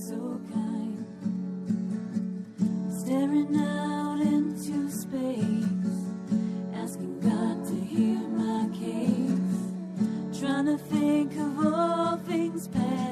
so 0.00 0.40
kind. 0.50 1.04
Staring 2.90 3.54
out 3.56 4.18
into 4.20 4.90
space, 4.90 5.98
asking 6.74 7.20
God 7.20 7.64
to 7.66 7.74
hear 7.74 8.18
my 8.28 8.68
case. 8.74 10.40
Trying 10.40 10.66
to 10.66 10.78
think 10.78 11.32
of 11.36 11.66
all 11.66 12.16
things 12.18 12.68
past. 12.68 13.09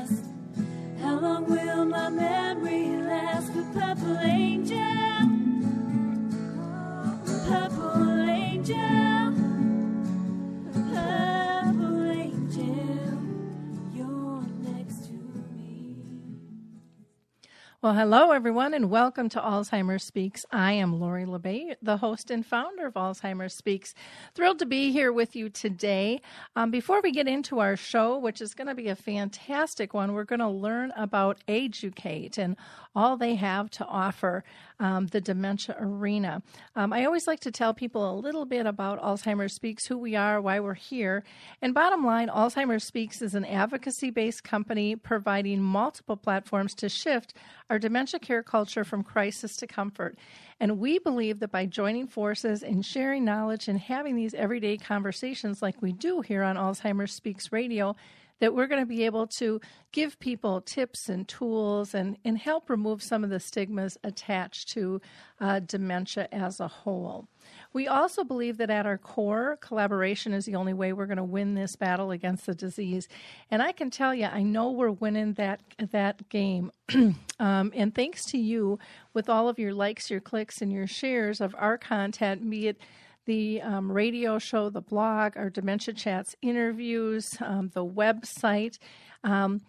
Well, 17.81 17.95
hello, 17.95 18.33
everyone, 18.33 18.75
and 18.75 18.91
welcome 18.91 19.29
to 19.29 19.41
Alzheimer's 19.41 20.03
Speaks. 20.03 20.45
I 20.51 20.73
am 20.73 20.99
Lori 20.99 21.25
La 21.25 21.39
Bey, 21.39 21.77
the 21.81 21.99
host 21.99 22.29
and 22.29 22.45
founder 22.45 22.89
of 22.89 22.95
Alzheimer's 22.95 23.55
Speaks. 23.55 23.95
Thrilled 24.35 24.59
to 24.59 24.67
be 24.67 24.91
here 24.91 25.13
with 25.13 25.37
you 25.37 25.49
today. 25.49 26.21
Um, 26.57 26.73
before 26.73 27.01
we 27.01 27.13
get 27.13 27.29
into 27.29 27.61
our 27.61 27.77
show, 27.77 28.19
which 28.19 28.41
is 28.41 28.53
going 28.53 28.67
to 28.67 28.75
be 28.75 28.89
a 28.89 28.97
fantastic 28.97 29.95
one, 29.95 30.13
we're 30.13 30.25
going 30.25 30.41
to 30.41 30.49
learn 30.49 30.93
about 30.97 31.39
AGE-u-cate 31.47 32.37
and 32.37 32.57
all 32.97 33.17
they 33.17 33.37
have 33.37 33.71
to 33.71 33.87
offer 33.87 34.43
um, 34.81 35.07
the 35.09 35.21
dementia 35.21 35.77
arena. 35.79 36.43
Um, 36.77 36.93
I 36.93 37.05
always 37.05 37.27
like 37.27 37.41
to 37.41 37.51
tell 37.51 37.75
people 37.75 38.11
a 38.11 38.19
little 38.19 38.45
bit 38.45 38.67
about 38.67 39.03
Alzheimer's 39.03 39.53
Speaks, 39.53 39.87
who 39.87 39.99
we 39.99 40.15
are, 40.15 40.41
why 40.41 40.61
we're 40.61 40.75
here. 40.75 41.25
And 41.61 41.75
bottom 41.75 42.05
line, 42.05 42.29
Alzheimer's 42.29 42.85
Speaks 42.85 43.21
is 43.23 43.35
an 43.35 43.45
advocacy 43.45 44.11
based 44.11 44.45
company 44.45 44.97
providing 44.97 45.63
multiple 45.63 46.17
platforms 46.17 46.75
to 46.77 46.89
shift 46.89 47.35
our 47.71 47.79
dementia 47.79 48.21
care 48.21 48.43
culture 48.43 48.85
from 48.85 49.03
crisis 49.03 49.57
to 49.57 49.67
comfort. 49.67 50.17
And 50.61 50.79
we 50.79 50.99
believe 50.99 51.39
that 51.41 51.53
by 51.53 51.67
joining 51.67 52.07
forces 52.07 52.63
and 52.63 52.85
sharing 52.85 53.25
knowledge 53.25 53.69
and 53.69 53.79
having 53.79 54.17
these 54.17 54.35
everyday 54.35 54.77
conversations 54.77 55.63
like 55.63 55.81
we 55.81 55.93
do 55.93 56.21
here 56.21 56.43
on 56.43 56.57
Alzheimer's 56.57 57.13
Speaks 57.13 57.53
Radio, 57.53 57.95
that 58.41 58.55
we're 58.55 58.67
going 58.67 58.83
to 58.83 58.87
be 58.87 59.05
able 59.05 59.27
to 59.27 59.61
give 59.93 60.19
people 60.21 60.61
tips 60.61 61.09
and 61.09 61.27
tools 61.27 61.95
and, 61.95 62.17
and 62.25 62.39
help 62.39 62.69
remove 62.69 63.03
some 63.03 63.25
of 63.25 63.31
the 63.31 63.41
stigmas 63.41 63.97
attached 64.05 64.69
to 64.69 65.01
uh, 65.41 65.61
dementia 65.61 66.29
as 66.31 66.61
a 66.61 66.69
whole. 66.69 67.27
We 67.73 67.89
also 67.89 68.25
believe 68.25 68.59
that 68.59 68.71
at 68.71 68.87
our 68.87 68.99
core, 68.99 69.59
collaboration 69.61 70.33
is 70.33 70.45
the 70.45 70.57
only 70.57 70.75
way 70.75 70.93
we're 70.93 71.07
going 71.07 71.17
to 71.17 71.25
win 71.25 71.55
this 71.55 71.77
battle 71.77 72.11
against 72.11 72.47
the 72.47 72.55
disease. 72.55 73.09
And 73.51 73.63
I 73.63 73.73
can 73.73 73.91
tell 73.91 74.15
you, 74.15 74.27
I 74.27 74.43
know 74.43 74.71
we're 74.71 74.91
winning 74.91 75.35
that 75.35 75.61
that 75.91 76.29
game. 76.29 76.71
um, 76.95 77.73
and 77.75 77.95
thanks 77.95 78.27
to 78.27 78.39
you, 78.39 78.79
with 79.15 79.29
all 79.29 79.49
of 79.49 79.59
your 79.59 79.73
likes, 79.73 80.11
your 80.11 80.21
clicks, 80.21 80.61
and 80.61 80.73
your 80.73 80.87
shares 80.87 81.41
of 81.41 81.55
our 81.59 81.79
content, 81.79 82.49
be 82.49 82.69
it 82.69 82.81
the 83.29 83.61
um, 83.61 83.93
radio 83.93 84.39
show, 84.39 84.71
the 84.71 84.81
blog, 84.81 85.37
our 85.37 85.51
Dementia 85.51 85.93
Chats 85.93 86.35
interviews, 86.41 87.37
um, 87.43 87.71
the 87.75 87.85
website. 87.85 88.79
Um, 89.23 89.61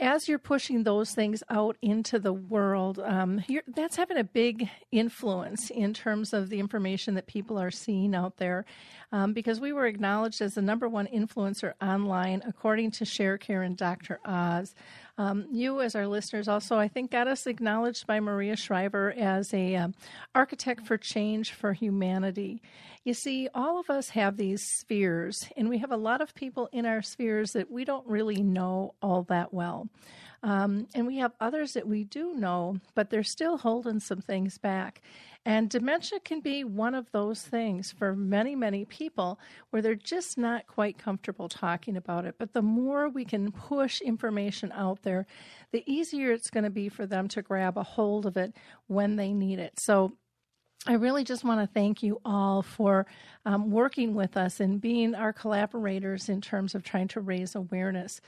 as 0.00 0.28
you're 0.28 0.38
pushing 0.38 0.82
those 0.82 1.12
things 1.12 1.42
out 1.50 1.76
into 1.82 2.18
the 2.18 2.32
world, 2.32 2.98
um, 2.98 3.44
that's 3.68 3.96
having 3.96 4.16
a 4.16 4.24
big 4.24 4.70
influence 4.90 5.68
in 5.68 5.92
terms 5.92 6.32
of 6.32 6.48
the 6.48 6.58
information 6.58 7.14
that 7.14 7.26
people 7.26 7.58
are 7.58 7.70
seeing 7.70 8.14
out 8.14 8.38
there. 8.38 8.64
Um, 9.12 9.34
because 9.34 9.60
we 9.60 9.74
were 9.74 9.86
acknowledged 9.86 10.40
as 10.40 10.54
the 10.54 10.62
number 10.62 10.88
one 10.88 11.06
influencer 11.06 11.74
online, 11.82 12.42
according 12.46 12.92
to 12.92 13.04
ShareCare 13.04 13.64
and 13.64 13.76
Dr. 13.76 14.20
Oz. 14.24 14.74
Um, 15.18 15.46
you, 15.50 15.80
as 15.80 15.94
our 15.94 16.06
listeners, 16.06 16.46
also 16.46 16.76
I 16.76 16.88
think 16.88 17.10
got 17.10 17.26
us 17.26 17.46
acknowledged 17.46 18.06
by 18.06 18.20
Maria 18.20 18.54
Shriver 18.54 19.14
as 19.16 19.54
a 19.54 19.76
um, 19.76 19.94
architect 20.34 20.86
for 20.86 20.98
change 20.98 21.52
for 21.52 21.72
humanity. 21.72 22.60
You 23.02 23.14
see, 23.14 23.48
all 23.54 23.78
of 23.80 23.88
us 23.88 24.10
have 24.10 24.36
these 24.36 24.62
spheres, 24.62 25.48
and 25.56 25.68
we 25.68 25.78
have 25.78 25.92
a 25.92 25.96
lot 25.96 26.20
of 26.20 26.34
people 26.34 26.68
in 26.72 26.84
our 26.84 27.00
spheres 27.00 27.52
that 27.52 27.70
we 27.70 27.84
don't 27.84 28.06
really 28.06 28.42
know 28.42 28.94
all 29.00 29.22
that 29.24 29.54
well. 29.54 29.88
Um, 30.42 30.86
and 30.94 31.06
we 31.06 31.18
have 31.18 31.32
others 31.40 31.72
that 31.72 31.88
we 31.88 32.04
do 32.04 32.34
know, 32.34 32.78
but 32.94 33.10
they're 33.10 33.22
still 33.22 33.56
holding 33.56 34.00
some 34.00 34.20
things 34.20 34.58
back. 34.58 35.00
And 35.46 35.70
dementia 35.70 36.18
can 36.18 36.40
be 36.40 36.64
one 36.64 36.96
of 36.96 37.12
those 37.12 37.40
things 37.40 37.92
for 37.92 38.16
many, 38.16 38.56
many 38.56 38.84
people 38.84 39.38
where 39.70 39.80
they're 39.80 39.94
just 39.94 40.36
not 40.36 40.66
quite 40.66 40.98
comfortable 40.98 41.48
talking 41.48 41.96
about 41.96 42.24
it. 42.24 42.34
But 42.36 42.52
the 42.52 42.62
more 42.62 43.08
we 43.08 43.24
can 43.24 43.52
push 43.52 44.00
information 44.00 44.72
out 44.72 45.02
there, 45.02 45.24
the 45.70 45.84
easier 45.86 46.32
it's 46.32 46.50
going 46.50 46.64
to 46.64 46.70
be 46.70 46.88
for 46.88 47.06
them 47.06 47.28
to 47.28 47.42
grab 47.42 47.78
a 47.78 47.84
hold 47.84 48.26
of 48.26 48.36
it 48.36 48.56
when 48.88 49.14
they 49.14 49.32
need 49.32 49.60
it. 49.60 49.78
So 49.78 50.14
I 50.84 50.94
really 50.94 51.22
just 51.22 51.44
want 51.44 51.60
to 51.60 51.72
thank 51.72 52.02
you 52.02 52.20
all 52.24 52.62
for 52.62 53.06
um, 53.44 53.70
working 53.70 54.14
with 54.14 54.36
us 54.36 54.58
and 54.58 54.80
being 54.80 55.14
our 55.14 55.32
collaborators 55.32 56.28
in 56.28 56.40
terms 56.40 56.74
of 56.74 56.82
trying 56.82 57.06
to 57.08 57.20
raise 57.20 57.54
awareness. 57.54 58.20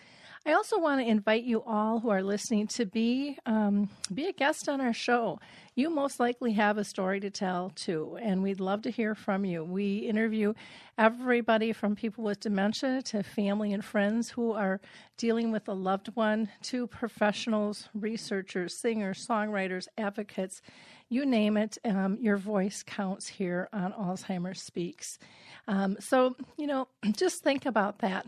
I 0.48 0.54
also 0.54 0.78
want 0.78 0.98
to 1.03 1.06
invite 1.06 1.44
you 1.44 1.62
all 1.66 2.00
who 2.00 2.09
are 2.09 2.22
listening 2.22 2.69
to 2.69 2.86
be 2.86 3.36
um, 3.44 3.91
be 4.14 4.28
a 4.28 4.32
guest 4.32 4.66
on 4.66 4.81
our 4.81 4.94
show. 4.94 5.41
You 5.75 5.91
most 5.91 6.19
likely 6.19 6.54
have 6.54 6.78
a 6.78 6.84
story 6.84 7.20
to 7.20 7.28
tell 7.28 7.70
too, 7.75 8.16
and 8.19 8.42
we'd 8.42 8.59
love 8.59 8.81
to 8.82 8.91
hear 8.91 9.14
from 9.14 9.44
you. 9.44 9.62
We 9.62 9.98
interview 9.98 10.54
everybody 10.97 11.75
from 11.75 11.94
people 11.94 12.25
with 12.25 12.41
dementia 12.41 13.03
to 13.03 13.22
family 13.22 13.75
and 13.75 13.84
friends 13.84 14.31
who 14.31 14.53
are 14.53 14.81
dealing 15.19 15.53
with 15.53 15.69
a 15.69 15.75
loved 15.75 16.16
one 16.16 16.48
to 16.62 16.86
professionals, 16.86 17.91
researchers, 17.92 18.72
singers, 18.72 19.26
songwriters, 19.28 19.86
advocates. 19.98 20.62
You 21.10 21.26
name 21.26 21.59
it, 21.59 21.76
um, 21.84 22.16
your 22.22 22.38
voice 22.38 22.82
counts 22.82 23.28
here 23.28 23.69
on 23.75 23.92
Alzheimer's 23.92 24.62
Speaks. 24.62 25.19
Um, 25.66 25.98
so, 26.00 26.36
you 26.56 26.66
know, 26.66 26.88
just 27.12 27.42
think 27.42 27.66
about 27.66 27.98
that. 27.98 28.25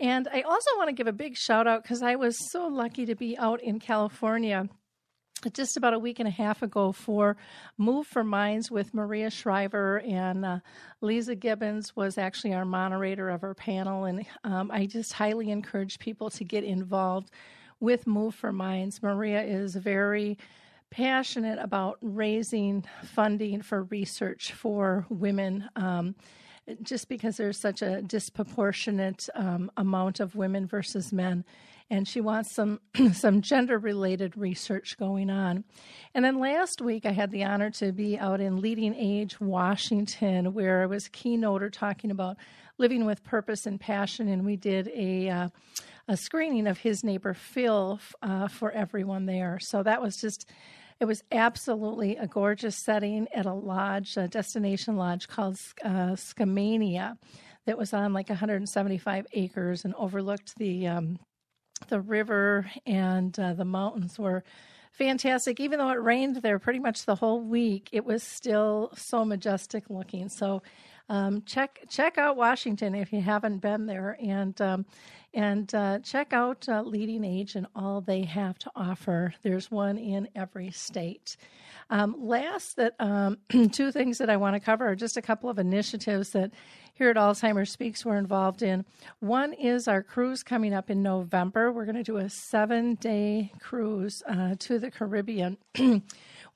And 0.00 0.28
I 0.32 0.42
also 0.42 0.70
want 0.76 0.88
to 0.88 0.94
give 0.94 1.06
a 1.06 1.12
big 1.12 1.36
shout 1.36 1.66
out 1.66 1.82
because 1.82 2.02
I 2.02 2.16
was 2.16 2.36
so 2.50 2.66
lucky 2.66 3.06
to 3.06 3.14
be 3.14 3.38
out 3.38 3.62
in 3.62 3.78
California 3.78 4.68
just 5.50 5.76
about 5.76 5.94
a 5.94 5.98
week 5.98 6.18
and 6.18 6.28
a 6.28 6.32
half 6.32 6.62
ago 6.62 6.92
for 6.92 7.36
Move 7.78 8.06
for 8.06 8.22
Minds 8.22 8.70
with 8.70 8.94
Maria 8.94 9.30
Shriver 9.30 10.00
and 10.00 10.44
uh, 10.44 10.58
Leeza 11.02 11.38
Gibbons 11.38 11.96
was 11.96 12.18
actually 12.18 12.54
our 12.54 12.64
moderator 12.64 13.28
of 13.28 13.42
our 13.42 13.54
panel. 13.54 14.04
And 14.04 14.24
um, 14.44 14.70
I 14.70 14.86
just 14.86 15.12
highly 15.12 15.50
encourage 15.50 15.98
people 15.98 16.30
to 16.30 16.44
get 16.44 16.64
involved 16.64 17.30
with 17.80 18.06
Move 18.06 18.34
for 18.34 18.52
Minds. 18.52 19.02
Maria 19.02 19.42
is 19.42 19.74
very 19.74 20.38
passionate 20.90 21.58
about 21.58 21.98
raising 22.02 22.84
funding 23.02 23.62
for 23.62 23.84
research 23.84 24.52
for 24.52 25.06
women. 25.08 25.68
Um, 25.74 26.14
just 26.82 27.08
because 27.08 27.36
there's 27.36 27.58
such 27.58 27.82
a 27.82 28.02
disproportionate 28.02 29.28
um, 29.34 29.70
amount 29.76 30.20
of 30.20 30.34
women 30.34 30.66
versus 30.66 31.12
men 31.12 31.44
and 31.92 32.08
she 32.08 32.22
wants 32.22 32.50
some 32.50 32.80
some 33.12 33.42
gender 33.42 33.78
related 33.78 34.34
research 34.36 34.96
going 34.98 35.28
on. 35.28 35.62
And 36.14 36.24
then 36.24 36.40
last 36.40 36.80
week 36.80 37.04
I 37.04 37.12
had 37.12 37.30
the 37.30 37.44
honor 37.44 37.70
to 37.72 37.92
be 37.92 38.18
out 38.18 38.40
in 38.40 38.62
Leading 38.62 38.94
Age, 38.94 39.38
Washington, 39.40 40.54
where 40.54 40.82
I 40.82 40.86
was 40.86 41.08
keynoter 41.08 41.70
talking 41.70 42.10
about 42.10 42.38
living 42.78 43.04
with 43.04 43.22
purpose 43.22 43.66
and 43.66 43.78
passion, 43.78 44.28
and 44.28 44.44
we 44.44 44.56
did 44.56 44.88
a 44.88 45.28
uh, 45.28 45.48
a 46.08 46.16
screening 46.16 46.66
of 46.66 46.78
his 46.78 47.04
neighbor 47.04 47.34
Phil 47.34 48.00
uh, 48.22 48.48
for 48.48 48.72
everyone 48.72 49.26
there. 49.26 49.58
So 49.60 49.82
that 49.82 50.00
was 50.00 50.16
just 50.16 50.48
it 51.02 51.08
was 51.08 51.24
absolutely 51.32 52.14
a 52.14 52.28
gorgeous 52.28 52.76
setting 52.76 53.26
at 53.34 53.44
a 53.44 53.52
lodge, 53.52 54.16
a 54.16 54.28
destination 54.28 54.96
lodge 54.96 55.26
called 55.26 55.58
uh, 55.84 56.14
Skamania, 56.14 57.18
that 57.66 57.76
was 57.76 57.92
on 57.92 58.12
like 58.12 58.28
175 58.28 59.26
acres 59.32 59.84
and 59.84 59.96
overlooked 59.96 60.56
the 60.58 60.86
um, 60.86 61.18
the 61.88 62.00
river 62.00 62.70
and 62.86 63.36
uh, 63.36 63.52
the 63.54 63.64
mountains 63.64 64.16
were 64.16 64.44
fantastic. 64.92 65.58
Even 65.58 65.80
though 65.80 65.90
it 65.90 66.00
rained 66.00 66.36
there 66.36 66.60
pretty 66.60 66.78
much 66.78 67.04
the 67.04 67.16
whole 67.16 67.40
week, 67.40 67.88
it 67.90 68.04
was 68.04 68.22
still 68.22 68.92
so 68.96 69.24
majestic 69.24 69.90
looking. 69.90 70.28
So 70.28 70.62
um, 71.08 71.42
check 71.44 71.80
check 71.88 72.16
out 72.16 72.36
Washington 72.36 72.94
if 72.94 73.12
you 73.12 73.20
haven't 73.20 73.58
been 73.58 73.86
there, 73.86 74.16
and 74.22 74.58
um, 74.60 74.86
and 75.34 75.74
uh, 75.74 75.98
check 76.00 76.32
out 76.32 76.68
uh, 76.68 76.82
Leading 76.82 77.24
Age 77.24 77.54
and 77.54 77.66
all 77.74 78.00
they 78.00 78.22
have 78.22 78.58
to 78.60 78.70
offer. 78.76 79.34
There's 79.42 79.70
one 79.70 79.98
in 79.98 80.28
every 80.34 80.70
state. 80.70 81.36
Um, 81.90 82.16
last, 82.18 82.76
that 82.76 82.94
um, 83.00 83.38
two 83.72 83.92
things 83.92 84.18
that 84.18 84.30
I 84.30 84.36
want 84.36 84.54
to 84.54 84.60
cover 84.60 84.88
are 84.88 84.96
just 84.96 85.16
a 85.16 85.22
couple 85.22 85.50
of 85.50 85.58
initiatives 85.58 86.30
that 86.30 86.52
here 86.94 87.10
at 87.10 87.16
Alzheimer's 87.16 87.70
Speaks 87.70 88.04
we're 88.04 88.16
involved 88.16 88.62
in. 88.62 88.84
One 89.20 89.52
is 89.52 89.88
our 89.88 90.02
cruise 90.02 90.42
coming 90.42 90.74
up 90.74 90.90
in 90.90 91.02
November. 91.02 91.72
We're 91.72 91.84
going 91.84 91.96
to 91.96 92.02
do 92.02 92.18
a 92.18 92.28
seven 92.28 92.94
day 92.94 93.52
cruise 93.60 94.22
uh, 94.28 94.54
to 94.58 94.78
the 94.78 94.90
Caribbean. 94.90 95.56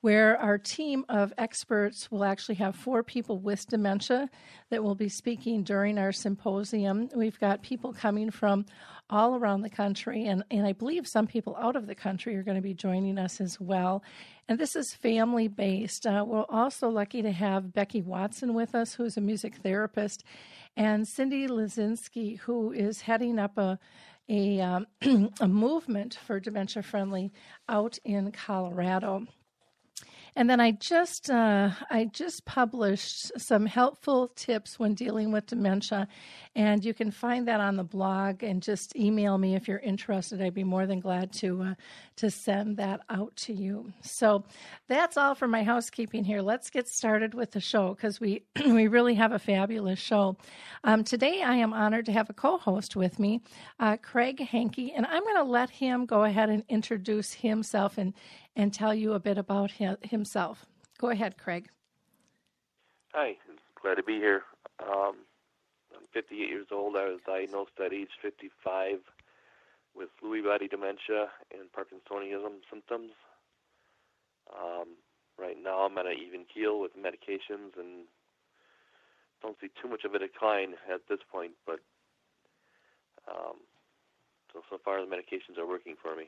where 0.01 0.37
our 0.37 0.57
team 0.57 1.03
of 1.09 1.33
experts 1.37 2.11
will 2.11 2.23
actually 2.23 2.55
have 2.55 2.75
four 2.75 3.03
people 3.03 3.39
with 3.39 3.67
dementia 3.67 4.29
that 4.69 4.83
will 4.83 4.95
be 4.95 5.09
speaking 5.09 5.63
during 5.63 5.97
our 5.97 6.11
symposium. 6.11 7.09
We've 7.15 7.39
got 7.39 7.63
people 7.63 7.93
coming 7.93 8.29
from 8.29 8.65
all 9.09 9.35
around 9.35 9.61
the 9.61 9.69
country, 9.69 10.25
and, 10.25 10.43
and 10.51 10.67
I 10.67 10.73
believe 10.73 11.07
some 11.07 11.27
people 11.27 11.55
out 11.59 11.75
of 11.75 11.87
the 11.87 11.95
country 11.95 12.35
are 12.35 12.43
going 12.43 12.55
to 12.57 12.61
be 12.61 12.73
joining 12.73 13.17
us 13.17 13.41
as 13.41 13.59
well. 13.59 14.03
And 14.47 14.59
this 14.59 14.75
is 14.75 14.93
family 14.93 15.47
based. 15.47 16.05
Uh, 16.05 16.23
we're 16.27 16.45
also 16.49 16.89
lucky 16.89 17.21
to 17.21 17.31
have 17.31 17.73
Becky 17.73 18.01
Watson 18.01 18.53
with 18.53 18.75
us, 18.75 18.93
who's 18.93 19.17
a 19.17 19.21
music 19.21 19.55
therapist, 19.57 20.23
and 20.75 21.07
Cindy 21.07 21.47
Lazinski, 21.47 22.39
who 22.39 22.71
is 22.71 23.01
heading 23.01 23.39
up 23.39 23.57
a 23.57 23.79
a, 24.29 24.59
um, 24.59 24.87
a 25.39 25.47
movement 25.47 26.19
for 26.25 26.39
dementia 26.39 26.83
friendly 26.83 27.31
out 27.69 27.97
in 28.03 28.31
Colorado. 28.31 29.25
And 30.37 30.47
then 30.47 30.59
I 30.59 30.69
just 30.69 31.31
uh, 31.31 31.71
I 31.89 32.05
just 32.13 32.45
published 32.45 33.31
some 33.41 33.65
helpful 33.65 34.27
tips 34.35 34.77
when 34.77 34.93
dealing 34.93 35.31
with 35.31 35.47
dementia, 35.47 36.07
and 36.55 36.85
you 36.85 36.93
can 36.93 37.09
find 37.09 37.47
that 37.47 37.59
on 37.59 37.75
the 37.75 37.83
blog. 37.83 38.43
And 38.43 38.61
just 38.61 38.95
email 38.95 39.39
me 39.39 39.55
if 39.55 39.67
you're 39.67 39.79
interested. 39.79 40.39
I'd 40.39 40.53
be 40.53 40.63
more 40.63 40.85
than 40.85 40.99
glad 40.99 41.31
to 41.41 41.63
uh, 41.63 41.73
to 42.17 42.29
send 42.29 42.77
that 42.77 43.01
out 43.09 43.35
to 43.37 43.53
you. 43.53 43.91
So 44.01 44.43
that's 44.87 45.17
all 45.17 45.33
for 45.33 45.47
my 45.47 45.63
housekeeping 45.63 46.23
here. 46.23 46.43
Let's 46.43 46.69
get 46.69 46.87
started 46.87 47.33
with 47.33 47.49
the 47.49 47.59
show 47.59 47.95
because 47.95 48.19
we 48.19 48.43
we 48.63 48.87
really 48.87 49.15
have 49.15 49.31
a 49.31 49.39
fabulous 49.39 49.97
show. 49.97 50.37
Um, 50.83 51.03
today 51.03 51.41
I 51.41 51.55
am 51.55 51.73
honored 51.73 52.05
to 52.05 52.11
have 52.11 52.29
a 52.29 52.33
co-host 52.33 52.95
with 52.95 53.17
me, 53.17 53.41
uh, 53.79 53.97
Craig 53.97 54.39
Hankey, 54.39 54.93
and 54.95 55.07
I'm 55.07 55.23
going 55.23 55.37
to 55.37 55.51
let 55.51 55.71
him 55.71 56.05
go 56.05 56.25
ahead 56.25 56.51
and 56.51 56.63
introduce 56.69 57.33
himself 57.33 57.97
and 57.97 58.13
and 58.57 58.73
tell 58.73 58.93
you 58.93 59.13
a 59.13 59.19
bit 59.19 59.37
about 59.37 59.71
himself. 59.71 60.65
Go 60.97 61.11
ahead, 61.11 61.37
Craig. 61.37 61.69
Hi, 63.13 63.37
glad 63.79 63.95
to 63.95 64.03
be 64.03 64.15
here. 64.15 64.41
Um, 64.81 65.17
I'm 65.95 66.07
58 66.11 66.49
years 66.49 66.67
old. 66.71 66.97
I 66.97 67.05
was 67.05 67.19
diagnosed 67.25 67.79
at 67.83 67.93
age 67.93 68.09
55 68.21 68.97
with 69.95 70.09
Lewy 70.23 70.43
body 70.43 70.67
dementia 70.67 71.29
and 71.53 71.71
Parkinsonism 71.71 72.65
symptoms. 72.69 73.11
Um, 74.51 74.97
right 75.37 75.57
now, 75.61 75.85
I'm 75.85 75.97
at 75.99 76.07
an 76.07 76.17
even 76.19 76.45
keel 76.51 76.79
with 76.79 76.97
medications 76.97 77.77
and 77.77 78.09
don't 79.43 79.57
see 79.61 79.69
too 79.79 79.87
much 79.87 80.03
of 80.03 80.15
a 80.15 80.19
decline 80.19 80.73
at 80.91 81.01
this 81.07 81.19
point, 81.31 81.53
but 81.65 81.79
um, 83.29 83.57
so 84.51 84.61
so 84.69 84.77
far 84.83 84.99
the 84.99 85.11
medications 85.11 85.59
are 85.59 85.67
working 85.67 85.95
for 86.01 86.15
me. 86.15 86.25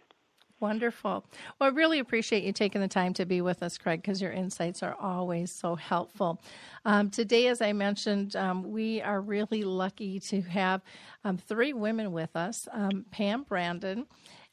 Wonderful. 0.59 1.25
Well, 1.59 1.69
I 1.69 1.73
really 1.73 1.99
appreciate 1.99 2.43
you 2.43 2.51
taking 2.51 2.81
the 2.81 2.89
time 2.89 3.13
to 3.13 3.25
be 3.25 3.39
with 3.39 3.63
us, 3.63 3.77
Craig, 3.77 4.01
because 4.01 4.21
your 4.21 4.33
insights 4.33 4.83
are 4.83 4.95
always 4.99 5.51
so 5.51 5.75
helpful. 5.75 6.41
Um, 6.83 7.09
today, 7.09 7.47
as 7.47 7.61
I 7.61 7.71
mentioned, 7.71 8.35
um, 8.35 8.71
we 8.71 9.01
are 9.01 9.21
really 9.21 9.63
lucky 9.63 10.19
to 10.21 10.41
have 10.41 10.81
um, 11.23 11.37
three 11.37 11.71
women 11.71 12.11
with 12.11 12.35
us 12.35 12.67
um, 12.73 13.05
Pam 13.09 13.43
Brandon, 13.43 14.05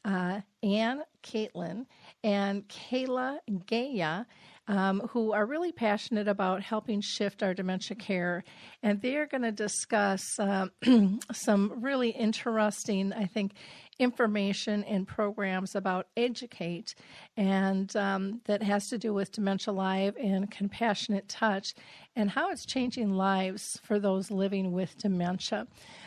uh, 0.05 0.43
Ann 0.62 1.03
Catlin, 1.23 1.87
and 2.23 2.69
Kayla 2.69 3.38
Gaya 3.67 4.26
um, 4.69 5.00
who 5.11 5.32
are 5.32 5.47
really 5.47 5.73
passionate 5.73 6.29
about 6.29 6.62
helping 6.62 7.00
shift 7.00 7.43
our 7.43 7.55
dementia 7.55 7.97
care. 7.97 8.44
And 8.82 9.00
they're 9.00 9.26
going 9.26 9.43
to 9.43 9.53
discuss 9.53 10.38
uh, 10.38 10.67
some 11.32 11.81
really 11.82 12.11
interesting, 12.11 13.12
I 13.12 13.26
think, 13.26 13.53
information 13.98 14.84
and 14.84 15.06
programs 15.08 15.75
about 15.75 16.08
AGE-u-cate, 16.16 16.94
and 17.37 17.94
um, 17.96 18.40
that 18.44 18.62
has 18.62 18.88
to 18.88 18.98
do 18.98 19.14
with 19.14 19.32
Dementia 19.32 19.72
Live 19.72 20.16
and 20.16 20.50
Compassionate 20.50 21.28
Touch 21.28 21.75
and 22.16 22.30
how 22.30 22.50
it's 22.50 22.64
changing 22.64 23.12
lives 23.12 23.78
for 23.84 24.00
those 24.00 24.30
living 24.30 24.72
with 24.72 24.96
dementia. 24.98 25.66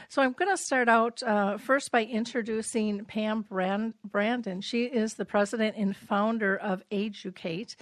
So 0.09 0.23
I'm 0.23 0.33
going 0.33 0.49
to 0.49 0.57
start 0.57 0.89
out 0.89 1.21
uh, 1.21 1.59
first 1.59 1.91
by 1.91 2.03
introducing 2.03 3.05
Pam 3.05 3.43
Brand- 3.43 3.93
Brandon. 4.03 4.59
She 4.59 4.85
is 4.85 5.13
the 5.13 5.23
president 5.23 5.77
and 5.77 5.95
founder 5.95 6.57
of 6.57 6.83
AGE-u-cate, 6.89 7.75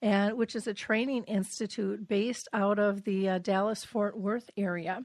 and 0.00 0.38
which 0.38 0.56
is 0.56 0.66
a 0.66 0.72
training 0.72 1.24
institute 1.24 2.08
based 2.08 2.48
out 2.54 2.78
of 2.78 3.04
the 3.04 3.28
uh, 3.28 3.38
Dallas 3.38 3.84
Fort 3.84 4.18
Worth 4.18 4.50
area. 4.56 5.04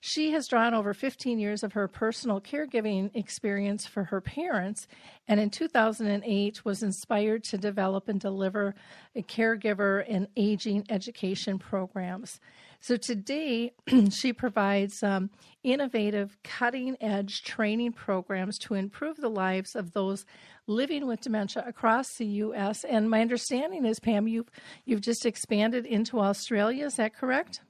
She 0.00 0.32
has 0.32 0.48
drawn 0.48 0.74
over 0.74 0.92
15 0.92 1.38
years 1.38 1.62
of 1.62 1.72
her 1.72 1.88
personal 1.88 2.40
caregiving 2.40 3.10
experience 3.14 3.86
for 3.86 4.04
her 4.04 4.20
parents, 4.20 4.88
and 5.28 5.40
in 5.40 5.50
2008 5.50 6.64
was 6.64 6.82
inspired 6.82 7.44
to 7.44 7.58
develop 7.58 8.08
and 8.08 8.20
deliver 8.20 8.74
caregiver 9.22 10.04
and 10.08 10.28
aging 10.36 10.84
education 10.88 11.58
programs. 11.58 12.40
So 12.80 12.96
today, 12.96 13.72
she 14.10 14.32
provides 14.32 15.02
um, 15.02 15.30
innovative, 15.62 16.36
cutting 16.44 16.96
edge 17.00 17.42
training 17.42 17.92
programs 17.92 18.58
to 18.58 18.74
improve 18.74 19.16
the 19.16 19.28
lives 19.28 19.74
of 19.74 19.92
those 19.92 20.24
living 20.66 21.06
with 21.06 21.20
dementia 21.20 21.64
across 21.66 22.16
the 22.16 22.26
U.S. 22.26 22.84
And 22.84 23.08
my 23.08 23.20
understanding 23.20 23.84
is, 23.84 24.00
Pam, 24.00 24.28
you've, 24.28 24.50
you've 24.84 25.00
just 25.00 25.26
expanded 25.26 25.86
into 25.86 26.20
Australia. 26.20 26.86
Is 26.86 26.94
that 26.96 27.14
correct? 27.14 27.60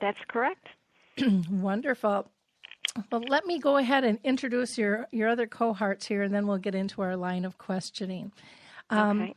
That's 0.00 0.18
correct. 0.28 0.68
Wonderful. 1.50 2.30
Well, 3.10 3.22
let 3.28 3.44
me 3.44 3.58
go 3.58 3.76
ahead 3.76 4.04
and 4.04 4.18
introduce 4.22 4.78
your, 4.78 5.08
your 5.10 5.28
other 5.28 5.46
cohorts 5.46 6.06
here, 6.06 6.22
and 6.22 6.32
then 6.32 6.46
we'll 6.46 6.58
get 6.58 6.74
into 6.74 7.02
our 7.02 7.16
line 7.16 7.44
of 7.44 7.58
questioning. 7.58 8.30
Um, 8.90 9.22
okay. 9.22 9.34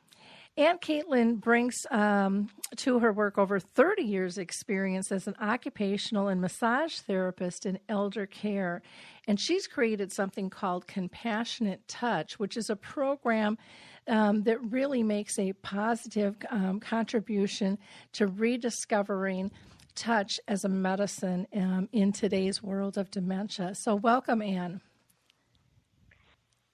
Ann 0.57 0.80
Catlin 0.80 1.36
brings 1.36 1.86
um, 1.92 2.50
to 2.77 2.98
her 2.98 3.13
work 3.13 3.38
over 3.38 3.59
30 3.59 4.01
years' 4.01 4.39
experience 4.39 5.12
as 5.12 5.27
an 5.27 5.36
occupational 5.39 6.30
and 6.30 6.42
massage 6.42 6.95
therapist 7.01 7.68
in 7.68 7.77
elder 7.88 8.25
care. 8.25 8.81
And 9.27 9.39
she's 9.39 9.68
created 9.68 10.12
something 10.12 10.50
called 10.50 10.88
Compassionate 10.88 11.88
Touch, 11.88 12.39
which 12.39 12.57
is 12.57 12.71
a 12.71 12.75
program 12.75 13.59
um, 14.07 14.42
that 14.44 14.59
really 14.71 15.04
makes 15.04 15.38
a 15.38 15.54
positive 15.54 16.36
um, 16.50 16.80
contribution 16.80 17.77
to 18.13 18.25
rediscovering 18.25 19.51
touch 19.94 20.39
as 20.48 20.63
a 20.63 20.69
medicine 20.69 21.45
um, 21.56 21.88
in 21.92 22.12
today's 22.12 22.63
world 22.63 22.98
of 22.98 23.12
dementia. 23.12 23.75
So, 23.75 23.94
welcome, 23.94 24.42
Ann. 24.42 24.81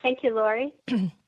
Thank 0.01 0.23
you, 0.23 0.33
Lori. 0.33 0.73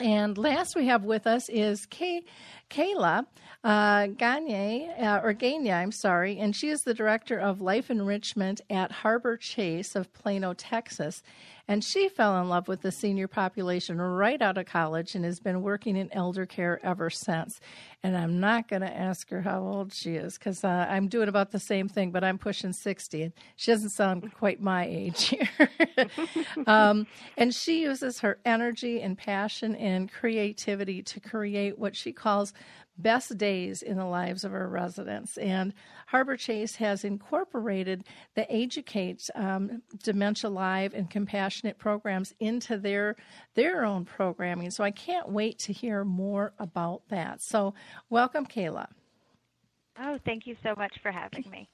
And 0.00 0.38
last 0.38 0.76
we 0.76 0.86
have 0.86 1.02
with 1.02 1.26
us 1.26 1.48
is 1.48 1.84
Kay, 1.86 2.22
Kayla 2.70 3.26
uh, 3.64 4.06
Gagne, 4.06 4.88
uh, 4.96 5.20
or 5.24 5.32
Gagne, 5.32 5.72
I'm 5.72 5.90
sorry, 5.90 6.38
and 6.38 6.54
she 6.54 6.68
is 6.68 6.82
the 6.82 6.94
Director 6.94 7.36
of 7.36 7.60
Life 7.60 7.90
Enrichment 7.90 8.60
at 8.70 8.92
Harbor 8.92 9.36
Chase 9.36 9.96
of 9.96 10.12
Plano, 10.12 10.54
Texas. 10.54 11.22
And 11.68 11.84
she 11.84 12.08
fell 12.08 12.40
in 12.40 12.48
love 12.48 12.66
with 12.66 12.80
the 12.80 12.90
senior 12.90 13.28
population 13.28 14.00
right 14.00 14.40
out 14.40 14.56
of 14.56 14.64
college 14.64 15.14
and 15.14 15.22
has 15.24 15.38
been 15.38 15.60
working 15.60 15.96
in 15.96 16.10
elder 16.12 16.46
care 16.46 16.80
ever 16.82 17.10
since. 17.10 17.60
And 18.02 18.16
I'm 18.16 18.40
not 18.40 18.68
going 18.68 18.80
to 18.80 18.96
ask 18.96 19.28
her 19.28 19.42
how 19.42 19.60
old 19.60 19.92
she 19.92 20.16
is 20.16 20.38
because 20.38 20.64
uh, 20.64 20.86
I'm 20.88 21.08
doing 21.08 21.28
about 21.28 21.50
the 21.50 21.60
same 21.60 21.86
thing, 21.86 22.10
but 22.10 22.24
I'm 22.24 22.38
pushing 22.38 22.72
60 22.72 23.22
and 23.22 23.32
she 23.56 23.70
doesn't 23.70 23.90
sound 23.90 24.32
quite 24.32 24.62
my 24.62 24.86
age 24.86 25.24
here. 25.24 25.70
um, 26.66 27.06
and 27.36 27.54
she 27.54 27.82
uses 27.82 28.20
her 28.20 28.38
energy 28.46 29.02
and 29.02 29.18
passion 29.18 29.76
and 29.76 30.10
creativity 30.10 31.02
to 31.02 31.20
create 31.20 31.78
what 31.78 31.94
she 31.94 32.12
calls 32.12 32.54
best 32.98 33.38
days 33.38 33.82
in 33.82 33.96
the 33.96 34.04
lives 34.04 34.44
of 34.44 34.52
our 34.52 34.68
residents. 34.68 35.38
And 35.38 35.72
Harbor 36.08 36.36
Chase 36.36 36.76
has 36.76 37.04
incorporated 37.04 38.04
the 38.34 38.46
AGE-u-cate 38.54 39.30
um, 39.34 39.82
Dementia 40.02 40.50
Live 40.50 40.94
and 40.94 41.08
Compassionate 41.08 41.78
programs 41.78 42.34
into 42.40 42.76
their 42.76 43.16
their 43.54 43.84
own 43.84 44.04
programming. 44.04 44.70
So 44.70 44.84
I 44.84 44.90
can't 44.90 45.30
wait 45.30 45.58
to 45.60 45.72
hear 45.72 46.04
more 46.04 46.52
about 46.58 47.02
that. 47.08 47.42
So 47.42 47.74
welcome, 48.10 48.46
Kayla. 48.46 48.88
Oh, 50.00 50.18
thank 50.24 50.46
you 50.46 50.56
so 50.62 50.74
much 50.76 50.94
for 51.02 51.10
having 51.10 51.44
me. 51.50 51.68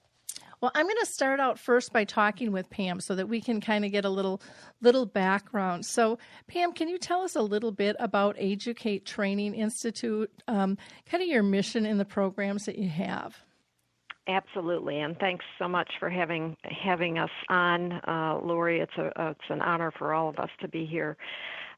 Well, 0.65 0.73
I'm 0.75 0.87
going 0.87 0.97
to 1.01 1.05
start 1.05 1.41
out 1.41 1.59
first 1.59 1.93
by 1.93 2.05
talking 2.05 2.51
with 2.51 2.71
Pam 2.71 2.99
so 2.99 3.15
that 3.17 3.29
we 3.29 3.43
can 3.43 3.61
kind 3.61 3.85
of 3.85 3.93
get 3.93 4.07
a 4.07 4.09
little 4.09 4.41
little 4.81 5.05
background. 5.05 5.85
So, 5.85 6.17
Pam, 6.47 6.73
can 6.73 6.89
you 6.89 6.97
tell 6.97 7.21
us 7.21 7.37
a 7.37 7.43
little 7.43 7.71
bit 7.71 7.97
about 8.01 8.35
AGE-u-cate 8.39 9.05
Training 9.05 9.55
Institute, 9.57 10.31
um, 10.49 10.79
kind 11.05 11.23
of 11.23 11.29
your 11.29 11.43
mission 11.43 11.85
in 11.85 11.99
the 11.99 12.07
programs 12.07 12.65
that 12.65 12.79
you 12.79 12.89
have? 12.89 13.37
Absolutely, 14.27 15.01
and 15.01 15.19
thanks 15.19 15.45
so 15.59 15.69
much 15.69 15.91
for 16.01 16.09
having 16.09 16.57
having 16.65 17.19
us 17.19 17.29
on, 17.51 18.01
uh, 18.09 18.41
Lori. 18.43 18.81
It's 18.81 18.97
a 18.97 19.13
it's 19.33 19.51
an 19.51 19.61
honor 19.61 19.93
for 19.99 20.15
all 20.15 20.31
of 20.31 20.39
us 20.39 20.49
to 20.63 20.69
be 20.69 20.87
here. 20.87 21.19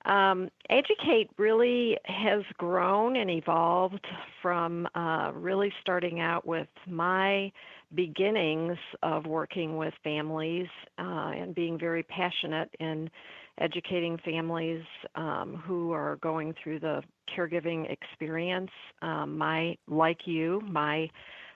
Um, 0.06 0.48
AGE-u-cate 0.70 1.30
really 1.36 1.98
has 2.04 2.42
grown 2.58 3.16
and 3.16 3.28
evolved 3.28 4.06
from 4.40 4.86
uh, 4.94 5.32
really 5.34 5.72
starting 5.80 6.20
out 6.20 6.46
with 6.46 6.68
my 6.86 7.50
beginnings 7.94 8.78
of 9.02 9.26
working 9.26 9.76
with 9.76 9.92
families 10.04 10.68
uh, 10.98 11.32
and 11.34 11.54
being 11.54 11.78
very 11.78 12.04
passionate 12.04 12.70
in 12.78 13.10
educating 13.58 14.18
families 14.24 14.84
um, 15.16 15.60
who 15.66 15.92
are 15.92 16.16
going 16.16 16.54
through 16.62 16.78
the 16.78 17.02
caregiving 17.36 17.90
experience. 17.90 18.70
Um, 19.02 19.36
my, 19.36 19.76
like 19.88 20.26
you, 20.26 20.62
my 20.68 21.10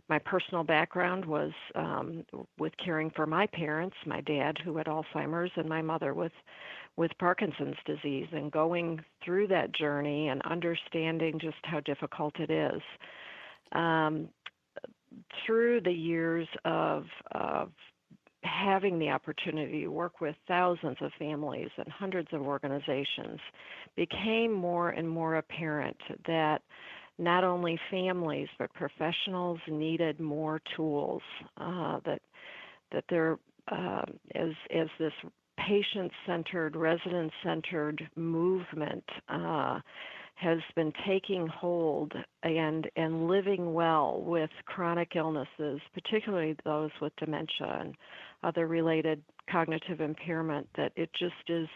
my 0.09 0.19
personal 0.19 0.64
background 0.64 1.25
was 1.25 1.52
um, 1.76 2.25
with 2.59 2.73
caring 2.85 3.12
for 3.14 3.26
my 3.26 3.47
parents, 3.47 3.95
my 4.04 4.21
dad 4.23 4.59
who 4.64 4.76
had 4.76 4.87
Alzheimer's, 4.87 5.52
and 5.54 5.69
my 5.69 5.80
mother 5.80 6.14
with 6.14 6.33
with 6.97 7.11
Parkinson's 7.18 7.76
disease, 7.87 8.26
and 8.32 8.52
going 8.52 9.00
through 9.25 9.47
that 9.49 9.73
journey 9.73 10.28
and 10.28 10.42
understanding 10.42 11.38
just 11.40 11.56
how 11.62 11.80
difficult 11.80 12.38
it 12.38 12.50
is. 12.50 12.82
Um, 13.73 14.28
through 15.44 15.80
the 15.80 15.92
years 15.92 16.47
of, 16.64 17.04
of 17.32 17.70
having 18.42 18.99
the 18.99 19.09
opportunity 19.11 19.82
to 19.82 19.88
work 19.88 20.20
with 20.20 20.35
thousands 20.49 20.97
of 21.00 21.11
families 21.18 21.68
and 21.76 21.88
hundreds 21.88 22.28
of 22.32 22.42
organizations, 22.42 23.40
became 23.97 24.52
more 24.52 24.90
and 24.90 25.09
more 25.09 25.37
apparent 25.37 25.97
that 26.26 26.62
not 27.18 27.44
only 27.44 27.78
families 27.90 28.49
but 28.59 28.73
professionals 28.73 29.59
needed 29.68 30.18
more 30.20 30.61
tools. 30.76 31.23
Uh, 31.59 32.00
that 32.04 32.20
that 32.92 33.04
there, 33.09 33.38
uh, 33.70 34.02
as 34.35 34.50
as 34.75 34.88
this 34.99 35.12
patient-centered, 35.67 36.76
resident-centered 36.76 38.09
movement 38.17 39.05
uh, 39.29 39.81
has 40.35 40.59
been 40.75 40.93
taking 41.07 41.47
hold 41.47 42.12
and 42.43 42.90
and 42.97 43.29
living 43.29 43.75
well 43.75 44.23
with 44.23 44.50
chronic 44.64 45.12
illnesses, 45.14 45.81
particularly 45.93 46.57
those 46.64 46.90
with 47.00 47.12
dementia 47.17 47.79
and 47.81 47.95
other 48.43 48.67
related 48.67 49.23
cognitive 49.50 50.00
impairment. 50.00 50.67
That 50.76 50.93
it 50.97 51.11
just 51.19 51.49
is 51.49 51.69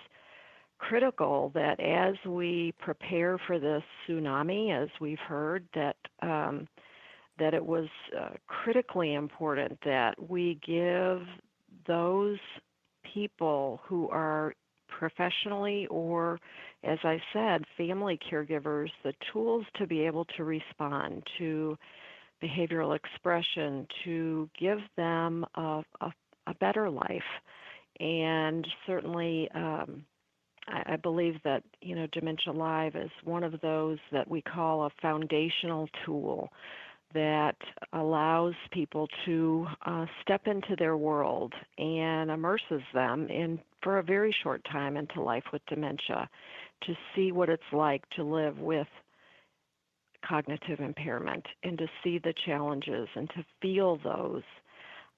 critical 0.79 1.51
that 1.55 1.79
as 1.79 2.15
we 2.27 2.73
prepare 2.79 3.39
for 3.47 3.59
this 3.59 3.83
tsunami, 4.09 4.83
as 4.83 4.89
we've 5.01 5.19
heard, 5.19 5.67
that 5.75 5.97
um, 6.23 6.67
that 7.39 7.53
it 7.53 7.65
was 7.65 7.89
uh, 8.19 8.31
critically 8.47 9.15
important 9.15 9.79
that 9.85 10.15
we 10.31 10.59
give 10.67 11.21
those 11.87 12.39
people 13.15 13.81
who 13.87 14.09
are 14.11 14.55
professionally 14.89 15.87
or, 15.89 16.39
as 16.83 16.99
I 17.05 17.21
said, 17.33 17.65
family 17.77 18.19
caregivers 18.31 18.91
the 19.03 19.15
tools 19.33 19.65
to 19.77 19.87
be 19.87 20.01
able 20.03 20.25
to 20.37 20.45
respond 20.45 21.23
to 21.39 21.79
behavioral 22.43 22.95
expression, 22.95 23.87
to 24.05 24.49
give 24.59 24.79
them 24.97 25.47
a, 25.55 25.83
a, 26.01 26.13
a 26.47 26.55
better 26.61 26.91
life. 26.91 27.23
And 28.01 28.67
certainly, 28.87 29.49
um, 29.55 30.05
I, 30.69 30.95
I 30.95 30.97
believe 30.97 31.37
that 31.45 31.63
you 31.81 31.95
know 31.95 32.07
Dementia 32.13 32.53
Live 32.53 32.97
is 32.97 33.11
one 33.23 33.45
of 33.45 33.61
those 33.61 33.99
that 34.13 34.29
we 34.29 34.43
call 34.43 34.85
a 34.85 34.91
foundational 35.01 35.89
tool 36.05 36.51
that 37.15 37.57
allows 37.93 38.55
people 38.73 39.09
to 39.25 39.67
uh, 39.87 40.07
step 40.21 40.47
into 40.47 40.77
their 40.77 40.97
world 40.97 41.53
and 41.79 42.31
immerses 42.31 42.83
them 42.93 43.29
in 43.29 43.59
for 43.83 43.99
a 43.99 44.03
very 44.03 44.35
short 44.43 44.63
time 44.71 44.97
into 44.97 45.23
life 45.23 45.45
with 45.53 45.63
dementia 45.67 46.29
to 46.83 46.95
see 47.15 47.33
what 47.33 47.49
it's 47.49 47.63
like 47.73 48.03
to 48.11 48.23
live 48.23 48.59
with 48.59 48.89
cognitive 50.27 50.81
impairment 50.81 51.45
and 51.63 51.79
to 51.79 51.87
see 52.03 52.19
the 52.19 52.35
challenges 52.45 53.09
and 53.15 53.29
to 53.31 53.45
feel 53.61 53.99
those. 54.03 54.43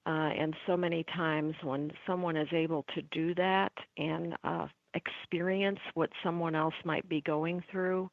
Uh, 0.05 0.31
and 0.37 0.55
so 0.65 0.77
many 0.77 1.03
times 1.15 1.53
when 1.63 1.91
someone 2.05 2.37
is 2.37 2.47
able 2.53 2.85
to 2.95 3.01
do 3.11 3.35
that 3.35 3.73
and 3.97 4.35
uh, 4.43 4.67
experience 4.93 5.79
what 5.95 6.09
someone 6.23 6.55
else 6.55 6.73
might 6.85 7.07
be 7.09 7.21
going 7.21 7.61
through, 7.71 8.09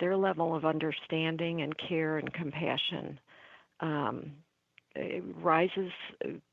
their 0.00 0.16
level 0.16 0.54
of 0.54 0.64
understanding 0.64 1.62
and 1.62 1.76
care 1.76 2.18
and 2.18 2.32
compassion 2.32 3.18
um, 3.80 4.32
rises 5.42 5.90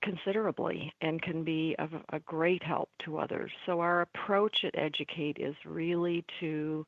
considerably 0.02 0.92
and 1.02 1.22
can 1.22 1.44
be 1.44 1.76
of 1.80 1.90
a 2.12 2.20
great 2.20 2.64
help 2.64 2.90
to 3.06 3.18
others. 3.18 3.52
So, 3.66 3.80
our 3.80 4.02
approach 4.02 4.64
at 4.64 4.78
AGE-u-cate 4.78 5.38
is 5.40 5.56
really 5.66 6.26
to 6.40 6.86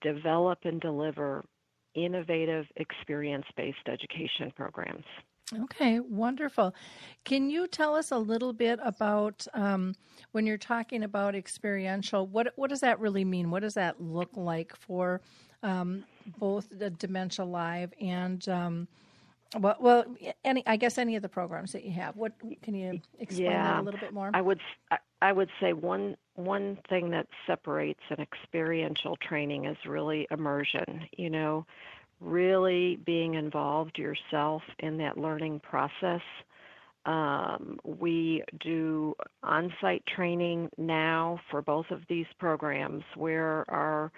develop 0.00 0.60
and 0.64 0.80
deliver 0.80 1.44
innovative 1.94 2.66
experience 2.76 3.46
based 3.56 3.88
education 3.88 4.52
programs. 4.54 5.04
Okay, 5.64 6.00
wonderful. 6.00 6.74
Can 7.24 7.50
you 7.50 7.66
tell 7.66 7.94
us 7.94 8.12
a 8.12 8.18
little 8.18 8.52
bit 8.52 8.78
about 8.82 9.46
um, 9.52 9.94
when 10.32 10.46
you're 10.46 10.56
talking 10.56 11.02
about 11.02 11.34
experiential? 11.34 12.26
What 12.26 12.52
what 12.56 12.70
does 12.70 12.80
that 12.80 13.00
really 13.00 13.24
mean? 13.24 13.50
What 13.50 13.62
does 13.62 13.74
that 13.74 14.00
look 14.00 14.30
like 14.36 14.74
for 14.76 15.20
um, 15.62 16.04
both 16.38 16.68
the 16.70 16.90
Dementia 16.90 17.44
Live 17.44 17.92
and 18.00 18.48
um, 18.48 18.88
well, 19.58 19.76
well, 19.80 20.04
any 20.44 20.62
I 20.66 20.76
guess 20.76 20.98
any 20.98 21.16
of 21.16 21.22
the 21.22 21.28
programs 21.28 21.72
that 21.72 21.84
you 21.84 21.90
have. 21.92 22.16
What 22.16 22.32
can 22.62 22.74
you 22.74 23.00
explain 23.18 23.50
yeah, 23.50 23.64
that 23.64 23.80
a 23.80 23.82
little 23.82 24.00
bit 24.00 24.12
more? 24.12 24.30
I 24.32 24.40
would 24.40 24.60
I 25.20 25.32
would 25.32 25.50
say 25.60 25.72
one 25.72 26.16
one 26.34 26.78
thing 26.88 27.10
that 27.10 27.26
separates 27.46 28.00
an 28.10 28.20
experiential 28.20 29.16
training 29.16 29.64
is 29.64 29.76
really 29.84 30.28
immersion. 30.30 31.04
You 31.16 31.30
know, 31.30 31.66
really 32.20 32.96
being 33.06 33.34
involved 33.34 33.98
yourself 33.98 34.62
in 34.78 34.98
that 34.98 35.18
learning 35.18 35.60
process. 35.60 36.20
Um, 37.06 37.78
we 37.82 38.44
do 38.60 39.14
on 39.42 39.72
site 39.80 40.04
training 40.14 40.68
now 40.76 41.40
for 41.50 41.62
both 41.62 41.86
of 41.90 42.02
these 42.08 42.26
programs 42.38 43.02
where 43.16 43.64
our 43.70 44.12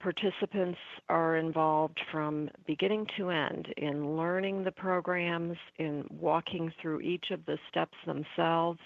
participants 0.00 0.78
are 1.08 1.36
involved 1.36 2.00
from 2.10 2.48
beginning 2.66 3.06
to 3.16 3.30
end 3.30 3.68
in 3.76 4.16
learning 4.16 4.64
the 4.64 4.72
programs, 4.72 5.56
in 5.78 6.04
walking 6.10 6.72
through 6.80 7.00
each 7.00 7.26
of 7.30 7.44
the 7.46 7.58
steps 7.70 7.96
themselves. 8.06 8.80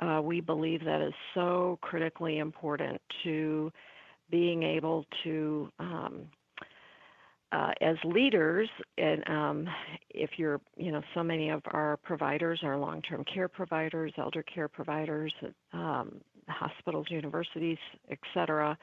Uh, 0.00 0.20
we 0.22 0.40
believe 0.40 0.84
that 0.84 1.00
is 1.00 1.14
so 1.34 1.78
critically 1.80 2.38
important 2.38 3.00
to 3.22 3.72
being 4.30 4.62
able 4.62 5.06
to 5.24 5.70
um, 5.78 6.26
uh, 7.56 7.72
as 7.80 7.96
leaders, 8.04 8.68
and 8.98 9.26
um, 9.30 9.68
if 10.10 10.30
you're, 10.36 10.60
you 10.76 10.92
know, 10.92 11.00
so 11.14 11.22
many 11.22 11.48
of 11.48 11.62
our 11.68 11.96
providers 12.02 12.60
are 12.62 12.76
long-term 12.76 13.24
care 13.32 13.48
providers, 13.48 14.12
elder 14.18 14.42
care 14.42 14.68
providers, 14.68 15.32
um, 15.72 16.20
hospitals, 16.48 17.06
universities, 17.08 17.78
et 18.10 18.18
cetera, 18.34 18.76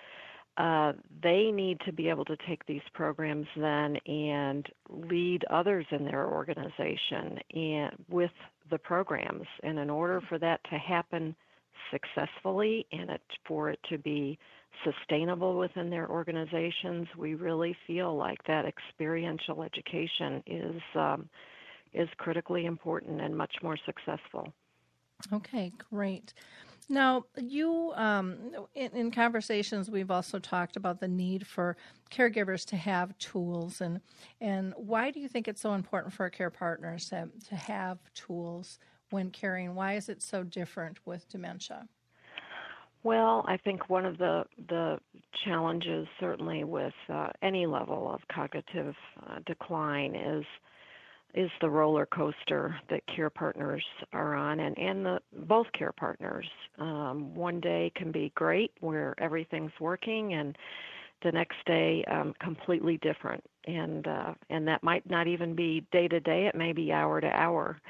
uh, 0.57 0.91
they 1.21 1.51
need 1.51 1.77
to 1.85 1.93
be 1.93 2.09
able 2.09 2.25
to 2.25 2.35
take 2.47 2.65
these 2.65 2.81
programs 2.93 3.45
then 3.55 3.95
and 4.07 4.67
lead 4.89 5.43
others 5.51 5.85
in 5.91 6.03
their 6.03 6.27
organization 6.27 7.39
and 7.53 7.91
with 8.09 8.31
the 8.71 8.77
programs. 8.77 9.45
And 9.61 9.77
in 9.77 9.89
order 9.89 10.19
for 10.29 10.39
that 10.39 10.59
to 10.71 10.77
happen 10.77 11.35
successfully 11.91 12.85
and 12.91 13.09
it, 13.09 13.21
for 13.45 13.69
it 13.69 13.79
to 13.89 13.97
be 13.97 14.37
sustainable 14.83 15.57
within 15.57 15.89
their 15.89 16.09
organizations, 16.09 17.07
we 17.17 17.35
really 17.35 17.75
feel 17.85 18.15
like 18.15 18.43
that 18.47 18.65
experiential 18.65 19.63
education 19.63 20.43
is 20.45 20.81
um, 20.95 21.29
is 21.93 22.09
critically 22.17 22.65
important 22.65 23.21
and 23.21 23.37
much 23.37 23.55
more 23.61 23.77
successful. 23.85 24.51
Okay, 25.31 25.71
great. 25.91 26.33
Now, 26.89 27.25
you 27.37 27.93
um, 27.95 28.35
in, 28.75 28.91
in, 28.91 29.11
conversations 29.11 29.89
we've 29.89 30.11
also 30.11 30.37
talked 30.37 30.75
about 30.75 30.99
the 30.99 31.07
need 31.07 31.47
for 31.47 31.77
caregivers 32.11 32.65
to 32.67 32.75
have 32.75 33.17
tools, 33.19 33.79
and 33.79 34.01
and 34.41 34.73
why 34.75 35.11
do 35.11 35.19
you 35.19 35.29
think 35.29 35.47
it's 35.47 35.61
so 35.61 35.73
important 35.75 36.13
for 36.13 36.29
care 36.29 36.49
partners 36.49 37.09
to 37.09 37.29
to 37.49 37.55
have 37.55 37.99
tools 38.13 38.79
when 39.09 39.31
caring? 39.31 39.75
Why 39.75 39.95
is 39.95 40.09
it 40.09 40.21
so 40.21 40.43
different 40.43 40.97
with 41.05 41.27
dementia? 41.29 41.87
Well, 43.03 43.43
I 43.47 43.57
think 43.57 43.89
one 43.89 44.05
of 44.05 44.17
the 44.17 44.45
the 44.69 44.97
challenges, 45.45 46.07
certainly 46.19 46.63
with 46.63 46.93
uh, 47.09 47.29
any 47.41 47.65
level 47.65 48.09
of 48.13 48.21
cognitive 48.33 48.95
uh, 49.27 49.39
decline, 49.45 50.15
is 50.15 50.45
is 51.33 51.49
the 51.61 51.69
roller 51.69 52.05
coaster 52.05 52.75
that 52.89 53.01
care 53.13 53.29
partners 53.29 53.83
are 54.13 54.35
on, 54.35 54.61
and 54.61 54.77
and 54.77 55.05
the 55.05 55.19
both 55.33 55.67
care 55.77 55.91
partners. 55.91 56.47
Um, 56.79 57.35
one 57.35 57.59
day 57.59 57.91
can 57.95 58.11
be 58.11 58.31
great, 58.35 58.71
where 58.79 59.15
everything's 59.17 59.73
working, 59.81 60.33
and 60.33 60.57
the 61.23 61.31
next 61.31 61.57
day 61.65 62.05
um, 62.05 62.33
completely 62.39 62.97
different, 62.97 63.43
and 63.65 64.07
uh, 64.07 64.33
and 64.49 64.65
that 64.67 64.81
might 64.81 65.09
not 65.09 65.27
even 65.27 65.55
be 65.55 65.85
day 65.91 66.07
to 66.07 66.21
day. 66.21 66.45
It 66.45 66.55
may 66.55 66.71
be 66.71 66.93
hour 66.93 67.19
to 67.19 67.27
hour. 67.27 67.81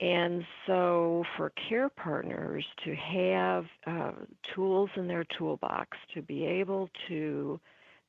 And 0.00 0.44
so, 0.66 1.24
for 1.36 1.52
care 1.68 1.90
partners 1.90 2.64
to 2.84 2.94
have 2.94 3.66
uh, 3.86 4.12
tools 4.54 4.88
in 4.96 5.06
their 5.06 5.24
toolbox 5.36 5.96
to 6.14 6.22
be 6.22 6.44
able 6.46 6.88
to 7.08 7.60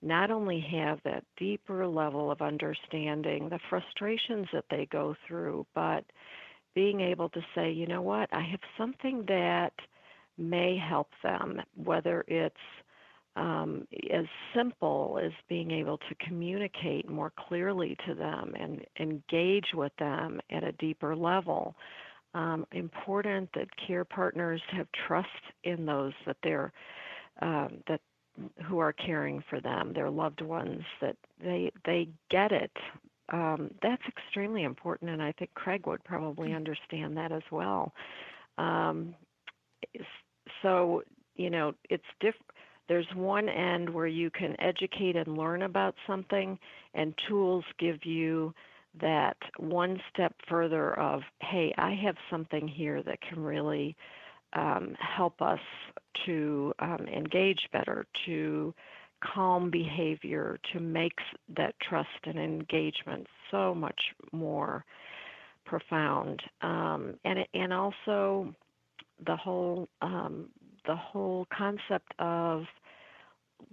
not 0.01 0.31
only 0.31 0.65
have 0.71 0.99
that 1.03 1.23
deeper 1.37 1.85
level 1.85 2.31
of 2.31 2.41
understanding 2.41 3.49
the 3.49 3.59
frustrations 3.69 4.47
that 4.53 4.65
they 4.69 4.87
go 4.91 5.15
through, 5.27 5.65
but 5.75 6.05
being 6.73 7.01
able 7.01 7.29
to 7.29 7.41
say, 7.53 7.71
you 7.71 7.85
know 7.85 8.01
what, 8.01 8.29
I 8.33 8.41
have 8.41 8.61
something 8.77 9.25
that 9.27 9.73
may 10.37 10.77
help 10.77 11.09
them, 11.21 11.61
whether 11.75 12.23
it's 12.27 12.55
um, 13.35 13.87
as 14.11 14.25
simple 14.55 15.19
as 15.23 15.31
being 15.47 15.71
able 15.71 15.97
to 15.97 16.15
communicate 16.27 17.09
more 17.09 17.31
clearly 17.47 17.95
to 18.07 18.13
them 18.13 18.53
and 18.59 18.85
engage 18.99 19.67
with 19.73 19.93
them 19.99 20.41
at 20.49 20.63
a 20.63 20.73
deeper 20.73 21.15
level. 21.15 21.75
Um, 22.33 22.65
important 22.71 23.49
that 23.55 23.67
care 23.87 24.05
partners 24.05 24.61
have 24.71 24.87
trust 25.05 25.27
in 25.65 25.85
those 25.85 26.13
that 26.25 26.37
they're 26.43 26.71
um, 27.41 27.83
that 27.87 27.99
who 28.65 28.79
are 28.79 28.93
caring 28.93 29.43
for 29.49 29.59
them, 29.59 29.91
their 29.93 30.09
loved 30.09 30.41
ones, 30.41 30.81
that 31.01 31.17
they 31.43 31.71
they 31.85 32.07
get 32.29 32.53
it. 32.53 32.71
Um, 33.33 33.71
that's 33.81 34.01
extremely 34.07 34.63
important, 34.63 35.09
and 35.09 35.21
I 35.21 35.33
think 35.33 35.53
Craig 35.55 35.87
would 35.87 36.03
probably 36.05 36.49
mm-hmm. 36.49 36.57
understand 36.57 37.17
that 37.17 37.33
as 37.33 37.43
well. 37.51 37.93
Um, 38.57 39.13
so 40.61 41.03
you 41.35 41.49
know, 41.49 41.73
it's 41.89 42.03
different 42.21 42.45
there's 42.91 43.07
one 43.15 43.47
end 43.47 43.89
where 43.89 44.05
you 44.05 44.29
can 44.29 44.53
educate 44.59 45.15
and 45.15 45.37
learn 45.37 45.61
about 45.61 45.95
something, 46.05 46.59
and 46.93 47.13
tools 47.25 47.63
give 47.79 48.03
you 48.03 48.53
that 48.99 49.37
one 49.55 49.97
step 50.13 50.35
further 50.49 50.99
of, 50.99 51.21
hey, 51.39 51.73
I 51.77 51.97
have 52.03 52.17
something 52.29 52.67
here 52.67 53.01
that 53.03 53.21
can 53.21 53.41
really 53.41 53.95
um, 54.51 54.93
help 54.99 55.41
us 55.41 55.61
to 56.25 56.73
um, 56.79 57.07
engage 57.07 57.61
better, 57.71 58.05
to 58.25 58.73
calm 59.23 59.69
behavior, 59.71 60.59
to 60.73 60.81
make 60.81 61.17
that 61.55 61.73
trust 61.81 62.09
and 62.25 62.37
engagement 62.37 63.25
so 63.51 63.73
much 63.73 64.01
more 64.33 64.83
profound, 65.63 66.41
um, 66.61 67.13
and 67.23 67.39
and 67.53 67.71
also 67.71 68.53
the 69.25 69.37
whole 69.37 69.87
um, 70.01 70.49
the 70.85 70.95
whole 70.97 71.47
concept 71.57 72.11
of 72.19 72.65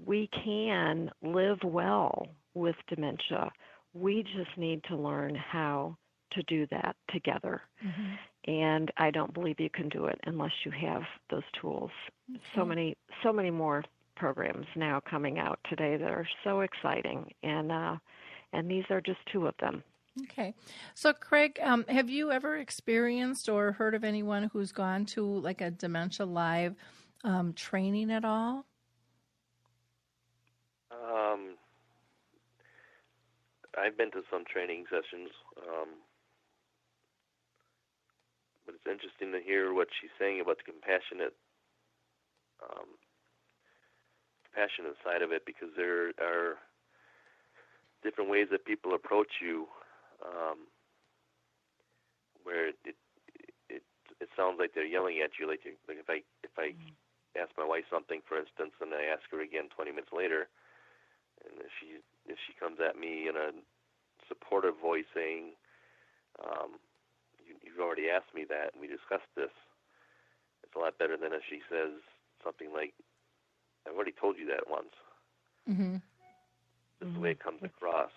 we 0.04 0.28
can 0.45 1.11
live 1.23 1.59
well 1.64 2.26
with 2.54 2.76
dementia. 2.88 3.50
We 3.95 4.23
just 4.23 4.57
need 4.57 4.83
to 4.85 4.97
learn 4.97 5.35
how 5.35 5.97
to 6.33 6.42
do 6.45 6.66
that 6.71 6.97
together. 7.12 7.62
Mm-hmm. 7.85 8.50
And 8.50 8.92
I 8.97 9.11
don't 9.11 9.33
believe 9.35 9.61
you 9.61 9.71
can 9.71 9.88
do 9.88 10.07
it 10.07 10.18
unless 10.25 10.52
you 10.64 10.71
have 10.71 11.02
those 11.30 11.42
tools. 11.61 11.90
Okay. 12.30 12.40
So 12.54 12.64
many 12.64 12.97
so 13.23 13.33
many 13.33 13.50
more 13.50 13.85
programs 14.16 14.66
now 14.75 15.00
coming 15.09 15.38
out 15.38 15.59
today 15.68 15.97
that 15.97 16.11
are 16.11 16.28
so 16.45 16.61
exciting 16.61 17.33
and 17.42 17.71
uh, 17.71 17.97
and 18.52 18.71
these 18.71 18.85
are 18.90 19.00
just 19.00 19.21
two 19.33 19.47
of 19.47 19.54
them. 19.61 19.83
Okay. 20.25 20.54
So, 20.95 21.12
Craig, 21.12 21.59
um, 21.62 21.85
have 21.88 22.11
you 22.11 22.33
ever 22.33 22.57
experienced 22.57 23.49
or 23.49 23.73
heard 23.73 23.95
of 23.95 24.02
anyone 24.04 24.50
who's 24.52 24.73
gone 24.73 25.07
to 25.07 25.25
like 25.25 25.61
a 25.61 25.71
Dementia 25.71 26.26
Live 26.26 26.75
um, 27.25 27.52
training 27.52 28.11
at 28.11 28.25
all? 28.25 28.64
Um, 31.08 31.56
I've 33.76 33.96
been 33.96 34.10
to 34.12 34.22
some 34.30 34.44
training 34.44 34.84
sessions, 34.92 35.32
um, 35.56 36.04
but 38.66 38.76
it's 38.76 38.90
interesting 38.90 39.32
to 39.32 39.40
hear 39.40 39.72
what 39.72 39.88
she's 39.88 40.12
saying 40.18 40.40
about 40.40 40.60
the 40.60 40.68
compassionate, 40.68 41.32
um, 42.60 43.00
compassionate 44.44 45.00
side 45.00 45.22
of 45.22 45.32
it 45.32 45.48
because 45.48 45.72
there 45.76 46.12
are 46.20 46.60
different 48.02 48.28
ways 48.28 48.48
that 48.50 48.68
people 48.68 48.92
approach 48.92 49.40
you, 49.40 49.68
um, 50.20 50.68
where 52.44 52.68
it, 52.68 52.76
it 52.84 52.96
it 53.68 53.82
it 54.20 54.28
sounds 54.36 54.58
like 54.58 54.74
they're 54.74 54.84
yelling 54.88 55.20
at 55.24 55.38
you, 55.40 55.48
like 55.48 55.64
like 55.88 55.96
if 55.96 56.10
I 56.10 56.20
if 56.44 56.52
I 56.58 56.76
mm-hmm. 56.76 57.40
ask 57.40 57.52
my 57.56 57.64
wife 57.64 57.84
something, 57.88 58.20
for 58.28 58.36
instance, 58.36 58.76
and 58.80 58.92
I 58.92 59.08
ask 59.08 59.24
her 59.30 59.40
again 59.40 59.72
20 59.72 59.92
minutes 59.92 60.12
later 60.12 60.48
and 61.45 61.61
if 61.61 61.71
she 61.80 62.00
if 62.26 62.38
she 62.47 62.52
comes 62.59 62.78
at 62.80 62.99
me 62.99 63.28
in 63.28 63.37
a 63.37 63.50
supportive 64.28 64.76
voice 64.80 65.09
saying, 65.14 65.57
um, 66.42 66.78
you, 67.40 67.54
"You've 67.62 67.80
already 67.80 68.11
asked 68.11 68.35
me 68.35 68.45
that, 68.49 68.75
and 68.75 68.80
we 68.80 68.88
discussed 68.88 69.30
this," 69.37 69.52
it's 70.62 70.75
a 70.75 70.78
lot 70.78 70.99
better 70.99 71.16
than 71.16 71.33
if 71.33 71.42
she 71.49 71.61
says 71.71 71.97
something 72.45 72.73
like, 72.73 72.95
"I've 73.87 73.95
already 73.95 74.12
told 74.12 74.38
you 74.38 74.47
that 74.47 74.68
once." 74.68 74.95
Mm-hmm. 75.68 75.96
That's 76.98 77.09
mm-hmm. 77.09 77.14
the 77.14 77.20
way 77.20 77.31
it 77.33 77.40
comes 77.40 77.62
across. 77.62 78.11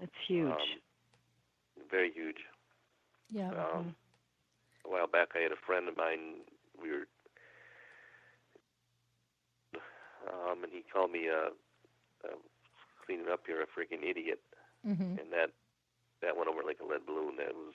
It's 0.00 0.12
huge. 0.26 0.50
Um, 0.50 1.88
very 1.90 2.10
huge. 2.12 2.38
Yeah. 3.30 3.50
Um, 3.50 3.94
a 4.84 4.90
while 4.90 5.06
back, 5.06 5.28
I 5.34 5.40
had 5.40 5.52
a 5.52 5.66
friend 5.66 5.88
of 5.88 5.96
mine. 5.96 6.44
We 6.80 6.90
were, 6.90 7.06
um, 10.28 10.62
and 10.62 10.72
he 10.72 10.84
called 10.92 11.10
me 11.10 11.28
a 11.28 11.50
uh, 12.24 12.36
cleaning 13.04 13.26
up 13.32 13.42
here, 13.46 13.62
a 13.62 13.66
freaking 13.66 14.08
idiot, 14.08 14.40
mm-hmm. 14.86 15.02
and 15.02 15.32
that 15.32 15.50
that 16.22 16.36
went 16.36 16.48
over 16.48 16.62
like 16.64 16.78
a 16.80 16.86
lead 16.86 17.06
balloon. 17.06 17.36
That 17.36 17.54
was 17.54 17.74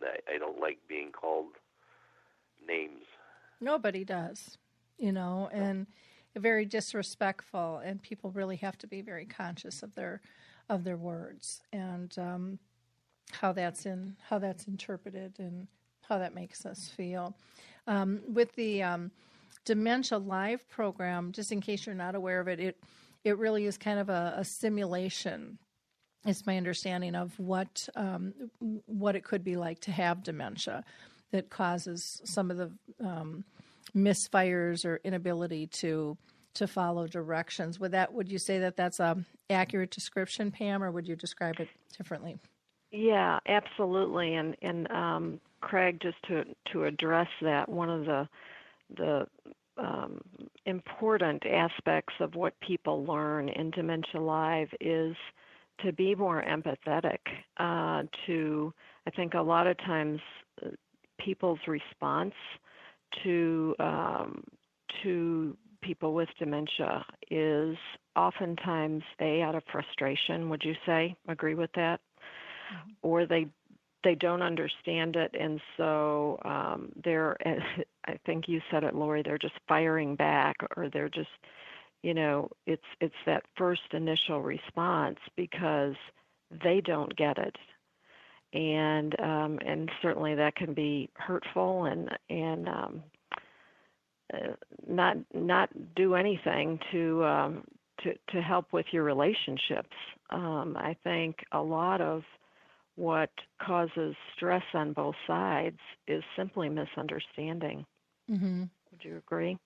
that 0.00 0.22
I 0.32 0.38
don't 0.38 0.60
like 0.60 0.78
being 0.88 1.10
called 1.12 1.56
names. 2.66 3.04
Nobody 3.60 4.04
does, 4.04 4.58
you 4.98 5.12
know, 5.12 5.50
and 5.52 5.86
very 6.36 6.64
disrespectful. 6.64 7.80
And 7.84 8.02
people 8.02 8.30
really 8.30 8.56
have 8.56 8.78
to 8.78 8.86
be 8.86 9.02
very 9.02 9.26
conscious 9.26 9.82
of 9.82 9.94
their 9.94 10.20
of 10.68 10.84
their 10.84 10.96
words 10.96 11.62
and 11.72 12.16
um, 12.16 12.58
how 13.32 13.52
that's 13.52 13.86
in 13.86 14.16
how 14.28 14.38
that's 14.38 14.66
interpreted 14.66 15.34
and 15.38 15.66
how 16.08 16.18
that 16.18 16.34
makes 16.34 16.64
us 16.64 16.88
feel. 16.88 17.34
Um, 17.86 18.20
with 18.28 18.54
the 18.54 18.82
um, 18.82 19.10
Dementia 19.64 20.18
Live 20.18 20.68
program, 20.68 21.32
just 21.32 21.52
in 21.52 21.60
case 21.60 21.86
you're 21.86 21.94
not 21.94 22.14
aware 22.14 22.40
of 22.40 22.48
it, 22.48 22.60
it 22.60 22.78
it 23.22 23.38
really 23.38 23.66
is 23.66 23.76
kind 23.76 23.98
of 23.98 24.08
a, 24.08 24.34
a 24.38 24.44
simulation. 24.44 25.58
It's 26.26 26.46
my 26.46 26.56
understanding 26.56 27.14
of 27.14 27.38
what 27.38 27.88
um, 27.96 28.32
what 28.86 29.16
it 29.16 29.24
could 29.24 29.44
be 29.44 29.56
like 29.56 29.80
to 29.80 29.92
have 29.92 30.22
dementia 30.22 30.84
that 31.30 31.50
causes 31.50 32.20
some 32.24 32.50
of 32.50 32.56
the 32.56 32.70
um, 33.04 33.44
misfires 33.94 34.84
or 34.84 35.00
inability 35.04 35.66
to 35.66 36.16
to 36.54 36.66
follow 36.66 37.06
directions. 37.06 37.78
Would 37.80 37.92
that 37.92 38.12
would 38.12 38.30
you 38.30 38.38
say 38.38 38.58
that 38.60 38.76
that's 38.76 39.00
a 39.00 39.24
accurate 39.48 39.90
description, 39.90 40.50
Pam, 40.50 40.82
or 40.82 40.90
would 40.90 41.08
you 41.08 41.16
describe 41.16 41.60
it 41.60 41.68
differently? 41.96 42.38
Yeah, 42.90 43.38
absolutely. 43.46 44.34
And 44.34 44.56
and 44.62 44.90
um, 44.90 45.40
Craig, 45.60 46.00
just 46.00 46.22
to 46.24 46.44
to 46.72 46.84
address 46.84 47.28
that, 47.42 47.68
one 47.68 47.88
of 47.88 48.04
the 48.04 48.28
the 48.96 49.26
um, 49.76 50.20
important 50.66 51.44
aspects 51.46 52.14
of 52.20 52.34
what 52.34 52.58
people 52.60 53.04
learn 53.04 53.48
in 53.48 53.70
Dementia 53.70 54.20
Live 54.20 54.68
is 54.80 55.16
to 55.84 55.92
be 55.92 56.14
more 56.14 56.42
empathetic. 56.42 57.18
Uh, 57.58 58.02
to, 58.26 58.72
I 59.06 59.10
think, 59.10 59.34
a 59.34 59.40
lot 59.40 59.66
of 59.66 59.78
times 59.78 60.20
uh, 60.64 60.70
people's 61.18 61.60
response 61.66 62.34
to 63.24 63.74
um, 63.78 64.44
to 65.02 65.56
people 65.82 66.12
with 66.14 66.28
dementia 66.38 67.04
is 67.30 67.76
oftentimes 68.16 69.02
a 69.20 69.42
out 69.42 69.54
of 69.54 69.62
frustration. 69.72 70.50
Would 70.50 70.62
you 70.64 70.74
say 70.84 71.16
agree 71.28 71.54
with 71.54 71.70
that? 71.74 72.00
Mm-hmm. 72.72 72.90
Or 73.02 73.26
they 73.26 73.46
they 74.02 74.14
don't 74.14 74.42
understand 74.42 75.16
it, 75.16 75.34
and 75.38 75.60
so 75.76 76.38
um, 76.44 76.92
they're. 77.04 77.36
I 78.10 78.18
think 78.26 78.48
you 78.48 78.60
said 78.70 78.84
it, 78.84 78.94
Lori. 78.94 79.22
They're 79.22 79.38
just 79.38 79.54
firing 79.68 80.16
back, 80.16 80.56
or 80.76 80.88
they're 80.90 81.08
just, 81.08 81.28
you 82.02 82.14
know, 82.14 82.48
it's 82.66 82.82
it's 83.00 83.14
that 83.26 83.44
first 83.56 83.82
initial 83.92 84.42
response 84.42 85.18
because 85.36 85.94
they 86.64 86.80
don't 86.80 87.14
get 87.16 87.38
it, 87.38 87.56
and 88.52 89.18
um, 89.20 89.58
and 89.64 89.90
certainly 90.02 90.34
that 90.34 90.56
can 90.56 90.74
be 90.74 91.08
hurtful 91.14 91.84
and 91.84 92.10
and 92.28 92.68
um, 92.68 93.02
uh, 94.34 94.54
not 94.88 95.16
not 95.34 95.70
do 95.94 96.14
anything 96.14 96.78
to 96.92 97.24
um, 97.24 97.64
to 98.02 98.14
to 98.32 98.42
help 98.42 98.72
with 98.72 98.86
your 98.92 99.04
relationships. 99.04 99.96
Um, 100.30 100.76
I 100.78 100.96
think 101.04 101.36
a 101.52 101.60
lot 101.60 102.00
of 102.00 102.22
what 102.96 103.30
causes 103.62 104.14
stress 104.36 104.64
on 104.74 104.92
both 104.92 105.14
sides 105.26 105.78
is 106.06 106.22
simply 106.36 106.68
misunderstanding. 106.68 107.86
Mm-hmm. 108.30 108.64
Would 108.92 109.04
you 109.04 109.16
agree? 109.16 109.58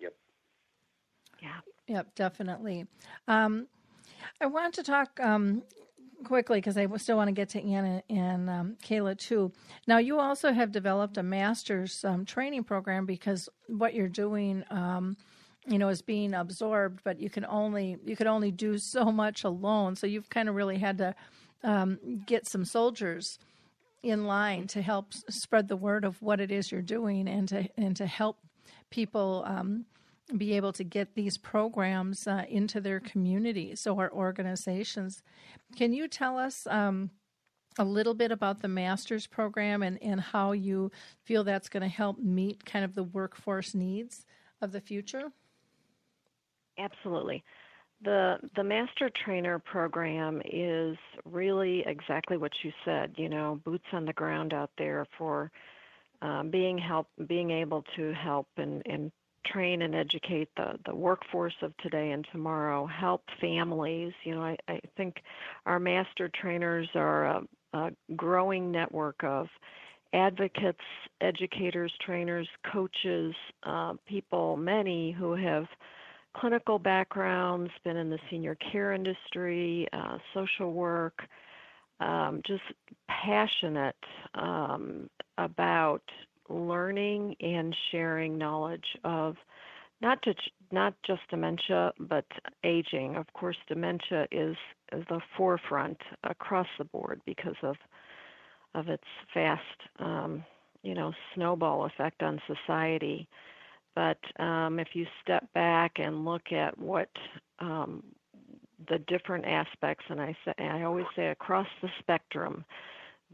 Yep. 0.00 0.14
Yeah. 1.42 1.60
Yep, 1.86 2.14
definitely. 2.14 2.86
Um, 3.26 3.66
I 4.40 4.46
want 4.46 4.74
to 4.74 4.82
talk 4.82 5.18
um, 5.20 5.62
quickly 6.24 6.58
because 6.58 6.76
I 6.76 6.86
still 6.96 7.16
want 7.16 7.28
to 7.28 7.32
get 7.32 7.50
to 7.50 7.62
Anna 7.62 8.02
and 8.10 8.50
um, 8.50 8.76
Kayla 8.82 9.16
too. 9.16 9.52
Now, 9.86 9.98
you 9.98 10.18
also 10.18 10.52
have 10.52 10.72
developed 10.72 11.16
a 11.16 11.22
master's 11.22 12.04
um, 12.04 12.24
training 12.24 12.64
program 12.64 13.06
because 13.06 13.48
what 13.68 13.94
you're 13.94 14.08
doing, 14.08 14.64
um, 14.70 15.16
you 15.66 15.78
know, 15.78 15.88
is 15.88 16.02
being 16.02 16.34
absorbed, 16.34 17.00
but 17.04 17.20
you 17.20 17.30
can 17.30 17.44
only 17.46 17.98
you 18.04 18.16
could 18.16 18.26
only 18.26 18.50
do 18.50 18.78
so 18.78 19.12
much 19.12 19.44
alone. 19.44 19.96
So 19.96 20.06
you've 20.06 20.30
kind 20.30 20.48
of 20.48 20.54
really 20.54 20.78
had 20.78 20.98
to 20.98 21.14
um, 21.62 21.98
get 22.26 22.46
some 22.46 22.64
soldiers 22.64 23.38
in 24.02 24.26
line 24.26 24.66
to 24.68 24.82
help 24.82 25.12
spread 25.28 25.68
the 25.68 25.76
word 25.76 26.04
of 26.04 26.20
what 26.22 26.40
it 26.40 26.50
is 26.50 26.70
you're 26.70 26.82
doing 26.82 27.28
and 27.28 27.48
to 27.48 27.68
and 27.76 27.96
to 27.96 28.06
help 28.06 28.38
people 28.90 29.44
um, 29.46 29.84
be 30.36 30.54
able 30.54 30.72
to 30.72 30.84
get 30.84 31.14
these 31.14 31.38
programs 31.38 32.26
uh, 32.26 32.44
into 32.48 32.80
their 32.80 33.00
communities 33.00 33.86
or 33.86 34.10
organizations. 34.12 35.22
Can 35.76 35.92
you 35.92 36.06
tell 36.06 36.38
us 36.38 36.66
um, 36.66 37.10
a 37.78 37.84
little 37.84 38.14
bit 38.14 38.30
about 38.30 38.60
the 38.60 38.68
master's 38.68 39.26
program 39.26 39.82
and, 39.82 40.00
and 40.02 40.20
how 40.20 40.52
you 40.52 40.90
feel 41.24 41.44
that's 41.44 41.68
going 41.68 41.82
to 41.82 41.88
help 41.88 42.18
meet 42.18 42.64
kind 42.64 42.84
of 42.84 42.94
the 42.94 43.04
workforce 43.04 43.74
needs 43.74 44.26
of 44.60 44.72
the 44.72 44.80
future? 44.80 45.32
Absolutely. 46.78 47.42
The 48.02 48.38
the 48.54 48.62
master 48.64 49.10
trainer 49.10 49.58
program 49.58 50.40
is 50.44 50.96
really 51.24 51.82
exactly 51.86 52.36
what 52.36 52.52
you 52.62 52.72
said. 52.84 53.14
You 53.16 53.28
know, 53.28 53.60
boots 53.64 53.86
on 53.92 54.04
the 54.04 54.12
ground 54.12 54.54
out 54.54 54.70
there 54.78 55.06
for 55.16 55.50
um, 56.22 56.50
being 56.50 56.78
help, 56.78 57.08
being 57.26 57.50
able 57.50 57.84
to 57.96 58.12
help 58.12 58.46
and, 58.56 58.82
and 58.86 59.10
train 59.44 59.82
and 59.82 59.94
educate 59.94 60.48
the, 60.56 60.78
the 60.84 60.94
workforce 60.94 61.54
of 61.62 61.76
today 61.78 62.10
and 62.10 62.26
tomorrow, 62.32 62.86
help 62.86 63.22
families. 63.40 64.12
You 64.24 64.34
know, 64.34 64.42
I, 64.42 64.56
I 64.68 64.80
think 64.96 65.22
our 65.66 65.78
master 65.78 66.28
trainers 66.28 66.88
are 66.94 67.24
a, 67.26 67.42
a 67.72 67.90
growing 68.16 68.70
network 68.70 69.22
of 69.24 69.48
advocates, 70.12 70.84
educators, 71.20 71.92
trainers, 72.04 72.48
coaches, 72.70 73.34
uh, 73.62 73.94
people, 74.06 74.56
many 74.56 75.12
who 75.12 75.34
have 75.34 75.66
clinical 76.36 76.78
backgrounds, 76.78 77.70
been 77.84 77.96
in 77.96 78.10
the 78.10 78.18
senior 78.30 78.56
care 78.56 78.92
industry, 78.92 79.88
uh, 79.92 80.18
social 80.34 80.72
work, 80.72 81.22
um, 82.00 82.40
just 82.46 82.62
passionate 83.08 83.96
um, 84.34 85.08
about 85.36 86.02
learning 86.48 87.34
and 87.40 87.76
sharing 87.90 88.38
knowledge 88.38 88.86
of 89.04 89.36
not 90.00 90.22
just 90.22 90.40
not 90.70 90.94
just 91.06 91.20
dementia 91.28 91.92
but 91.98 92.24
aging. 92.64 93.16
Of 93.16 93.26
course, 93.32 93.56
dementia 93.66 94.26
is, 94.30 94.56
is 94.92 95.04
the 95.08 95.20
forefront 95.36 95.98
across 96.24 96.68
the 96.78 96.84
board 96.84 97.20
because 97.26 97.56
of 97.62 97.76
of 98.74 98.88
its 98.88 99.04
fast, 99.32 99.62
um, 99.98 100.44
you 100.82 100.94
know, 100.94 101.12
snowball 101.34 101.86
effect 101.86 102.22
on 102.22 102.40
society. 102.46 103.28
But 103.98 104.40
um, 104.40 104.78
if 104.78 104.90
you 104.92 105.06
step 105.24 105.52
back 105.54 105.94
and 105.96 106.24
look 106.24 106.52
at 106.52 106.78
what 106.78 107.08
um, 107.58 108.04
the 108.88 109.00
different 109.08 109.44
aspects, 109.44 110.04
and 110.08 110.20
I 110.20 110.36
say 110.44 110.52
I 110.56 110.84
always 110.84 111.06
say 111.16 111.30
across 111.30 111.66
the 111.82 111.88
spectrum, 111.98 112.64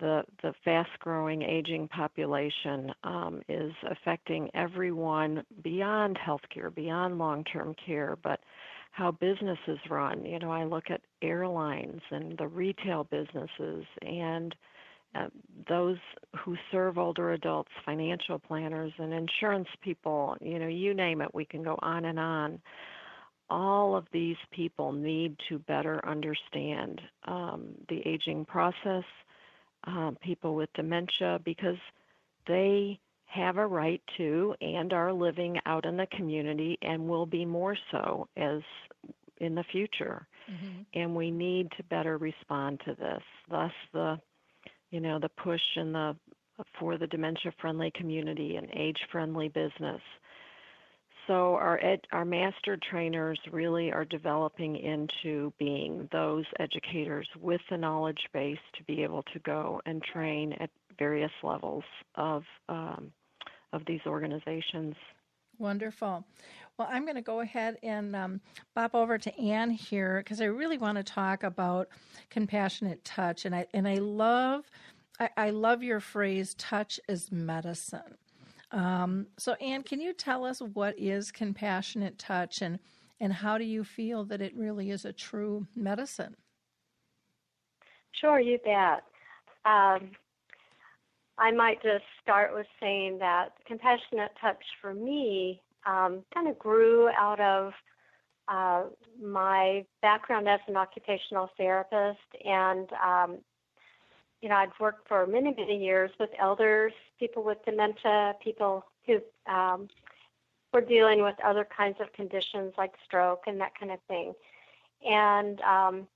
the 0.00 0.24
the 0.42 0.55
fast 0.64 0.88
growing 1.00 1.42
aging 1.42 1.88
population 1.88 2.94
um, 3.05 3.42
is 3.46 3.72
affecting 3.90 4.48
everyone 4.55 5.44
beyond 5.62 6.18
healthcare, 6.18 6.74
beyond 6.74 7.18
long 7.18 7.44
term 7.44 7.77
care, 7.85 8.16
but 8.22 8.40
how 8.92 9.11
businesses 9.11 9.79
run. 9.90 10.24
You 10.24 10.38
know, 10.38 10.50
I 10.50 10.64
look 10.64 10.85
at 10.88 11.03
airlines 11.20 12.00
and 12.11 12.38
the 12.38 12.48
retail 12.48 13.05
businesses 13.05 13.85
and 14.00 14.55
uh, 15.14 15.29
those 15.68 15.98
who 16.37 16.57
serve 16.70 16.98
older 16.98 17.33
adults, 17.33 17.70
financial 17.85 18.38
planners 18.38 18.92
and 18.98 19.12
insurance 19.12 19.68
people, 19.81 20.37
you 20.40 20.59
know, 20.59 20.66
you 20.66 20.94
name 20.94 21.20
it, 21.20 21.35
we 21.35 21.44
can 21.44 21.62
go 21.62 21.79
on 21.81 22.05
and 22.05 22.18
on. 22.18 22.61
All 23.50 23.94
of 23.94 24.07
these 24.12 24.37
people 24.50 24.92
need 24.92 25.37
to 25.48 25.59
better 25.59 26.00
understand 26.07 27.00
um, 27.27 27.74
the 27.88 28.00
aging 28.07 28.44
process, 28.46 29.05
um, 29.85 30.16
people 30.22 30.55
with 30.55 30.72
dementia 30.74 31.40
because 31.44 31.77
they 32.46 32.98
have 33.27 33.59
a 33.59 33.66
right 33.66 34.03
to 34.16 34.55
and 34.61 34.92
are 34.92 35.12
living 35.12 35.59
out 35.66 35.85
in 35.85 35.96
the 35.96 36.07
community 36.07 36.79
and 36.83 37.09
will 37.09 37.27
be 37.27 37.44
more 37.44 37.77
so 37.90 38.29
as 38.37 38.62
in 39.38 39.55
the 39.55 39.64
future. 39.64 40.27
Mm-hmm. 40.50 40.83
And 40.94 41.14
we 41.14 41.31
need 41.31 41.70
to 41.77 41.83
better 41.85 42.16
respond 42.16 42.81
to 42.87 42.94
this. 42.94 43.22
Thus 43.50 43.72
the 43.92 44.18
you 44.94 45.00
know, 45.00 45.18
the 45.18 45.28
push 45.28 45.61
and 45.74 45.92
the 45.92 46.16
for 46.78 46.96
the 46.96 47.09
dementia 47.09 47.52
friendly 47.61 47.90
community 47.96 48.54
and 48.54 48.68
age 48.72 48.98
friendly 49.11 49.48
business. 49.48 50.00
So 51.26 51.54
our 51.54 51.83
ed, 51.83 52.02
our 52.12 52.24
master 52.24 52.78
trainers 52.88 53.40
really 53.50 53.90
are 53.90 54.04
developing 54.04 54.76
into 54.76 55.52
being 55.59 56.09
those 56.12 56.44
educators 56.61 57.26
with 57.40 57.61
the 57.70 57.76
knowledge 57.76 58.20
base 58.33 58.64
to 58.76 58.85
be 58.85 59.02
able 59.02 59.24
to 59.33 59.40
go 59.40 59.80
and 59.85 60.00
train 60.00 60.52
at 60.61 60.70
various 60.96 61.33
levels 61.42 61.83
of 62.14 62.44
um, 62.68 63.11
of 63.72 63.83
these 63.88 64.02
organizations. 64.07 64.94
Wonderful. 65.59 66.24
Well, 66.78 66.88
I'm 66.90 67.04
going 67.04 67.14
to 67.14 67.22
go 67.22 67.40
ahead 67.40 67.78
and 67.84 68.16
um, 68.16 68.40
bop 68.74 68.94
over 68.94 69.16
to 69.16 69.38
Ann 69.40 69.70
here 69.70 70.18
because 70.18 70.40
I 70.40 70.46
really 70.46 70.78
want 70.78 70.98
to 70.98 71.04
talk 71.04 71.44
about 71.44 71.88
compassionate 72.30 73.04
touch, 73.04 73.44
and 73.44 73.54
I 73.54 73.66
and 73.72 73.87
I 73.87 73.94
love 73.94 74.68
I, 75.20 75.28
I 75.37 75.50
love 75.50 75.84
your 75.84 76.00
phrase 76.00 76.54
"touch 76.54 76.98
is 77.08 77.30
medicine." 77.30 78.16
Um, 78.72 79.28
so, 79.38 79.52
Ann, 79.54 79.84
can 79.84 80.00
you 80.00 80.12
tell 80.12 80.44
us 80.44 80.60
what 80.60 80.98
is 80.98 81.30
compassionate 81.30 82.18
touch 82.18 82.60
and, 82.60 82.80
and 83.20 83.32
how 83.32 83.56
do 83.56 83.64
you 83.64 83.84
feel 83.84 84.24
that 84.24 84.40
it 84.40 84.56
really 84.56 84.90
is 84.90 85.04
a 85.04 85.12
true 85.12 85.64
medicine? 85.76 86.34
Sure, 88.20 88.40
you 88.40 88.58
bet. 88.64 89.04
Um, 89.64 90.10
I 91.38 91.52
might 91.52 91.80
just 91.84 92.04
start 92.20 92.52
with 92.52 92.66
saying 92.80 93.18
that 93.18 93.50
compassionate 93.64 94.32
touch 94.40 94.62
for 94.80 94.92
me 94.92 95.60
um, 95.87 96.23
kind 96.33 96.49
of 96.49 96.59
grew 96.59 97.09
out 97.11 97.40
of 97.40 97.73
uh, 98.49 98.85
my 99.23 99.85
background 100.03 100.49
as 100.49 100.61
an 100.68 100.77
occupational 100.77 101.51
therapist 101.57 102.18
and 102.44 102.88
um, 103.03 103.38
you 104.44 104.51
know, 104.51 104.57
I'd 104.57 104.79
worked 104.79 105.09
for 105.09 105.27
many, 105.27 105.55
many 105.57 105.83
years 105.83 106.11
with 106.20 106.29
elders, 106.38 106.92
people 107.18 107.42
with 107.42 107.57
dementia, 107.64 108.35
people 108.44 108.85
who 109.07 109.18
um, 109.51 109.88
were 110.70 110.83
dealing 110.83 111.23
with 111.23 111.35
other 111.42 111.66
kinds 111.75 111.97
of 111.99 112.12
conditions 112.12 112.75
like 112.77 112.92
stroke 113.07 113.44
and 113.47 113.59
that 113.62 113.73
kind 113.81 113.90
of 113.90 114.01
thing. 114.07 114.35
And 115.03 115.62
um, 115.62 116.07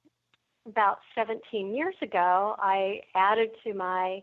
about 0.66 0.98
17 1.14 1.74
years 1.74 1.94
ago, 2.02 2.54
I 2.58 3.00
added 3.14 3.48
to 3.64 3.72
my 3.72 4.20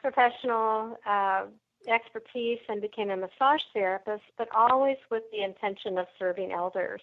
professional 0.00 0.96
uh, 1.04 1.46
expertise 1.86 2.58
and 2.68 2.80
became 2.80 3.10
a 3.10 3.16
massage 3.16 3.62
therapist, 3.72 4.24
but 4.36 4.48
always 4.54 4.96
with 5.10 5.22
the 5.32 5.42
intention 5.42 5.98
of 5.98 6.06
serving 6.18 6.52
elders. 6.52 7.00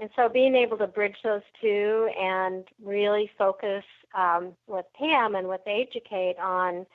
And 0.00 0.10
so 0.16 0.28
being 0.28 0.56
able 0.56 0.78
to 0.78 0.86
bridge 0.86 1.16
those 1.22 1.42
two 1.60 2.08
and 2.18 2.64
really 2.82 3.30
focus 3.38 3.84
um, 4.16 4.52
with 4.66 4.86
Pam 4.98 5.34
and 5.34 5.48
with 5.48 5.60
AGE-u-cate 5.66 6.38
on 6.42 6.86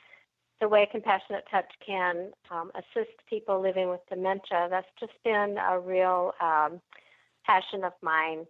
the 0.59 0.67
way 0.67 0.87
compassionate 0.91 1.45
touch 1.49 1.71
can 1.85 2.31
um, 2.49 2.71
assist 2.75 3.11
people 3.29 3.61
living 3.61 3.89
with 3.89 4.01
dementia, 4.09 4.67
that's 4.69 4.87
just 4.99 5.13
been 5.23 5.57
a 5.69 5.79
real 5.79 6.33
um, 6.41 6.81
passion 7.45 7.83
of 7.83 7.93
mine. 8.01 8.45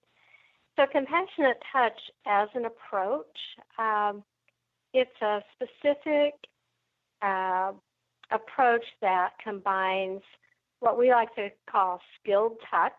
So, 0.76 0.86
compassionate 0.92 1.62
touch 1.72 2.00
as 2.26 2.48
an 2.54 2.66
approach, 2.66 3.26
um, 3.78 4.24
it's 4.94 5.22
a 5.22 5.42
specific 5.56 6.34
uh, 7.22 7.74
approach 8.32 8.84
that 9.02 9.32
combines 9.44 10.22
what 10.80 10.98
we 10.98 11.12
like 11.12 11.34
to 11.36 11.50
call 11.70 12.00
skilled 12.22 12.58
touch 12.70 12.92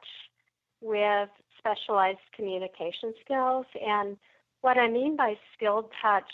with 0.80 1.28
specialized 1.58 2.18
communication 2.34 3.14
skills. 3.24 3.66
And 3.84 4.16
what 4.60 4.78
I 4.78 4.88
mean 4.88 5.16
by 5.16 5.34
skilled 5.54 5.90
touch, 6.02 6.30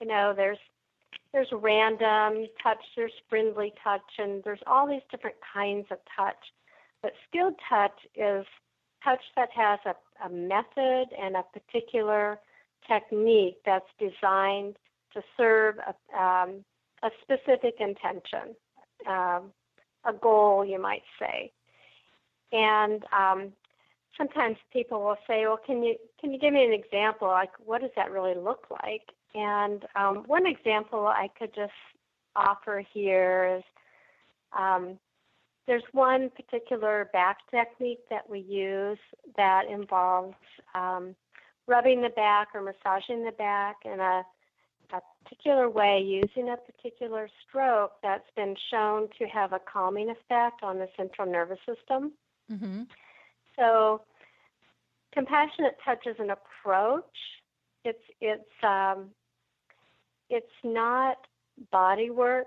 you 0.00 0.06
know, 0.06 0.32
there's 0.36 0.58
there's 1.32 1.48
random 1.52 2.46
touch, 2.62 2.78
there's 2.96 3.12
friendly 3.28 3.72
touch, 3.84 4.00
and 4.16 4.42
there's 4.44 4.62
all 4.66 4.88
these 4.88 5.02
different 5.10 5.36
kinds 5.52 5.86
of 5.90 5.98
touch. 6.16 6.36
But 7.02 7.12
skilled 7.28 7.54
touch 7.68 7.92
is 8.14 8.46
touch 9.04 9.20
that 9.36 9.50
has 9.54 9.78
a, 9.84 10.26
a 10.26 10.30
method 10.30 11.06
and 11.20 11.36
a 11.36 11.44
particular 11.52 12.38
technique 12.86 13.58
that's 13.64 13.88
designed 13.98 14.76
to 15.12 15.22
serve 15.36 15.76
a, 15.78 16.18
um, 16.18 16.64
a 17.02 17.10
specific 17.22 17.76
intention, 17.80 18.54
um, 19.06 19.52
a 20.04 20.12
goal, 20.20 20.64
you 20.64 20.80
might 20.80 21.02
say. 21.18 21.52
And 22.52 23.04
um, 23.16 23.52
sometimes 24.16 24.56
people 24.72 25.02
will 25.02 25.18
say, 25.26 25.46
"Well, 25.46 25.60
can 25.64 25.82
you 25.82 25.96
can 26.20 26.32
you 26.32 26.38
give 26.38 26.52
me 26.52 26.64
an 26.64 26.72
example? 26.72 27.28
Like, 27.28 27.50
what 27.64 27.80
does 27.80 27.90
that 27.96 28.10
really 28.10 28.34
look 28.34 28.66
like?" 28.70 29.02
And 29.34 29.84
um, 29.94 30.24
one 30.26 30.46
example 30.46 31.06
I 31.06 31.28
could 31.38 31.54
just 31.54 31.72
offer 32.34 32.82
here 32.92 33.58
is 33.58 33.64
um, 34.58 34.98
there's 35.66 35.82
one 35.92 36.30
particular 36.30 37.10
back 37.12 37.38
technique 37.50 38.00
that 38.08 38.28
we 38.28 38.40
use 38.40 38.98
that 39.36 39.64
involves 39.70 40.34
um, 40.74 41.14
rubbing 41.66 42.00
the 42.00 42.08
back 42.10 42.48
or 42.54 42.62
massaging 42.62 43.24
the 43.24 43.32
back 43.32 43.76
in 43.84 44.00
a, 44.00 44.22
a 44.92 45.00
particular 45.22 45.68
way 45.68 46.00
using 46.00 46.50
a 46.50 46.56
particular 46.56 47.28
stroke 47.46 47.92
that's 48.02 48.28
been 48.36 48.54
shown 48.70 49.08
to 49.18 49.26
have 49.26 49.52
a 49.52 49.60
calming 49.70 50.10
effect 50.10 50.62
on 50.62 50.78
the 50.78 50.88
central 50.96 51.30
nervous 51.30 51.58
system. 51.66 52.12
Mm-hmm. 52.50 52.82
So, 53.56 54.02
compassionate 55.12 55.76
touch 55.84 56.06
is 56.06 56.16
an 56.18 56.30
approach. 56.30 57.04
It's 57.84 58.02
it's 58.20 58.48
um, 58.62 59.10
it's 60.30 60.46
not 60.64 61.18
body 61.70 62.10
work. 62.10 62.46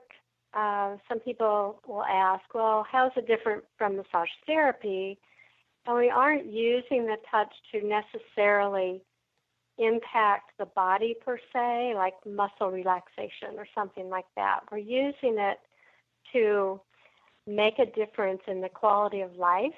Uh, 0.54 0.98
some 1.08 1.20
people 1.20 1.80
will 1.88 2.04
ask, 2.04 2.44
well, 2.54 2.86
how's 2.90 3.12
it 3.16 3.28
different 3.28 3.64
from 3.78 3.96
massage 3.96 4.30
therapy? 4.46 5.18
And 5.86 5.98
we 5.98 6.10
aren't 6.10 6.46
using 6.46 7.06
the 7.06 7.18
touch 7.30 7.54
to 7.72 7.82
necessarily 7.86 9.02
impact 9.78 10.52
the 10.60 10.66
body 10.66 11.16
per 11.26 11.40
se, 11.54 11.94
like 11.96 12.14
muscle 12.26 12.72
relaxation 12.72 13.58
or 13.58 13.66
something 13.74 14.10
like 14.10 14.26
that. 14.36 14.62
We're 14.72 14.78
using 14.80 15.38
it 15.38 15.58
to 16.34 16.80
make 17.48 17.80
a 17.80 17.86
difference 17.86 18.42
in 18.48 18.62
the 18.62 18.70
quality 18.70 19.22
of 19.22 19.36
life 19.36 19.72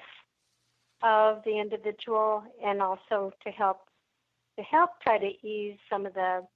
of 1.02 1.42
the 1.44 1.58
individual 1.58 2.42
and 2.64 2.80
also 2.80 3.32
to 3.44 3.50
help 3.50 3.88
to 4.56 4.62
help 4.62 4.90
try 5.02 5.18
to 5.18 5.46
ease 5.46 5.76
some 5.90 6.06
of 6.06 6.14
the 6.14 6.46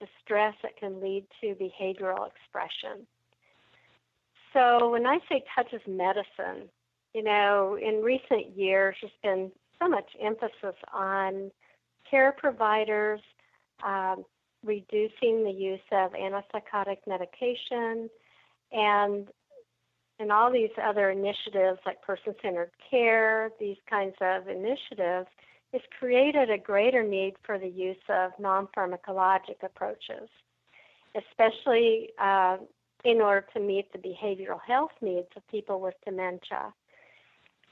the 0.00 0.06
stress 0.22 0.54
that 0.62 0.76
can 0.76 1.00
lead 1.00 1.24
to 1.40 1.54
behavioral 1.54 2.26
expression. 2.26 3.06
So 4.52 4.90
when 4.90 5.06
I 5.06 5.18
say 5.28 5.42
touch 5.54 5.72
is 5.72 5.80
medicine, 5.86 6.68
you 7.14 7.22
know, 7.22 7.78
in 7.80 8.02
recent 8.02 8.56
years 8.56 8.96
there's 9.00 9.12
been 9.22 9.52
so 9.80 9.88
much 9.88 10.10
emphasis 10.20 10.76
on 10.92 11.50
care 12.14 12.32
providers 12.38 13.20
um, 13.84 14.24
reducing 14.64 15.42
the 15.42 15.50
use 15.50 15.80
of 15.90 16.12
antipsychotic 16.12 16.98
medication 17.08 18.08
and 18.70 19.28
and 20.20 20.30
all 20.30 20.52
these 20.52 20.70
other 20.80 21.10
initiatives 21.10 21.80
like 21.84 22.00
person 22.00 22.36
centered 22.40 22.70
care, 22.88 23.50
these 23.58 23.78
kinds 23.90 24.14
of 24.20 24.46
initiatives, 24.46 25.26
has 25.72 25.82
created 25.98 26.50
a 26.50 26.56
greater 26.56 27.02
need 27.02 27.34
for 27.42 27.58
the 27.58 27.68
use 27.68 28.04
of 28.08 28.30
non 28.38 28.68
pharmacologic 28.76 29.60
approaches, 29.64 30.28
especially 31.16 32.10
uh, 32.22 32.58
in 33.04 33.20
order 33.20 33.44
to 33.54 33.58
meet 33.58 33.92
the 33.92 33.98
behavioral 33.98 34.60
health 34.64 34.92
needs 35.02 35.26
of 35.36 35.42
people 35.48 35.80
with 35.80 35.94
dementia. 36.04 36.72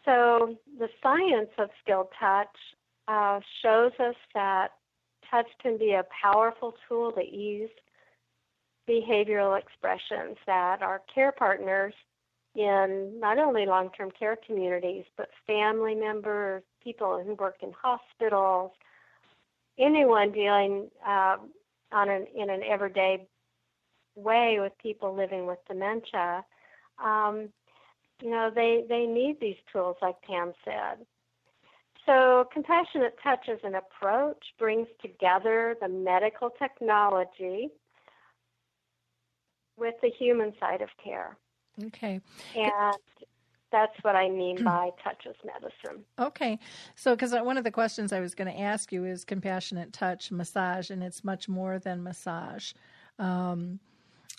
So, 0.04 0.56
the 0.80 0.88
science 1.00 1.50
of 1.58 1.70
skilled 1.80 2.08
touch 2.18 2.48
uh, 3.08 3.40
shows 3.62 3.92
us 3.98 4.14
that 4.34 4.68
touch 5.30 5.46
can 5.60 5.78
be 5.78 5.92
a 5.92 6.04
powerful 6.22 6.74
tool 6.88 7.12
to 7.12 7.20
ease 7.20 7.70
behavioral 8.88 9.58
expressions 9.58 10.36
that 10.46 10.82
our 10.82 11.00
care 11.14 11.32
partners 11.32 11.94
in 12.54 13.14
not 13.18 13.38
only 13.38 13.64
long 13.64 13.90
term 13.96 14.10
care 14.10 14.36
communities, 14.46 15.04
but 15.16 15.28
family 15.46 15.94
members, 15.94 16.62
people 16.82 17.22
who 17.24 17.34
work 17.34 17.56
in 17.62 17.72
hospitals, 17.80 18.72
anyone 19.78 20.32
dealing 20.32 20.88
uh, 21.06 21.36
on 21.92 22.10
an, 22.10 22.26
in 22.36 22.50
an 22.50 22.62
everyday 22.68 23.26
way 24.16 24.58
with 24.60 24.72
people 24.82 25.14
living 25.14 25.46
with 25.46 25.58
dementia. 25.66 26.44
Um, 27.02 27.48
you 28.20 28.30
know, 28.30 28.50
they, 28.54 28.84
they 28.88 29.06
need 29.06 29.38
these 29.40 29.56
tools, 29.72 29.96
like 30.02 30.20
Pam 30.22 30.52
said. 30.64 31.04
So, 32.06 32.48
compassionate 32.52 33.16
touch 33.22 33.48
as 33.48 33.58
an 33.62 33.74
approach 33.76 34.42
brings 34.58 34.88
together 35.00 35.76
the 35.80 35.88
medical 35.88 36.50
technology 36.50 37.70
with 39.76 39.94
the 40.02 40.10
human 40.10 40.52
side 40.58 40.82
of 40.82 40.88
care. 41.02 41.36
Okay. 41.84 42.20
And 42.56 42.94
that's 43.70 43.94
what 44.02 44.16
I 44.16 44.28
mean 44.28 44.56
by 44.64 44.90
touch 45.02 45.26
as 45.28 45.34
medicine. 45.44 46.04
Okay. 46.18 46.58
So, 46.96 47.14
because 47.14 47.32
one 47.32 47.56
of 47.56 47.64
the 47.64 47.70
questions 47.70 48.12
I 48.12 48.20
was 48.20 48.34
going 48.34 48.52
to 48.52 48.60
ask 48.60 48.92
you 48.92 49.04
is 49.04 49.24
compassionate 49.24 49.92
touch 49.92 50.32
massage, 50.32 50.90
and 50.90 51.02
it's 51.02 51.22
much 51.22 51.48
more 51.48 51.78
than 51.78 52.02
massage. 52.02 52.72
Um, 53.18 53.78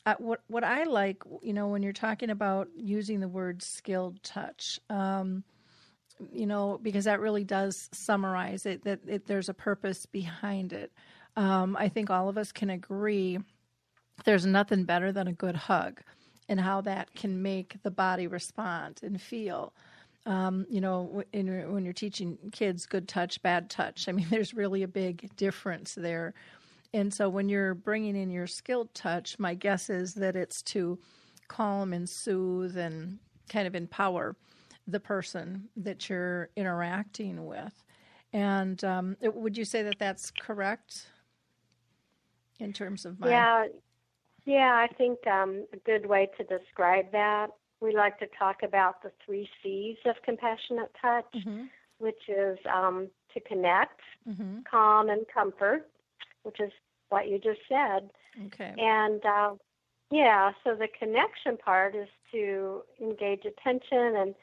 uh, 0.05 0.15
what 0.17 0.41
what 0.47 0.63
I 0.65 0.83
like, 0.83 1.23
you 1.41 1.53
know, 1.53 1.67
when 1.67 1.81
you're 1.81 1.93
talking 1.93 2.29
about 2.29 2.67
using 2.75 3.21
the 3.21 3.27
word 3.27 3.63
skilled 3.63 4.21
touch, 4.21 4.79
um, 4.89 5.43
you 6.31 6.45
know, 6.45 6.79
because 6.81 7.05
that 7.05 7.19
really 7.19 7.43
does 7.43 7.89
summarize 7.91 8.65
it. 8.65 8.83
That 8.83 8.99
it, 9.07 9.27
there's 9.27 9.49
a 9.49 9.53
purpose 9.53 10.05
behind 10.05 10.73
it. 10.73 10.91
Um, 11.35 11.75
I 11.77 11.89
think 11.89 12.09
all 12.09 12.29
of 12.29 12.37
us 12.37 12.51
can 12.51 12.69
agree. 12.69 13.39
There's 14.25 14.45
nothing 14.45 14.83
better 14.85 15.11
than 15.11 15.27
a 15.27 15.33
good 15.33 15.55
hug 15.55 16.01
and 16.49 16.59
how 16.59 16.81
that 16.81 17.13
can 17.15 17.41
make 17.41 17.81
the 17.83 17.91
body 17.91 18.27
respond 18.27 18.99
and 19.03 19.19
feel. 19.19 19.73
Um, 20.25 20.65
you 20.69 20.79
know, 20.79 21.23
in, 21.33 21.73
when 21.73 21.83
you're 21.83 21.93
teaching 21.93 22.37
kids 22.51 22.85
good 22.85 23.07
touch, 23.07 23.41
bad 23.41 23.69
touch, 23.69 24.07
I 24.07 24.11
mean, 24.11 24.27
there's 24.31 24.53
really 24.53 24.83
a 24.83 24.87
big 24.87 25.35
difference 25.35 25.95
there. 25.95 26.33
And 26.93 27.11
so 27.11 27.27
when 27.27 27.49
you're 27.49 27.73
bringing 27.73 28.15
in 28.15 28.29
your 28.29 28.45
skilled 28.45 28.93
touch, 28.93 29.39
my 29.39 29.55
guess 29.55 29.89
is 29.89 30.13
that 30.15 30.35
it's 30.35 30.61
to 30.63 30.99
calm 31.47 31.91
and 31.91 32.07
soothe 32.07 32.77
and 32.77 33.17
kind 33.49 33.67
of 33.67 33.75
empower 33.75 34.35
the 34.87 34.99
person 34.99 35.69
that 35.77 36.09
you're 36.09 36.49
interacting 36.55 37.45
with. 37.45 37.83
And 38.33 38.83
um, 38.83 39.17
would 39.21 39.57
you 39.57 39.65
say 39.65 39.83
that 39.83 39.99
that's 39.99 40.31
correct 40.31 41.07
in 42.59 42.73
terms 42.73 43.05
of 43.05 43.19
my? 43.19 43.29
Yeah, 43.29 43.65
yeah, 44.45 44.73
I 44.75 44.93
think 44.93 45.25
um, 45.27 45.65
a 45.71 45.77
good 45.77 46.05
way 46.07 46.29
to 46.37 46.43
describe 46.43 47.11
that, 47.11 47.47
we 47.79 47.95
like 47.95 48.17
to 48.19 48.27
talk 48.39 48.63
about 48.63 49.03
the 49.03 49.11
three 49.25 49.47
C's 49.61 49.97
of 50.05 50.15
compassionate 50.23 50.91
touch, 51.01 51.25
mm-hmm. 51.35 51.65
which 51.99 52.29
is 52.29 52.57
um, 52.73 53.09
to 53.33 53.39
connect, 53.41 53.99
mm-hmm. 54.27 54.59
calm, 54.69 55.09
and 55.09 55.25
comfort, 55.33 55.89
which 56.43 56.59
is 56.59 56.71
what 57.09 57.27
you 57.27 57.37
just 57.37 57.59
said. 57.69 58.09
Okay. 58.47 58.73
And 58.77 59.21
uh, 59.25 59.51
yeah, 60.11 60.51
so 60.63 60.75
the 60.75 60.87
connection 60.97 61.57
part 61.57 61.95
is 61.95 62.07
to 62.31 62.81
engage 63.01 63.45
attention 63.45 64.15
and 64.17 64.35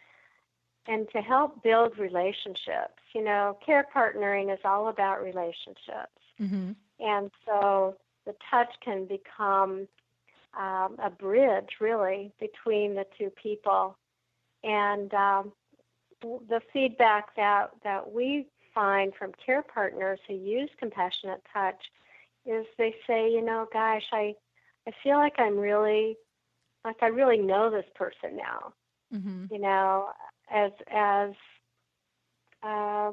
and 0.87 1.09
to 1.11 1.21
help 1.21 1.63
build 1.63 1.99
relationships. 1.99 3.01
You 3.15 3.25
know, 3.25 3.59
care 3.65 3.87
partnering 3.95 4.53
is 4.53 4.61
all 4.65 4.89
about 4.89 5.23
relationships. 5.23 6.21
Mm-hmm. 6.41 6.73
And 7.01 7.31
so 7.47 7.97
the 8.27 8.35
touch 8.51 8.69
can 8.85 9.07
become 9.07 9.89
um, 10.59 10.97
a 11.03 11.11
bridge, 11.11 11.69
really, 11.81 12.33
between 12.41 12.95
the 12.95 13.05
two 13.19 13.31
people. 13.31 13.97
And 14.63 15.13
um, 15.15 15.53
the 16.23 16.61
feedback 16.73 17.35
that, 17.37 17.71
that 17.83 18.13
we 18.13 18.47
find 18.75 19.13
from 19.19 19.33
care 19.45 19.63
partners 19.63 20.21
who 20.29 20.35
use 20.35 20.71
compassionate 20.79 21.43
touch 21.53 21.81
is 22.47 22.67
they 22.79 22.95
say, 23.07 23.31
you 23.31 23.43
know, 23.43 23.67
gosh, 23.73 24.05
I, 24.13 24.35
I 24.87 24.93
feel 25.03 25.17
like 25.17 25.35
I'm 25.39 25.59
really, 25.59 26.17
like 26.85 26.97
I 27.03 27.07
really 27.07 27.39
know 27.39 27.71
this 27.71 27.87
person 27.95 28.37
now. 28.37 28.73
Mm-hmm. 29.15 29.47
You 29.53 29.61
know, 29.61 30.11
as 30.51 30.73
as 30.91 31.31
uh, 32.63 33.13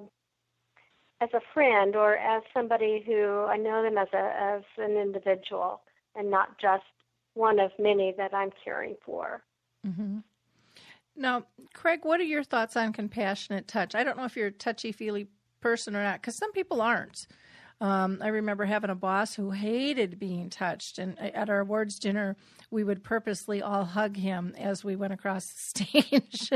as 1.21 1.29
a 1.33 1.41
friend 1.53 1.95
or 1.95 2.15
as 2.15 2.43
somebody 2.53 3.03
who 3.05 3.45
I 3.45 3.57
know 3.57 3.83
them 3.83 3.97
as 3.97 4.07
a 4.13 4.33
as 4.39 4.63
an 4.77 4.97
individual 4.97 5.81
and 6.15 6.29
not 6.29 6.59
just 6.59 6.83
one 7.33 7.59
of 7.59 7.71
many 7.79 8.13
that 8.17 8.33
I'm 8.33 8.51
caring 8.63 8.95
for. 9.05 9.43
Mm-hmm. 9.85 10.19
Now, 11.15 11.43
Craig, 11.73 12.01
what 12.03 12.19
are 12.19 12.23
your 12.23 12.43
thoughts 12.43 12.75
on 12.75 12.93
compassionate 12.93 13.67
touch? 13.67 13.95
I 13.95 14.03
don't 14.03 14.17
know 14.17 14.25
if 14.25 14.35
you're 14.35 14.47
a 14.47 14.51
touchy 14.51 14.91
feely 14.91 15.27
person 15.61 15.95
or 15.95 16.03
not, 16.03 16.21
because 16.21 16.37
some 16.37 16.51
people 16.51 16.81
aren't. 16.81 17.27
Um, 17.79 18.19
I 18.23 18.29
remember 18.29 18.65
having 18.65 18.89
a 18.89 18.95
boss 18.95 19.35
who 19.35 19.51
hated 19.51 20.17
being 20.17 20.49
touched, 20.49 20.97
and 20.97 21.19
at 21.19 21.49
our 21.49 21.59
awards 21.59 21.99
dinner, 21.99 22.35
we 22.71 22.83
would 22.83 23.03
purposely 23.03 23.61
all 23.61 23.85
hug 23.85 24.17
him 24.17 24.55
as 24.57 24.83
we 24.83 24.95
went 24.95 25.13
across 25.13 25.45
the 25.45 25.85
stage. 25.85 26.49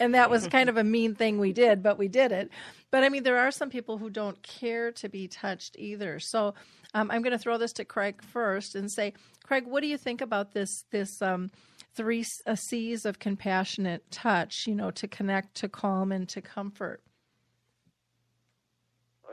and 0.00 0.14
that 0.14 0.30
was 0.30 0.48
kind 0.48 0.68
of 0.68 0.76
a 0.76 0.84
mean 0.84 1.14
thing 1.14 1.38
we 1.38 1.52
did, 1.52 1.82
but 1.82 1.96
we 1.96 2.08
did 2.08 2.32
it. 2.32 2.50
But 2.90 3.04
I 3.04 3.08
mean, 3.08 3.22
there 3.22 3.38
are 3.38 3.52
some 3.52 3.70
people 3.70 3.98
who 3.98 4.10
don't 4.10 4.42
care 4.42 4.90
to 4.92 5.08
be 5.08 5.28
touched 5.28 5.76
either. 5.78 6.18
So 6.18 6.54
um, 6.92 7.10
I'm 7.10 7.22
going 7.22 7.32
to 7.32 7.38
throw 7.38 7.58
this 7.58 7.72
to 7.74 7.84
Craig 7.84 8.22
first 8.22 8.74
and 8.74 8.90
say, 8.90 9.12
Craig, 9.44 9.64
what 9.66 9.82
do 9.82 9.86
you 9.86 9.98
think 9.98 10.20
about 10.20 10.52
this? 10.52 10.84
This 10.90 11.22
um, 11.22 11.50
three 11.94 12.24
C's 12.24 13.04
of 13.04 13.18
compassionate 13.18 14.10
touch. 14.10 14.66
You 14.66 14.74
know, 14.74 14.90
to 14.92 15.06
connect, 15.06 15.54
to 15.56 15.68
calm, 15.68 16.10
and 16.10 16.28
to 16.30 16.40
comfort. 16.40 17.02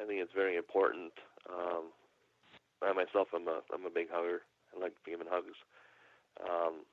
I 0.05 0.07
think 0.07 0.21
it's 0.21 0.37
very 0.37 0.55
important. 0.55 1.13
Um, 1.49 1.89
I 2.83 2.93
myself, 2.93 3.29
I'm 3.33 3.47
a 3.47 3.65
I'm 3.73 3.85
a 3.85 3.89
big 3.89 4.05
hugger. 4.11 4.41
I 4.69 4.79
like 4.79 4.93
giving 5.03 5.25
hugs. 5.27 5.57
Um, 6.39 6.85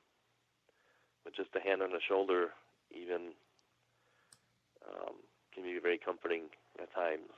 but 1.23 1.37
just 1.37 1.51
a 1.55 1.61
hand 1.61 1.83
on 1.83 1.91
the 1.91 2.01
shoulder, 2.01 2.51
even, 2.91 3.37
um, 4.89 5.15
can 5.55 5.63
be 5.63 5.79
very 5.83 5.99
comforting 5.99 6.45
at 6.81 6.93
times. 6.95 7.29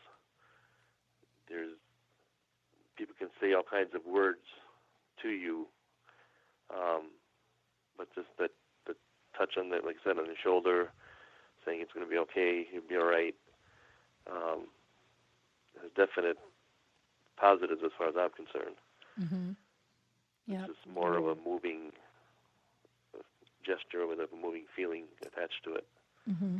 There's 1.48 1.74
people 2.96 3.16
can 3.18 3.28
say 3.40 3.52
all 3.52 3.66
kinds 3.68 3.96
of 3.96 4.06
words 4.06 4.46
to 5.22 5.28
you, 5.28 5.66
um, 6.70 7.10
but 7.98 8.06
just 8.14 8.28
that 8.38 8.50
the 8.86 8.94
touch 9.36 9.56
on 9.58 9.70
the 9.70 9.76
like 9.84 9.96
I 10.04 10.10
said 10.10 10.18
on 10.18 10.28
the 10.28 10.38
shoulder, 10.40 10.92
saying 11.66 11.80
it's 11.82 11.92
going 11.92 12.06
to 12.06 12.10
be 12.10 12.18
okay, 12.18 12.64
you'll 12.72 12.88
be 12.88 12.96
all 12.96 13.10
right. 13.10 13.34
Um, 14.30 14.68
has 15.82 15.90
definite 15.96 16.38
positives 17.36 17.80
as 17.84 17.92
far 17.96 18.08
as 18.08 18.14
I'm 18.18 18.30
concerned. 18.30 18.76
Mm-hmm. 19.20 19.50
Yeah. 20.46 20.66
It's 20.68 20.94
more 20.94 21.16
of 21.16 21.26
a 21.26 21.34
moving 21.48 21.92
gesture 23.64 24.06
with 24.06 24.18
a 24.18 24.28
moving 24.36 24.64
feeling 24.76 25.04
attached 25.22 25.64
to 25.64 25.74
it. 25.74 25.86
Mm-hmm. 26.30 26.58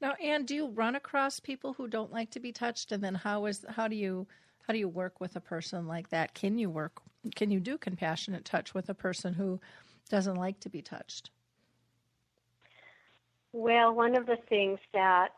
Now, 0.00 0.14
Ann, 0.14 0.44
do 0.44 0.54
you 0.54 0.68
run 0.68 0.96
across 0.96 1.38
people 1.38 1.74
who 1.74 1.86
don't 1.86 2.12
like 2.12 2.30
to 2.30 2.40
be 2.40 2.50
touched, 2.50 2.90
and 2.90 3.02
then 3.02 3.14
how 3.14 3.46
is 3.46 3.64
how 3.68 3.86
do 3.86 3.94
you 3.94 4.26
how 4.66 4.72
do 4.72 4.78
you 4.78 4.88
work 4.88 5.20
with 5.20 5.36
a 5.36 5.40
person 5.40 5.86
like 5.86 6.08
that? 6.10 6.34
Can 6.34 6.58
you 6.58 6.68
work? 6.68 7.00
Can 7.36 7.52
you 7.52 7.60
do 7.60 7.78
compassionate 7.78 8.44
touch 8.44 8.74
with 8.74 8.88
a 8.88 8.94
person 8.94 9.32
who 9.32 9.60
doesn't 10.08 10.34
like 10.34 10.58
to 10.60 10.68
be 10.68 10.82
touched? 10.82 11.30
Well, 13.52 13.94
one 13.94 14.16
of 14.16 14.26
the 14.26 14.38
things 14.48 14.80
that 14.92 15.34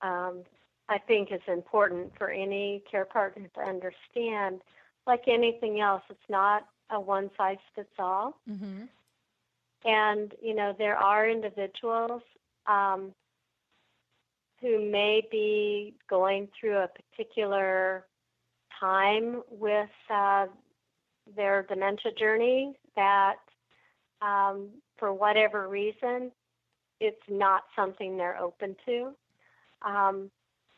um, 0.00 0.44
I 0.88 0.98
think 0.98 1.32
is 1.32 1.40
important 1.46 2.12
for 2.18 2.30
any 2.30 2.82
care 2.90 3.04
partner 3.06 3.48
to 3.54 3.60
understand, 3.60 4.60
like 5.06 5.22
anything 5.26 5.80
else, 5.80 6.02
it's 6.10 6.20
not 6.28 6.66
a 6.90 7.00
one 7.00 7.30
size 7.36 7.56
fits 7.74 7.88
all. 7.98 8.38
Mm-hmm. 8.48 8.82
And, 9.86 10.32
you 10.42 10.54
know, 10.54 10.74
there 10.76 10.96
are 10.96 11.28
individuals 11.28 12.22
um, 12.66 13.12
who 14.60 14.90
may 14.90 15.26
be 15.30 15.94
going 16.08 16.48
through 16.58 16.76
a 16.78 16.88
particular 16.88 18.06
time 18.80 19.42
with 19.50 19.90
uh, 20.10 20.46
their 21.36 21.62
dementia 21.62 22.12
journey 22.18 22.74
that, 22.96 23.36
um, 24.22 24.68
for 24.98 25.12
whatever 25.12 25.68
reason, 25.68 26.30
it's 27.00 27.22
not 27.28 27.64
something 27.76 28.16
they're 28.16 28.38
open 28.38 28.76
to. 28.86 29.10
Um, 29.82 30.30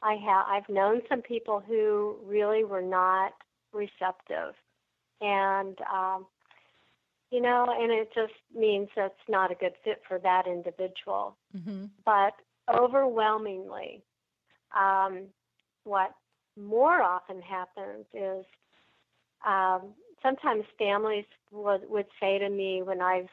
I 0.06 0.14
have 0.24 0.46
I've 0.48 0.68
known 0.68 1.00
some 1.08 1.20
people 1.20 1.60
who 1.66 2.16
really 2.24 2.62
were 2.62 2.82
not 2.82 3.32
receptive, 3.72 4.54
and 5.20 5.76
um, 5.92 6.26
you 7.32 7.40
know, 7.40 7.66
and 7.76 7.90
it 7.90 8.10
just 8.14 8.34
means 8.54 8.88
that's 8.94 9.14
not 9.28 9.50
a 9.50 9.56
good 9.56 9.72
fit 9.82 10.02
for 10.06 10.20
that 10.20 10.46
individual. 10.46 11.36
Mm-hmm. 11.56 11.86
But 12.04 12.34
overwhelmingly, 12.72 14.04
um, 14.78 15.24
what 15.82 16.12
more 16.56 17.02
often 17.02 17.42
happens 17.42 18.06
is 18.14 18.44
um, 19.44 19.92
sometimes 20.22 20.64
families 20.78 21.26
would 21.50 21.82
would 21.90 22.06
say 22.20 22.38
to 22.38 22.48
me 22.48 22.82
when 22.82 23.00
I've 23.00 23.28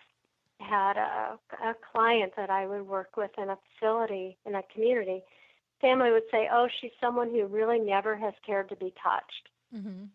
had 0.60 0.98
a, 0.98 1.38
a 1.64 1.76
client 1.92 2.34
that 2.36 2.50
I 2.50 2.66
would 2.66 2.88
work 2.88 3.16
with 3.16 3.32
in 3.38 3.50
a 3.50 3.58
facility 3.80 4.38
in 4.48 4.56
a 4.56 4.64
community, 4.74 5.22
family 5.84 6.12
would 6.12 6.24
say, 6.32 6.48
"Oh, 6.52 6.68
she's 6.80 6.92
someone 7.00 7.30
who 7.30 7.46
really 7.46 7.80
never 7.80 8.16
has 8.16 8.34
cared 8.46 8.70
to 8.70 8.76
be 8.76 8.94
touched." 9.04 9.50
Mm-hmm. 9.76 10.06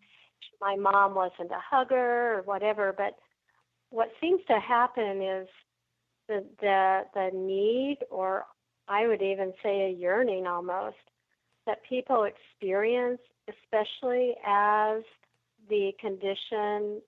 My 0.59 0.75
mom 0.75 1.15
wasn't 1.15 1.51
a 1.51 1.61
hugger 1.63 2.35
or 2.35 2.41
whatever, 2.41 2.93
but 2.97 3.17
what 3.91 4.09
seems 4.19 4.41
to 4.47 4.59
happen 4.59 5.21
is 5.21 5.47
the 6.27 6.45
the 6.59 7.01
the 7.13 7.29
need, 7.33 7.99
or 8.09 8.45
I 8.87 9.07
would 9.07 9.21
even 9.21 9.53
say 9.63 9.85
a 9.85 9.89
yearning 9.89 10.47
almost, 10.47 10.97
that 11.65 11.83
people 11.87 12.23
experience, 12.23 13.21
especially 13.47 14.35
as 14.45 15.03
the 15.69 15.91
condition 15.99 17.01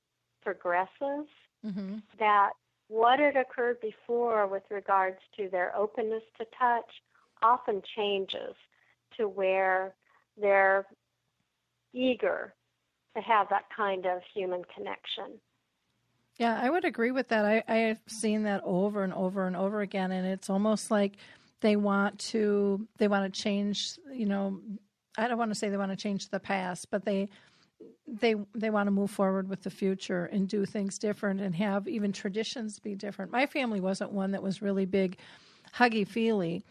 progresses, 0.43 1.27
mm-hmm. 1.65 1.97
that 2.19 2.51
what 2.87 3.19
had 3.19 3.37
occurred 3.37 3.79
before 3.81 4.47
with 4.47 4.63
regards 4.69 5.17
to 5.37 5.49
their 5.49 5.75
openness 5.75 6.23
to 6.37 6.45
touch 6.59 6.91
often 7.41 7.81
changes 7.95 8.55
to 9.17 9.27
where 9.27 9.95
they're 10.39 10.85
eager 11.93 12.53
to 13.15 13.21
have 13.21 13.47
that 13.49 13.65
kind 13.75 14.05
of 14.05 14.21
human 14.33 14.63
connection. 14.75 15.39
Yeah, 16.37 16.59
I 16.61 16.69
would 16.69 16.85
agree 16.85 17.11
with 17.11 17.27
that. 17.27 17.45
I, 17.45 17.63
I 17.67 17.75
have 17.75 17.99
seen 18.07 18.43
that 18.43 18.61
over 18.63 19.03
and 19.03 19.13
over 19.13 19.45
and 19.45 19.55
over 19.55 19.81
again, 19.81 20.11
and 20.11 20.25
it's 20.25 20.49
almost 20.49 20.89
like 20.89 21.17
they 21.59 21.75
want 21.75 22.17
to 22.19 22.87
they 22.97 23.07
want 23.07 23.31
to 23.31 23.41
change. 23.41 23.99
You 24.11 24.25
know, 24.25 24.59
I 25.17 25.27
don't 25.27 25.37
want 25.37 25.51
to 25.51 25.55
say 25.55 25.69
they 25.69 25.77
want 25.77 25.91
to 25.91 25.97
change 25.97 26.29
the 26.29 26.39
past, 26.39 26.89
but 26.89 27.05
they 27.05 27.29
they 28.07 28.35
they 28.55 28.69
want 28.69 28.87
to 28.87 28.91
move 28.91 29.11
forward 29.11 29.49
with 29.49 29.61
the 29.61 29.69
future 29.69 30.25
and 30.25 30.47
do 30.47 30.65
things 30.65 30.97
different 30.97 31.41
and 31.41 31.53
have 31.55 31.87
even 31.87 32.11
traditions 32.11 32.79
be 32.79 32.95
different. 32.95 33.31
My 33.31 33.45
family 33.45 33.81
wasn't 33.81 34.11
one 34.11 34.31
that 34.31 34.41
was 34.41 34.61
really 34.61 34.85
big 34.85 35.17
huggy 35.75 36.07
feely 36.07 36.63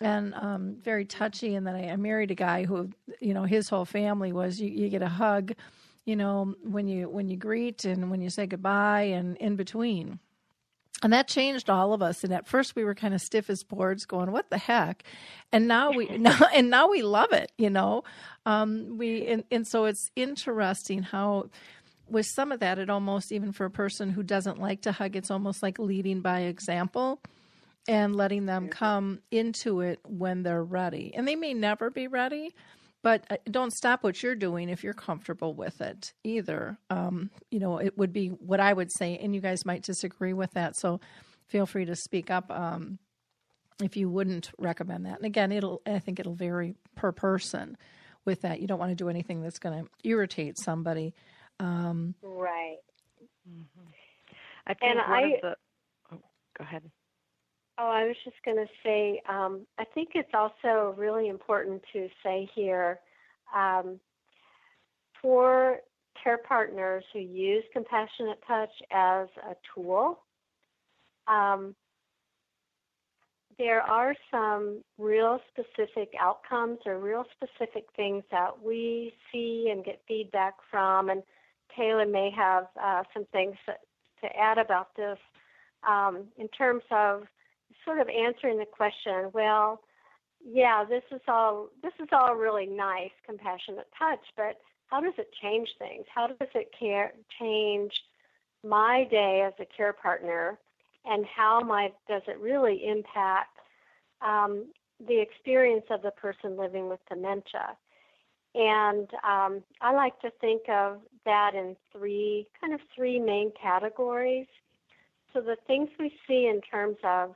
and 0.00 0.34
um, 0.34 0.76
very 0.82 1.04
touchy. 1.04 1.54
And 1.54 1.66
then 1.66 1.74
I, 1.74 1.90
I, 1.90 1.96
married 1.96 2.30
a 2.30 2.34
guy 2.34 2.64
who, 2.64 2.90
you 3.20 3.34
know, 3.34 3.44
his 3.44 3.68
whole 3.68 3.84
family 3.84 4.32
was 4.32 4.60
you, 4.60 4.68
you 4.68 4.88
get 4.88 5.02
a 5.02 5.08
hug, 5.08 5.52
you 6.04 6.16
know, 6.16 6.54
when 6.62 6.88
you 6.88 7.08
when 7.08 7.28
you 7.28 7.36
greet 7.36 7.84
and 7.84 8.10
when 8.10 8.20
you 8.20 8.30
say 8.30 8.46
goodbye 8.46 9.02
and 9.02 9.36
in 9.38 9.56
between. 9.56 10.18
And 11.02 11.12
that 11.12 11.28
changed 11.28 11.68
all 11.68 11.92
of 11.92 12.02
us. 12.02 12.24
And 12.24 12.32
at 12.32 12.46
first, 12.46 12.76
we 12.76 12.84
were 12.84 12.94
kind 12.94 13.12
of 13.14 13.20
stiff 13.20 13.50
as 13.50 13.62
boards, 13.62 14.06
going, 14.06 14.32
"What 14.32 14.50
the 14.50 14.58
heck?" 14.58 15.04
And 15.52 15.68
now 15.68 15.92
we 15.92 16.06
now 16.18 16.38
and 16.54 16.70
now 16.70 16.88
we 16.88 17.02
love 17.02 17.32
it. 17.32 17.52
You 17.58 17.70
know, 17.70 18.04
um, 18.46 18.96
we 18.98 19.26
and, 19.26 19.44
and 19.50 19.66
so 19.66 19.84
it's 19.84 20.10
interesting 20.16 21.02
how 21.02 21.50
with 22.08 22.26
some 22.26 22.52
of 22.52 22.60
that, 22.60 22.78
it 22.78 22.90
almost 22.90 23.32
even 23.32 23.52
for 23.52 23.64
a 23.64 23.70
person 23.70 24.10
who 24.10 24.22
doesn't 24.22 24.58
like 24.58 24.82
to 24.82 24.92
hug, 24.92 25.16
it's 25.16 25.30
almost 25.30 25.62
like 25.62 25.78
leading 25.78 26.20
by 26.20 26.40
example 26.40 27.20
and 27.86 28.16
letting 28.16 28.46
them 28.46 28.68
come 28.68 29.20
into 29.30 29.80
it 29.80 30.00
when 30.04 30.42
they're 30.42 30.64
ready. 30.64 31.12
And 31.14 31.28
they 31.28 31.36
may 31.36 31.54
never 31.54 31.90
be 31.90 32.08
ready, 32.08 32.54
but 33.02 33.24
uh, 33.30 33.36
don't 33.50 33.72
stop 33.72 34.02
what 34.02 34.22
you're 34.22 34.34
doing 34.34 34.68
if 34.68 34.82
you're 34.82 34.94
comfortable 34.94 35.54
with 35.54 35.80
it 35.80 36.14
either. 36.24 36.78
Um, 36.88 37.30
you 37.50 37.60
know, 37.60 37.78
it 37.78 37.96
would 37.98 38.12
be 38.12 38.28
what 38.28 38.60
I 38.60 38.72
would 38.72 38.90
say, 38.90 39.18
and 39.18 39.34
you 39.34 39.40
guys 39.40 39.66
might 39.66 39.82
disagree 39.82 40.32
with 40.32 40.52
that. 40.52 40.76
So 40.76 41.00
feel 41.46 41.66
free 41.66 41.84
to 41.84 41.96
speak 41.96 42.30
up 42.30 42.50
um, 42.50 42.98
if 43.82 43.96
you 43.96 44.08
wouldn't 44.08 44.50
recommend 44.58 45.04
that. 45.06 45.16
And 45.16 45.26
again, 45.26 45.52
it'll 45.52 45.82
I 45.86 45.98
think 45.98 46.18
it'll 46.18 46.34
vary 46.34 46.76
per 46.94 47.12
person 47.12 47.76
with 48.24 48.42
that. 48.42 48.60
You 48.60 48.66
don't 48.66 48.78
want 48.78 48.90
to 48.90 48.96
do 48.96 49.10
anything 49.10 49.42
that's 49.42 49.58
going 49.58 49.84
to 49.84 49.90
irritate 50.08 50.58
somebody. 50.58 51.14
Um, 51.60 52.14
right. 52.22 52.78
Mm-hmm. 53.48 53.86
I 54.66 54.74
think 54.74 54.90
and 54.90 54.98
one 54.98 55.24
I, 55.24 55.26
of 55.26 55.40
the. 55.42 55.56
Oh, 56.12 56.22
go 56.58 56.64
ahead. 56.64 56.90
Oh, 57.76 57.90
I 57.90 58.04
was 58.06 58.16
just 58.24 58.36
going 58.44 58.56
to 58.56 58.68
say, 58.84 59.20
um, 59.28 59.66
I 59.78 59.84
think 59.84 60.10
it's 60.14 60.30
also 60.32 60.94
really 60.96 61.28
important 61.28 61.82
to 61.92 62.08
say 62.22 62.48
here 62.54 63.00
um, 63.54 63.98
for 65.20 65.78
care 66.22 66.38
partners 66.38 67.02
who 67.12 67.18
use 67.18 67.64
compassionate 67.72 68.38
touch 68.46 68.70
as 68.92 69.26
a 69.50 69.56
tool, 69.74 70.20
um, 71.26 71.74
there 73.58 73.82
are 73.82 74.14
some 74.30 74.82
real 74.98 75.40
specific 75.50 76.12
outcomes 76.20 76.78
or 76.86 76.98
real 76.98 77.24
specific 77.34 77.84
things 77.96 78.22
that 78.30 78.50
we 78.62 79.14
see 79.32 79.68
and 79.70 79.84
get 79.84 80.00
feedback 80.06 80.54
from. 80.70 81.08
And 81.08 81.22
Kayla 81.76 82.10
may 82.10 82.30
have 82.36 82.66
uh, 82.80 83.02
some 83.12 83.26
things 83.32 83.56
to 83.66 84.36
add 84.36 84.58
about 84.58 84.88
this 84.96 85.18
um, 85.88 86.24
in 86.36 86.48
terms 86.48 86.82
of 86.90 87.24
sort 87.84 88.00
of 88.00 88.08
answering 88.08 88.58
the 88.58 88.66
question, 88.66 89.30
well, 89.32 89.80
yeah, 90.44 90.84
this 90.84 91.02
is 91.10 91.20
all 91.26 91.68
this 91.82 91.92
is 92.00 92.08
all 92.12 92.34
really 92.34 92.66
nice, 92.66 93.10
compassionate 93.26 93.88
touch, 93.98 94.20
but 94.36 94.58
how 94.88 95.00
does 95.00 95.14
it 95.18 95.30
change 95.42 95.68
things? 95.78 96.04
How 96.14 96.26
does 96.26 96.48
it 96.54 96.68
care, 96.78 97.14
change 97.40 97.92
my 98.62 99.06
day 99.10 99.42
as 99.46 99.54
a 99.58 99.66
care 99.76 99.92
partner, 99.92 100.58
and 101.04 101.24
how 101.24 101.60
might 101.60 101.94
does 102.08 102.22
it 102.28 102.38
really 102.38 102.86
impact 102.86 103.58
um, 104.20 104.66
the 105.06 105.20
experience 105.20 105.84
of 105.90 106.02
the 106.02 106.10
person 106.10 106.56
living 106.56 106.88
with 106.88 107.00
dementia? 107.08 107.76
And 108.54 109.08
um, 109.28 109.64
I 109.80 109.92
like 109.92 110.20
to 110.20 110.30
think 110.40 110.62
of 110.68 110.98
that 111.24 111.54
in 111.54 111.76
three 111.92 112.46
kind 112.60 112.72
of 112.72 112.80
three 112.94 113.18
main 113.18 113.50
categories. 113.60 114.46
So 115.32 115.40
the 115.40 115.56
things 115.66 115.88
we 115.98 116.14
see 116.28 116.46
in 116.46 116.60
terms 116.60 116.96
of 117.02 117.34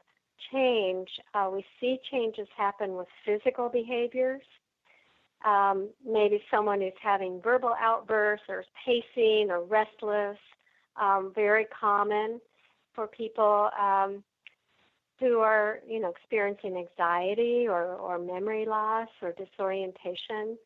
change, 0.52 1.08
uh, 1.34 1.50
we 1.52 1.64
see 1.80 1.98
changes 2.10 2.48
happen 2.56 2.94
with 2.96 3.08
physical 3.24 3.68
behaviors. 3.68 4.42
um, 5.44 5.88
maybe 6.04 6.42
someone 6.50 6.80
who's 6.80 6.92
having 7.00 7.40
verbal 7.42 7.74
outbursts 7.80 8.46
or 8.48 8.64
pacing 8.84 9.50
or 9.50 9.62
restless, 9.64 10.38
um, 11.00 11.32
very 11.34 11.66
common 11.66 12.40
for 12.94 13.06
people 13.06 13.70
um, 13.80 14.24
who 15.20 15.38
are, 15.38 15.78
you 15.86 16.00
know, 16.00 16.10
experiencing 16.10 16.76
anxiety 16.76 17.66
or, 17.68 17.94
or 17.94 18.18
memory 18.18 18.66
loss 18.66 19.08
or 19.22 19.32
disorientation. 19.32 20.58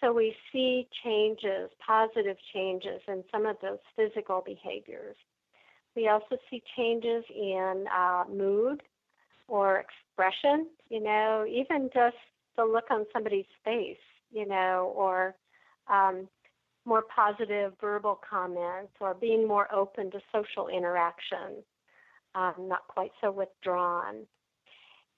So 0.00 0.12
we 0.12 0.34
see 0.52 0.86
changes, 1.02 1.70
positive 1.84 2.36
changes 2.52 3.00
in 3.08 3.24
some 3.32 3.46
of 3.46 3.56
those 3.62 3.78
physical 3.96 4.42
behaviors. 4.44 5.16
We 5.96 6.08
also 6.08 6.36
see 6.50 6.62
changes 6.76 7.24
in 7.34 7.86
uh, 7.96 8.24
mood 8.30 8.82
or 9.48 9.78
expression, 9.80 10.66
you 10.90 11.02
know, 11.02 11.44
even 11.48 11.90
just 11.92 12.16
the 12.56 12.64
look 12.64 12.84
on 12.90 13.06
somebody's 13.12 13.46
face, 13.64 13.96
you 14.30 14.46
know, 14.46 14.92
or 14.94 15.34
um, 15.88 16.28
more 16.84 17.04
positive 17.14 17.72
verbal 17.80 18.20
comments 18.28 18.92
or 19.00 19.14
being 19.14 19.46
more 19.46 19.72
open 19.72 20.10
to 20.10 20.20
social 20.32 20.68
interaction, 20.68 21.62
um, 22.34 22.54
not 22.60 22.86
quite 22.88 23.12
so 23.20 23.30
withdrawn. 23.30 24.26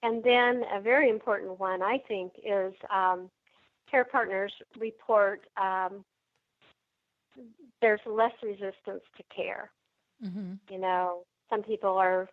And 0.03 0.23
then 0.23 0.63
a 0.73 0.81
very 0.81 1.09
important 1.09 1.59
one, 1.59 1.81
I 1.81 1.99
think, 2.07 2.33
is 2.37 2.73
um, 2.93 3.29
care 3.89 4.05
partners 4.05 4.53
report 4.79 5.41
um, 5.61 6.03
there's 7.81 7.99
less 8.05 8.33
resistance 8.43 9.03
to 9.17 9.23
care. 9.35 9.71
Mm-hmm. 10.23 10.53
You 10.69 10.79
know, 10.79 11.23
some 11.49 11.63
people 11.63 11.97
are 11.97 12.29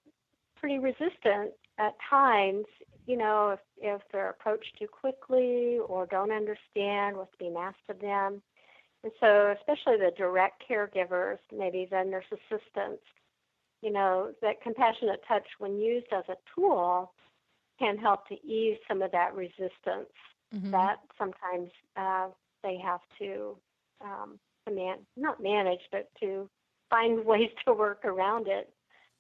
pretty 0.57 0.79
resistant 0.79 1.53
at 1.79 1.95
times, 2.09 2.67
you 3.07 3.17
know, 3.17 3.51
if, 3.51 3.61
if 3.79 4.03
they're 4.13 4.31
approached 4.31 4.77
too 4.79 4.89
quickly 4.89 5.79
or 5.87 6.07
don't 6.07 6.33
understand 6.33 7.17
what's 7.17 7.35
being 7.39 7.57
asked 7.57 7.77
of 7.89 8.01
them. 8.01 8.43
And 9.05 9.13
so, 9.21 9.55
especially 9.59 9.97
the 9.97 10.13
direct 10.17 10.65
caregivers, 10.69 11.39
maybe 11.57 11.87
the 11.91 12.03
nurse 12.03 12.25
assistants, 12.33 13.03
you 13.81 13.93
know, 13.93 14.33
that 14.43 14.61
compassionate 14.61 15.21
touch, 15.29 15.47
when 15.59 15.79
used 15.79 16.09
as 16.13 16.25
a 16.29 16.37
tool, 16.55 17.13
can 17.79 17.97
help 17.97 18.27
to 18.27 18.35
ease 18.45 18.77
some 18.89 19.03
of 19.03 19.13
that 19.13 19.35
resistance 19.37 20.11
mm-hmm. 20.53 20.73
that 20.73 20.97
sometimes 21.17 21.71
uh, 21.97 22.27
they 22.65 22.77
have 22.77 23.01
to, 23.21 23.57
um, 24.05 24.39
to 24.67 24.75
man- 24.75 25.07
not 25.17 25.41
manage, 25.41 25.81
but 25.93 26.11
to 26.21 26.51
find 26.91 27.25
ways 27.25 27.51
to 27.65 27.73
work 27.73 28.05
around 28.05 28.49
it 28.49 28.73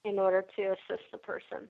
in 0.04 0.18
order 0.18 0.44
to 0.56 0.62
assist 0.62 1.04
the 1.12 1.18
person. 1.18 1.68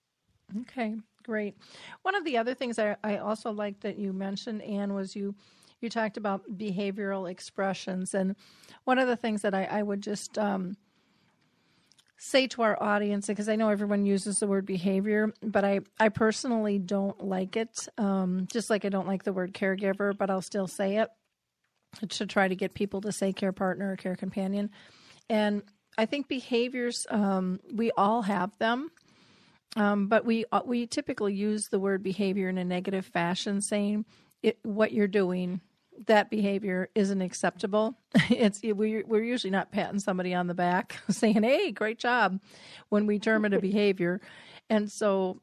Okay, 0.63 0.97
great. 1.25 1.57
One 2.03 2.15
of 2.15 2.25
the 2.25 2.39
other 2.39 2.55
things 2.55 2.79
I, 2.79 2.97
I 3.05 3.19
also 3.19 3.51
like 3.51 3.81
that 3.81 3.99
you 3.99 4.13
mentioned, 4.13 4.63
Ann, 4.63 4.95
was 4.95 5.15
you 5.15 5.35
you 5.81 5.89
talked 5.89 6.17
about 6.17 6.59
behavioral 6.59 7.31
expressions, 7.31 8.15
and 8.15 8.35
one 8.85 8.99
of 8.99 9.07
the 9.07 9.17
things 9.17 9.43
that 9.43 9.55
I, 9.55 9.65
I 9.65 9.83
would 9.83 10.01
just 10.03 10.37
um, 10.37 10.77
say 12.17 12.49
to 12.49 12.63
our 12.63 12.83
audience, 12.83 13.29
because 13.29 13.49
I 13.49 13.55
know 13.57 13.69
everyone 13.69 14.05
uses 14.05 14.41
the 14.41 14.49
word 14.49 14.67
behavior, 14.67 15.33
but 15.41 15.65
I, 15.65 15.81
I 16.01 16.09
personally 16.09 16.79
don't 16.79 17.25
like 17.25 17.57
it. 17.57 17.87
Um, 17.97 18.49
just 18.53 18.71
like 18.71 18.85
I 18.85 18.89
don't 18.89 19.07
like 19.07 19.23
the 19.23 19.33
word 19.33 19.55
caregiver, 19.55 20.17
but 20.17 20.31
I'll 20.31 20.43
still 20.43 20.67
say 20.67 20.97
it 20.97 21.11
to 22.09 22.27
try 22.27 22.49
to 22.49 22.57
get 22.57 22.75
people 22.75 23.01
to 23.03 23.13
say 23.13 23.33
care 23.33 23.53
partner 23.53 23.93
or 23.93 23.97
care 23.97 24.17
companion. 24.17 24.71
And 25.31 25.63
I 25.97 26.07
think 26.07 26.29
behaviors, 26.29 27.07
um, 27.11 27.61
we 27.73 27.93
all 27.93 28.23
have 28.23 28.57
them. 28.59 28.91
Um, 29.77 30.09
but 30.09 30.25
we 30.25 30.45
uh, 30.51 30.63
we 30.65 30.87
typically 30.87 31.35
use 31.35 31.69
the 31.69 31.79
word 31.79 32.03
behavior 32.03 32.49
in 32.49 32.59
a 32.59 32.65
negative 32.65 33.07
fashion, 33.07 33.61
saying 33.61 34.07
it, 34.43 34.59
what 34.63 34.93
you're 34.93 35.07
doing, 35.07 35.61
that 36.07 36.31
behavior 36.31 36.89
isn't 36.95 37.23
acceptable. 37.23 37.99
It's 38.31 38.63
we 38.63 39.03
we're 39.03 39.23
usually 39.23 39.51
not 39.51 39.73
patting 39.73 40.01
somebody 40.01 40.35
on 40.35 40.47
the 40.47 40.55
back, 40.55 41.01
saying, 41.11 41.43
"Hey, 41.43 41.73
great 41.73 41.99
job," 41.99 42.41
when 42.89 43.07
we 43.07 43.19
term 43.19 43.45
it 43.45 43.55
a 43.55 43.61
behavior, 43.61 44.21
and 44.71 44.91
so. 44.91 45.41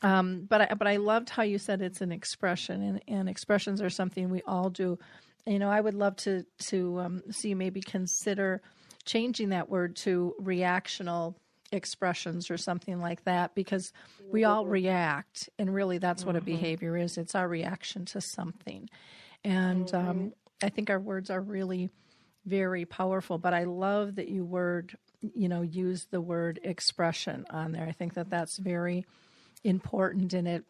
Um, 0.00 0.46
but 0.48 0.60
I, 0.60 0.74
but 0.74 0.86
I 0.86 0.98
loved 0.98 1.28
how 1.28 1.42
you 1.42 1.58
said 1.58 1.82
it's 1.82 2.02
an 2.02 2.12
expression, 2.12 2.82
and, 2.82 3.02
and 3.08 3.28
expressions 3.28 3.82
are 3.82 3.90
something 3.90 4.30
we 4.30 4.42
all 4.46 4.70
do. 4.70 4.96
You 5.44 5.58
know, 5.58 5.70
I 5.70 5.80
would 5.80 5.94
love 5.94 6.14
to 6.18 6.44
to 6.68 7.00
um, 7.00 7.22
see 7.32 7.52
maybe 7.54 7.80
consider 7.80 8.62
changing 9.04 9.48
that 9.48 9.68
word 9.68 9.96
to 9.96 10.36
reactional 10.40 11.34
expressions 11.72 12.50
or 12.50 12.56
something 12.56 13.00
like 13.00 13.24
that 13.24 13.54
because 13.54 13.92
we 14.30 14.44
all 14.44 14.66
react 14.66 15.48
and 15.58 15.72
really 15.72 15.98
that's 15.98 16.24
what 16.24 16.34
a 16.34 16.38
mm-hmm. 16.38 16.46
behavior 16.46 16.96
is 16.96 17.18
it's 17.18 17.34
our 17.34 17.46
reaction 17.46 18.04
to 18.06 18.20
something 18.20 18.88
and 19.44 19.92
um, 19.94 20.06
mm-hmm. 20.06 20.28
i 20.62 20.68
think 20.68 20.88
our 20.88 20.98
words 20.98 21.28
are 21.28 21.40
really 21.40 21.90
very 22.46 22.86
powerful 22.86 23.36
but 23.36 23.52
i 23.52 23.64
love 23.64 24.14
that 24.14 24.28
you 24.28 24.44
word 24.44 24.96
you 25.34 25.48
know 25.48 25.60
use 25.60 26.06
the 26.10 26.20
word 26.20 26.58
expression 26.64 27.44
on 27.50 27.72
there 27.72 27.86
i 27.86 27.92
think 27.92 28.14
that 28.14 28.30
that's 28.30 28.56
very 28.56 29.04
important 29.62 30.32
and 30.32 30.48
it 30.48 30.64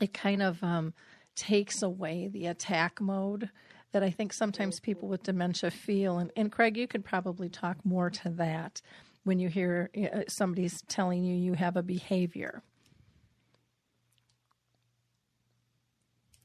it 0.00 0.14
kind 0.14 0.40
of 0.40 0.62
um, 0.62 0.94
takes 1.34 1.82
away 1.82 2.28
the 2.28 2.46
attack 2.46 3.00
mode 3.00 3.50
that 3.92 4.02
I 4.02 4.10
think 4.10 4.32
sometimes 4.32 4.80
people 4.80 5.08
with 5.08 5.22
dementia 5.22 5.70
feel. 5.70 6.18
And, 6.18 6.32
and 6.34 6.50
Craig, 6.50 6.76
you 6.76 6.88
could 6.88 7.04
probably 7.04 7.48
talk 7.48 7.84
more 7.84 8.10
to 8.10 8.30
that 8.30 8.80
when 9.24 9.38
you 9.38 9.48
hear 9.48 9.90
uh, 9.96 10.22
somebody's 10.28 10.82
telling 10.88 11.24
you 11.24 11.34
you 11.34 11.54
have 11.54 11.76
a 11.76 11.82
behavior? 11.82 12.62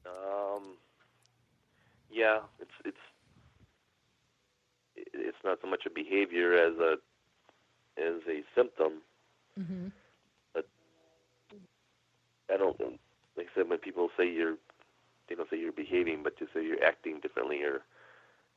Um, 0.06 0.78
yeah, 2.12 2.40
it's 2.60 2.72
it's 2.86 2.98
it's 4.96 5.38
not 5.44 5.60
so 5.62 5.70
much 5.70 5.86
a 5.86 5.90
behavior 5.90 6.54
as 6.54 6.78
a 6.78 6.98
as 7.98 8.22
a 8.30 8.44
symptom. 8.56 9.02
Mm-hmm. 9.60 9.88
But 10.54 10.68
I 12.52 12.58
don't 12.58 12.80
like 13.36 13.48
I 13.52 13.60
said 13.60 13.70
when 13.70 13.80
people 13.80 14.10
say 14.18 14.30
you're 14.30 14.56
they 15.28 15.36
don't 15.36 15.50
say 15.50 15.60
you're 15.60 15.72
behaving, 15.72 16.22
but 16.24 16.38
just 16.38 16.54
say 16.54 16.64
you're 16.64 16.84
acting 16.84 17.20
differently 17.20 17.64
or 17.64 17.82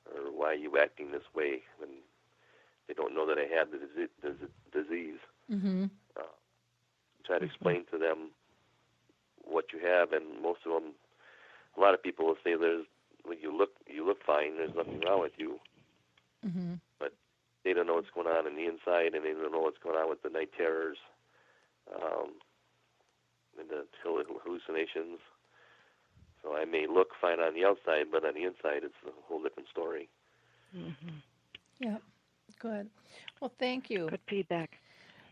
or 0.06 0.30
why 0.32 0.52
are 0.52 0.54
you 0.54 0.78
acting 0.78 1.10
this 1.10 1.22
way 1.34 1.62
when 1.78 1.90
they 2.90 2.94
don't 2.94 3.14
know 3.14 3.24
that 3.24 3.38
I 3.38 3.46
have 3.54 3.68
the, 3.70 3.78
disease. 4.74 5.22
Mm-hmm. 5.46 5.84
Uh, 6.18 6.34
try 7.24 7.38
to 7.38 7.44
explain 7.44 7.84
to 7.92 7.98
them 7.98 8.30
what 9.44 9.66
you 9.72 9.78
have, 9.78 10.12
and 10.12 10.42
most 10.42 10.66
of 10.66 10.72
them, 10.72 10.92
a 11.76 11.80
lot 11.80 11.94
of 11.94 12.02
people 12.02 12.26
will 12.26 12.42
say 12.42 12.56
there's 12.58 12.86
well, 13.24 13.36
you 13.40 13.56
look 13.56 13.70
you 13.86 14.04
look 14.04 14.18
fine. 14.26 14.56
There's 14.56 14.74
nothing 14.74 15.00
wrong 15.06 15.20
with 15.20 15.38
you, 15.38 15.60
mm-hmm. 16.44 16.74
but 16.98 17.14
they 17.62 17.72
don't 17.72 17.86
know 17.86 17.94
what's 17.94 18.10
going 18.10 18.26
on 18.26 18.48
in 18.48 18.56
the 18.56 18.66
inside, 18.66 19.14
and 19.14 19.24
they 19.24 19.38
don't 19.38 19.52
know 19.52 19.60
what's 19.62 19.78
going 19.78 19.96
on 19.96 20.10
with 20.10 20.22
the 20.22 20.30
night 20.30 20.50
terrors, 20.56 20.98
um, 21.94 22.34
and 23.58 23.70
the 23.70 23.86
hallucinations. 24.02 25.22
So 26.42 26.56
I 26.56 26.64
may 26.64 26.86
look 26.88 27.10
fine 27.20 27.38
on 27.38 27.54
the 27.54 27.66
outside, 27.66 28.10
but 28.10 28.24
on 28.24 28.34
the 28.34 28.42
inside, 28.42 28.82
it's 28.82 28.98
a 29.06 29.12
whole 29.28 29.42
different 29.42 29.68
story. 29.68 30.08
Mm-hmm. 30.74 31.22
Yeah. 31.78 31.98
Good. 32.58 32.88
Well, 33.40 33.52
thank 33.58 33.90
you. 33.90 34.08
Good 34.08 34.20
feedback. 34.28 34.78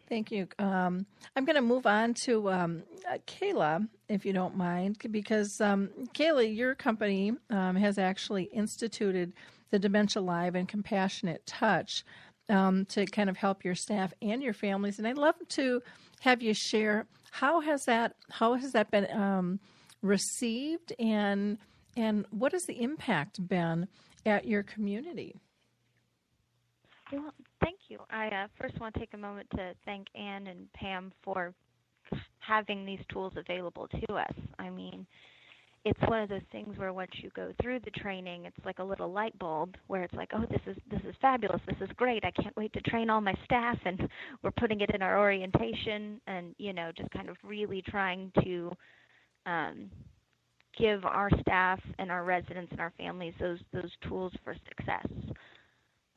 Thank 0.08 0.30
you. 0.30 0.48
Um, 0.58 1.04
I'm 1.36 1.44
going 1.44 1.56
to 1.56 1.62
move 1.62 1.86
on 1.86 2.14
to 2.24 2.50
um, 2.50 2.82
uh, 3.10 3.18
Kayla, 3.26 3.86
if 4.08 4.24
you 4.24 4.32
don't 4.32 4.56
mind, 4.56 4.98
because 5.10 5.60
um, 5.60 5.90
Kayla, 6.14 6.56
your 6.56 6.74
company 6.74 7.32
um, 7.50 7.76
has 7.76 7.98
actually 7.98 8.44
instituted 8.44 9.34
the 9.70 9.78
Dementia 9.78 10.22
Live 10.22 10.54
and 10.54 10.66
Compassionate 10.66 11.44
Touch 11.44 12.04
um, 12.48 12.86
to 12.86 13.04
kind 13.04 13.28
of 13.28 13.36
help 13.36 13.64
your 13.64 13.74
staff 13.74 14.14
and 14.22 14.42
your 14.42 14.54
families. 14.54 14.98
And 14.98 15.06
I'd 15.06 15.18
love 15.18 15.34
to 15.50 15.82
have 16.20 16.42
you 16.42 16.54
share 16.54 17.06
how 17.30 17.60
has 17.60 17.84
that 17.84 18.14
how 18.30 18.54
has 18.54 18.72
that 18.72 18.90
been 18.90 19.10
um, 19.12 19.60
received, 20.02 20.92
and 20.98 21.58
and 21.96 22.24
what 22.30 22.52
has 22.52 22.64
the 22.64 22.82
impact 22.82 23.46
been 23.46 23.88
at 24.24 24.46
your 24.46 24.62
community? 24.62 25.36
Well, 27.12 27.32
thank 27.62 27.78
you. 27.88 27.98
I 28.11 28.28
uh, 28.28 28.46
first 28.61 28.78
want 28.80 28.94
to 28.94 29.00
take 29.00 29.14
a 29.14 29.18
moment 29.18 29.48
to 29.56 29.72
thank 29.84 30.06
Ann 30.14 30.46
and 30.46 30.70
Pam 30.74 31.12
for 31.22 31.54
having 32.40 32.84
these 32.84 33.00
tools 33.11 33.32
available 33.36 33.88
to 33.88 34.14
us. 34.14 34.32
I 34.59 34.68
mean, 34.70 35.06
it's 35.84 36.00
one 36.09 36.22
of 36.22 36.28
those 36.28 36.42
things 36.52 36.76
where 36.76 36.92
once 36.92 37.11
you 37.14 37.30
go 37.34 37.52
through 37.62 37.80
the 37.80 37.90
training, 37.92 38.44
it's 38.44 38.64
like 38.64 38.78
a 38.78 38.84
little 38.84 39.11
light 39.11 39.38
bulb 39.38 39.76
where 39.86 40.02
it's 40.02 40.14
like, 40.14 40.30
oh, 40.34 40.44
this 40.50 40.61
is 40.66 40.76
this 40.90 41.00
is 41.09 41.14
fabulous, 41.20 41.61
this 41.66 41.76
is 41.80 41.88
great. 41.96 42.24
I 42.24 42.30
can't 42.42 42.56
wait 42.56 42.72
to 42.74 42.80
train 42.82 43.09
all 43.09 43.20
my 43.20 43.34
staff, 43.44 43.78
and 43.84 44.09
we're 44.42 44.50
putting 44.52 44.80
it 44.80 44.90
in 44.94 45.02
our 45.02 45.18
orientation, 45.18 46.20
and 46.26 46.54
you 46.59 46.72
know, 46.72 46.90
just 46.96 47.11
kind 47.11 47.28
of 47.28 47.36
really 47.42 47.82
trying 47.88 48.32
to 48.42 48.72
um, 49.46 49.90
give 50.76 51.04
our 51.04 51.30
staff 51.40 51.80
and 51.98 52.11
our 52.11 52.24
residents 52.24 52.70
and 52.72 52.80
our 52.80 52.92
families 52.98 53.34
those 53.40 53.59
those 53.72 53.90
tools 54.06 54.32
for 54.44 54.54
success. 54.68 55.06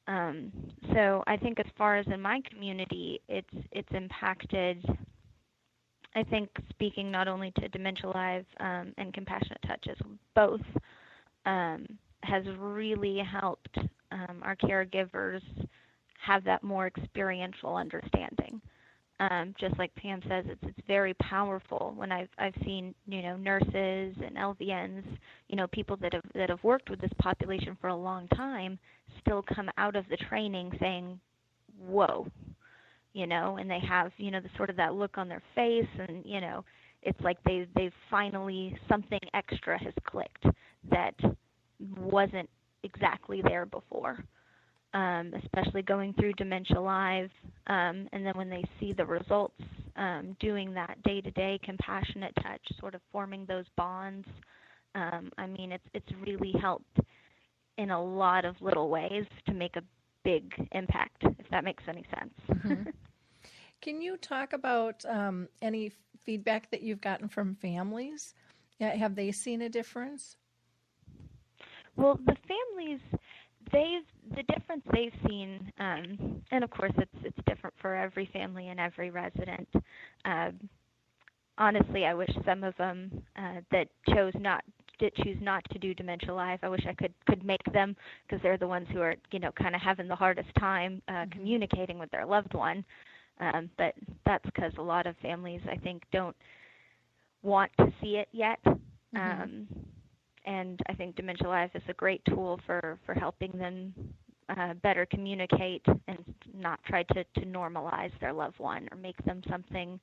Um, 0.08 0.52
so 0.93 1.24
I 1.28 1.38
think 1.38 1.60
as 1.60 1.66
far 1.78 1.97
as 1.97 2.06
in 2.08 2.22
my 2.22 2.41
community, 2.49 3.22
it's 3.30 3.68
it's 3.72 3.91
impacted. 3.91 4.84
I 6.16 6.24
think 6.24 6.49
speaking 6.70 7.10
not 7.10 7.28
only 7.28 7.52
to 7.60 7.70
Dementia 7.70 8.10
Live 8.10 8.45
um, 8.60 8.93
and 8.97 9.14
Compassionate 9.14 9.62
Touches, 9.66 9.97
both, 10.36 10.60
um, 11.45 11.86
has 12.24 12.43
really 12.58 13.20
helped 13.20 13.78
um, 14.12 14.41
our 14.43 14.56
caregivers 14.58 15.41
have 16.20 16.43
that 16.43 16.64
more 16.64 16.88
experiential 16.88 17.76
understanding. 17.76 18.62
Um, 19.30 19.54
just 19.60 19.78
like 19.78 19.94
Pam 19.94 20.20
says, 20.28 20.46
it's 20.48 20.64
it's 20.64 20.88
very 20.88 21.14
powerful. 21.16 21.94
When 21.96 22.12
I've 22.12 22.30
I've 22.40 22.56
seen 22.66 22.96
you 23.06 23.22
know 23.22 23.38
nurses 23.38 24.16
and 24.26 24.36
LVNs, 24.36 25.04
you 25.48 25.56
know 25.56 25.68
people 25.68 25.96
that 25.98 26.14
have 26.14 26.24
that 26.34 26.50
have 26.50 26.64
worked 26.64 26.90
with 26.90 27.00
this 27.00 27.12
population 27.20 27.78
for 27.80 27.90
a 27.90 27.96
long 27.96 28.28
time, 28.30 28.80
still 29.22 29.44
come 29.44 29.70
out 29.78 29.96
of 29.96 30.06
the 30.10 30.18
training 30.18 30.72
saying, 30.80 31.20
"Whoa," 31.78 32.26
you 33.14 33.28
know, 33.28 33.58
and 33.58 33.70
they 33.70 33.80
have 33.88 34.12
you 34.18 34.32
know 34.32 34.40
the 34.42 34.50
sort 34.58 34.72
of 34.72 34.76
that 34.78 34.96
look 34.96 35.20
on 35.20 35.30
their 35.30 35.44
face, 35.54 35.86
and 36.00 36.26
you 36.26 36.42
know 36.42 36.66
it's 37.04 37.22
like 37.22 37.38
they 37.44 37.68
they've 37.76 37.94
finally 38.10 38.76
something 38.90 39.20
extra 39.36 39.78
has 39.78 39.94
clicked 40.04 40.46
that 40.90 41.14
wasn't 41.96 42.50
exactly 42.84 43.42
there 43.44 43.68
before 43.68 44.24
um, 44.94 45.34
especially 45.44 45.82
going 45.82 46.14
through 46.14 46.34
Dementia 46.34 46.80
Live, 46.80 47.30
um, 47.68 48.08
and 48.12 48.26
then 48.26 48.34
when 48.36 48.50
they 48.50 48.64
see 48.80 48.94
the 48.94 49.06
results, 49.06 49.62
um, 49.96 50.36
doing 50.39 50.74
that 50.74 51.02
day-to-day 51.04 51.60
compassionate 51.64 52.34
touch, 52.42 52.62
sort 52.80 52.96
of 52.96 53.02
forming 53.12 53.46
those 53.46 53.66
bonds. 53.78 54.28
Um, 54.96 55.32
I 55.38 55.48
mean, 55.48 55.72
it's 55.72 55.88
it's 55.94 56.12
really 56.22 56.54
helped 56.60 57.00
in 57.78 57.92
a 57.92 58.04
lot 58.04 58.46
of 58.46 58.56
little 58.62 58.89
ways 58.89 59.26
to 59.48 59.54
make 59.54 59.76
a 59.76 59.84
big 60.24 60.54
impact, 60.74 61.24
if 61.24 61.50
that 61.50 61.64
makes 61.64 61.84
any 61.88 62.06
sense. 62.18 62.34
Mm-hmm. 62.50 62.89
Can 63.82 64.02
you 64.02 64.18
talk 64.18 64.54
about 64.54 65.04
um, 65.10 65.48
any 65.62 65.92
feedback 66.24 66.70
that 66.70 66.82
you've 66.82 67.02
gotten 67.02 67.28
from 67.28 67.56
families? 67.56 68.36
Yeah, 68.80 68.96
Have 68.96 69.16
they 69.16 69.32
seen 69.32 69.64
a 69.64 69.70
difference? 69.70 70.38
Well, 71.96 72.20
the 72.26 72.36
families 72.48 73.00
they've 73.72 74.36
the 74.36 74.44
difference 74.54 74.84
they've 74.94 75.14
seen, 75.28 75.72
um, 75.80 76.42
and 76.52 76.64
of 76.64 76.70
course 76.70 76.94
it's 76.98 77.16
it's 77.24 77.38
different 77.48 77.76
for 77.82 77.96
every 77.96 78.30
family 78.32 78.70
and 78.70 78.80
every 78.80 79.10
resident. 79.10 79.68
Uh, 80.26 80.52
honestly, 81.58 82.06
I 82.06 82.14
wish 82.14 82.30
some 82.46 82.64
of 82.64 82.76
them 82.78 83.12
uh, 83.36 83.62
that 83.72 83.88
chose 84.14 84.34
not 84.40 84.64
did 85.00 85.14
choose 85.16 85.38
not 85.42 85.64
to 85.72 85.80
do 85.80 85.94
dementia 85.94 86.34
live. 86.34 86.60
I 86.62 86.70
wish 86.70 86.86
I 86.88 86.94
could 86.94 87.14
could 87.28 87.44
make 87.44 87.64
them 87.74 87.96
because 88.26 88.42
they're 88.44 88.58
the 88.58 88.68
ones 88.68 88.88
who 88.94 89.02
are 89.02 89.16
you 89.32 89.40
know 89.40 89.52
kind 89.52 89.76
of 89.76 89.82
having 89.82 90.08
the 90.08 90.16
hardest 90.16 90.50
time 90.60 91.02
uh, 91.08 91.12
mm-hmm. 91.12 91.32
communicating 91.32 92.00
with 92.00 92.12
their 92.12 92.26
loved 92.26 92.54
one. 92.54 92.86
Um, 93.40 93.70
but 93.78 93.96
that's 94.26 94.46
because 94.46 94.72
a 94.78 94.84
lot 94.84 95.08
of 95.08 95.16
families 95.18 95.62
I 95.70 95.76
think 95.78 96.04
don't 96.12 96.36
want 97.42 97.72
to 97.80 97.92
see 98.02 98.18
it 98.18 98.28
yet. 98.32 98.60
Mm-hmm. 98.66 99.42
Um, 99.42 99.68
and 100.46 100.80
I 100.88 100.94
think 100.94 101.16
Dementia 101.16 101.48
Live 101.48 101.70
is 101.76 101.84
a 101.88 101.94
great 101.94 102.24
tool 102.26 102.60
for 102.66 102.98
for 103.06 103.14
helping 103.14 103.52
them 103.52 103.94
uh, 104.50 104.74
better 104.76 105.06
communicate 105.06 105.86
and 106.08 106.18
not 106.54 106.80
try 106.86 107.04
to 107.04 107.24
to 107.24 107.42
normalize 107.46 108.12
their 108.20 108.34
loved 108.34 108.60
one 108.60 108.88
or 108.92 108.98
make 108.98 109.24
them 109.26 109.42
something, 109.50 110.00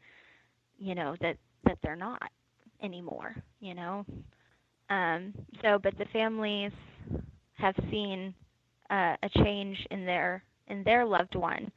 you 0.79 0.95
know, 0.95 1.17
that 1.21 1.37
that 1.65 1.79
they're 1.83 1.97
not 1.97 2.23
anymore. 2.83 3.35
You 3.61 3.75
know, 3.75 4.07
um, 4.91 5.35
so 5.63 5.79
but 5.83 5.97
the 5.99 6.07
families 6.13 6.73
have 7.55 7.75
seen 7.91 8.35
uh, 8.91 9.17
a 9.23 9.29
change 9.45 9.77
in 9.91 10.07
their 10.07 10.43
in 10.69 10.83
their 10.85 11.05
loved 11.05 11.35
one. 11.35 11.71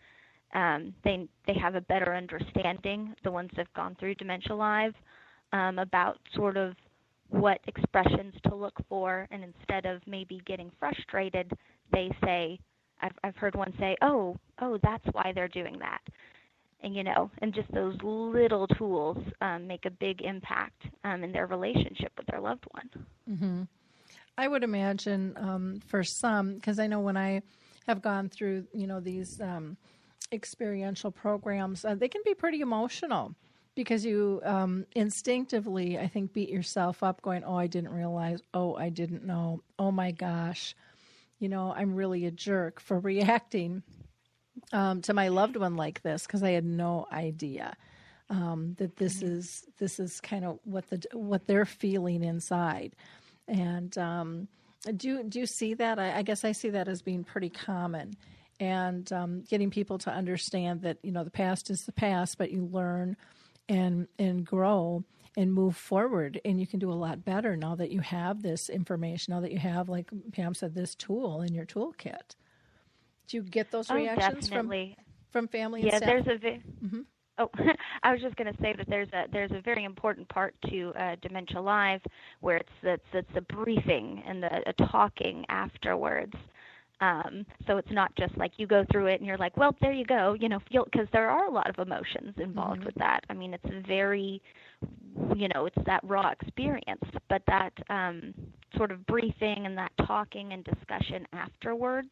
Um, 0.54 0.94
they 1.04 1.28
they 1.48 1.56
have 1.60 1.76
a 1.76 1.82
better 1.82 2.16
understanding. 2.16 3.16
The 3.24 3.32
ones 3.32 3.50
that've 3.56 3.74
gone 3.74 3.96
through 4.00 4.16
Dementia 4.16 4.56
Live 4.56 4.94
um, 5.54 5.80
about 5.80 6.20
sort 6.36 6.58
of 6.58 6.76
what 7.32 7.60
expressions 7.66 8.34
to 8.48 8.56
look 8.56 8.76
for, 8.88 9.28
and 9.32 9.44
instead 9.44 9.86
of 9.86 10.02
maybe 10.06 10.42
getting 10.46 10.72
frustrated, 10.80 11.52
they 11.92 12.12
say, 12.24 12.60
I've, 13.02 13.18
I've 13.24 13.36
heard 13.36 13.56
one 13.56 13.74
say, 13.80 13.98
oh, 14.02 14.38
oh, 14.60 14.78
that's 14.84 15.06
why 15.14 15.32
they're 15.34 15.48
doing 15.48 15.80
that. 15.80 16.02
And, 16.84 16.96
you 16.96 17.04
know, 17.04 17.32
and 17.40 17.54
just 17.54 17.72
those 17.72 17.96
little 18.04 18.68
tools 18.68 19.18
um, 19.40 19.66
make 19.66 19.86
a 19.86 19.92
big 19.92 20.22
impact 20.22 20.84
um, 21.04 21.24
in 21.24 21.32
their 21.32 21.48
relationship 21.48 22.12
with 22.18 22.28
their 22.28 22.42
loved 22.42 22.66
one. 22.72 22.90
Mm-hmm. 23.30 23.62
I 24.38 24.48
would 24.48 24.64
imagine 24.64 25.34
um, 25.38 25.80
for 25.88 26.04
some, 26.04 26.56
because 26.56 26.80
I 26.80 26.88
know 26.88 27.00
when 27.00 27.18
I 27.18 27.44
have 27.88 28.02
gone 28.02 28.30
through, 28.30 28.66
you 28.74 28.88
know, 28.88 29.00
these 29.00 29.40
um, 29.42 29.78
experiential 30.32 31.12
programs, 31.12 31.86
uh, 31.86 31.96
they 31.96 32.08
can 32.08 32.22
be 32.26 32.34
pretty 32.34 32.62
emotional 32.62 33.36
because 33.76 34.06
you 34.06 34.42
um, 34.44 34.86
instinctively, 34.96 35.98
I 35.98 36.08
think, 36.08 36.34
beat 36.34 36.50
yourself 36.50 37.04
up 37.04 37.22
going, 37.22 37.44
oh, 37.44 37.56
I 37.56 37.68
didn't 37.68 37.94
realize, 37.94 38.42
oh, 38.54 38.76
I 38.76 38.90
didn't 38.90 39.26
know, 39.26 39.62
oh 39.80 39.92
my 39.92 40.12
gosh, 40.12 40.76
you 41.40 41.50
know, 41.50 41.74
I'm 41.76 41.96
really 41.96 42.26
a 42.26 42.32
jerk 42.32 42.80
for 42.80 43.00
reacting 43.12 43.84
um, 44.74 45.02
to 45.04 45.14
my 45.14 45.30
loved 45.30 45.56
one 45.56 45.76
like 45.76 46.02
this 46.02 46.26
because 46.26 46.44
I 46.44 46.52
had 46.52 46.66
no 46.66 47.08
idea. 47.12 47.76
Um, 48.30 48.76
that 48.78 48.96
this 48.96 49.18
mm-hmm. 49.18 49.40
is 49.40 49.66
this 49.78 50.00
is 50.00 50.22
kind 50.22 50.46
of 50.46 50.60
what 50.64 50.88
the 50.90 51.04
what 51.12 51.48
they're 51.48 51.66
feeling 51.66 52.24
inside, 52.24 52.96
and 53.46 53.98
um, 53.98 54.48
do 54.96 55.22
do 55.24 55.40
you 55.40 55.46
see 55.46 55.74
that? 55.74 56.00
I, 56.00 56.20
I, 56.20 56.22
guess 56.22 56.46
I 56.46 56.54
see 56.54 56.70
that 56.70 56.88
as 56.88 57.02
being 57.02 57.26
pretty 57.26 57.50
common, 57.50 58.16
and 58.58 59.12
um, 59.12 59.44
getting 59.50 59.70
people 59.70 59.98
to 59.98 60.12
understand 60.12 60.84
that 60.84 60.98
you 61.04 61.12
know 61.12 61.26
the 61.26 61.30
past 61.30 61.70
is 61.70 61.84
the 61.84 61.92
past, 61.92 62.38
but 62.38 62.52
you 62.52 62.64
learn 62.64 63.18
and 63.72 64.08
and 64.20 64.46
grow 64.46 65.04
and 65.38 65.54
move 65.54 65.78
forward 65.78 66.42
and 66.44 66.60
you 66.60 66.68
can 66.68 66.78
do 66.78 66.92
a 66.92 66.94
lot 66.94 67.24
better 67.24 67.56
now 67.56 67.74
that 67.74 67.90
you 67.90 68.02
have 68.02 68.42
this 68.42 68.70
information 68.70 69.34
now 69.34 69.40
that 69.40 69.52
you 69.52 69.58
have 69.58 69.88
like 69.88 70.10
pam 70.34 70.54
said 70.54 70.76
this 70.76 70.94
tool 70.94 71.42
in 71.42 71.54
your 71.54 71.66
toolkit 71.66 72.36
do 73.28 73.38
you 73.38 73.44
get 73.44 73.72
those 73.72 73.90
oh, 73.90 73.96
reactions 73.96 74.50
definitely. 74.50 74.98
from 75.32 75.44
from 75.44 75.48
family 75.48 75.84
yeah 75.84 76.00
there's 76.00 76.28
a 76.28 76.38
vi- 76.38 76.62
mm-hmm. 76.84 77.02
Oh, 77.38 77.50
I 78.04 78.12
was 78.12 78.22
just 78.22 78.36
going 78.36 78.54
to 78.54 78.62
say 78.62 78.74
that 78.78 78.88
there's 78.90 79.08
a 79.14 79.24
there's 79.32 79.52
a 79.52 79.62
very 79.62 79.86
important 79.86 80.28
part 80.28 80.54
to 80.70 80.92
uh, 81.00 81.16
Dementia 81.22 81.62
Live 81.62 82.02
where 82.42 82.58
it's 82.58 82.70
it's, 82.84 83.04
it's 83.14 83.34
the 83.34 83.42
briefing 83.42 84.22
and 84.28 84.44
the 84.44 84.48
uh, 84.48 84.74
talking 84.92 85.46
afterwards. 85.48 86.34
Um, 87.02 87.48
so 87.66 87.78
it's 87.78 87.92
not 87.92 88.16
just 88.16 88.38
like 88.38 88.52
you 88.58 88.68
go 88.68 88.86
through 88.92 89.08
it 89.08 89.16
and 89.16 89.26
you're 89.26 89.38
like, 89.38 89.58
well, 89.58 89.76
there 89.82 89.92
you 89.92 90.06
go, 90.06 90.36
you 90.40 90.48
know, 90.48 90.60
feel 90.72 90.86
because 90.86 91.08
there 91.12 91.30
are 91.30 91.48
a 91.48 91.52
lot 91.52 91.70
of 91.70 91.86
emotions 91.86 92.36
involved 92.38 92.80
mm-hmm. 92.80 92.86
with 92.86 92.96
that. 92.96 93.22
I 93.30 93.34
mean, 93.34 93.56
it's 93.56 93.88
very, 93.88 94.42
you 95.36 95.48
know, 95.54 95.66
it's 95.66 95.86
that 95.88 96.02
raw 96.04 96.32
experience, 96.32 97.04
but 97.28 97.42
that 97.48 97.74
um, 97.90 98.34
sort 98.78 98.92
of 98.92 99.06
briefing 99.08 99.66
and 99.66 99.76
that 99.78 99.92
talking 100.06 100.54
and 100.54 100.64
discussion 100.64 101.26
afterwards 101.34 102.10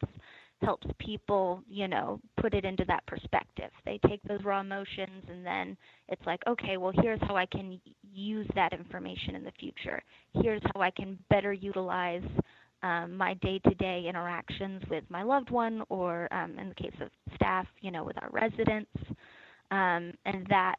helps 0.60 0.86
people, 0.98 1.62
you 1.68 1.88
know, 1.88 2.20
put 2.40 2.52
it 2.52 2.64
into 2.64 2.84
that 2.86 3.06
perspective. 3.06 3.70
They 3.86 3.98
take 4.08 4.20
those 4.24 4.44
raw 4.44 4.60
emotions 4.60 5.24
and 5.30 5.46
then 5.46 5.76
it's 6.08 6.24
like, 6.26 6.40
okay, 6.46 6.76
well, 6.76 6.92
here's 7.00 7.20
how 7.22 7.36
I 7.36 7.46
can 7.46 7.80
use 8.12 8.46
that 8.54 8.72
information 8.72 9.36
in 9.36 9.44
the 9.44 9.52
future. 9.58 10.02
Here's 10.42 10.60
how 10.74 10.82
I 10.82 10.90
can 10.90 11.18
better 11.30 11.52
utilize 11.52 12.24
um, 12.82 13.16
my 13.16 13.34
day-to-day 13.34 14.06
interactions 14.08 14.82
with 14.90 15.04
my 15.08 15.22
loved 15.22 15.50
one, 15.50 15.82
or 15.88 16.32
um, 16.32 16.58
in 16.58 16.70
the 16.70 16.74
case 16.74 16.94
of 17.00 17.08
staff, 17.34 17.66
you 17.80 17.90
know, 17.90 18.04
with 18.04 18.16
our 18.22 18.30
residents, 18.30 18.90
um, 19.70 20.12
and 20.24 20.46
that 20.48 20.76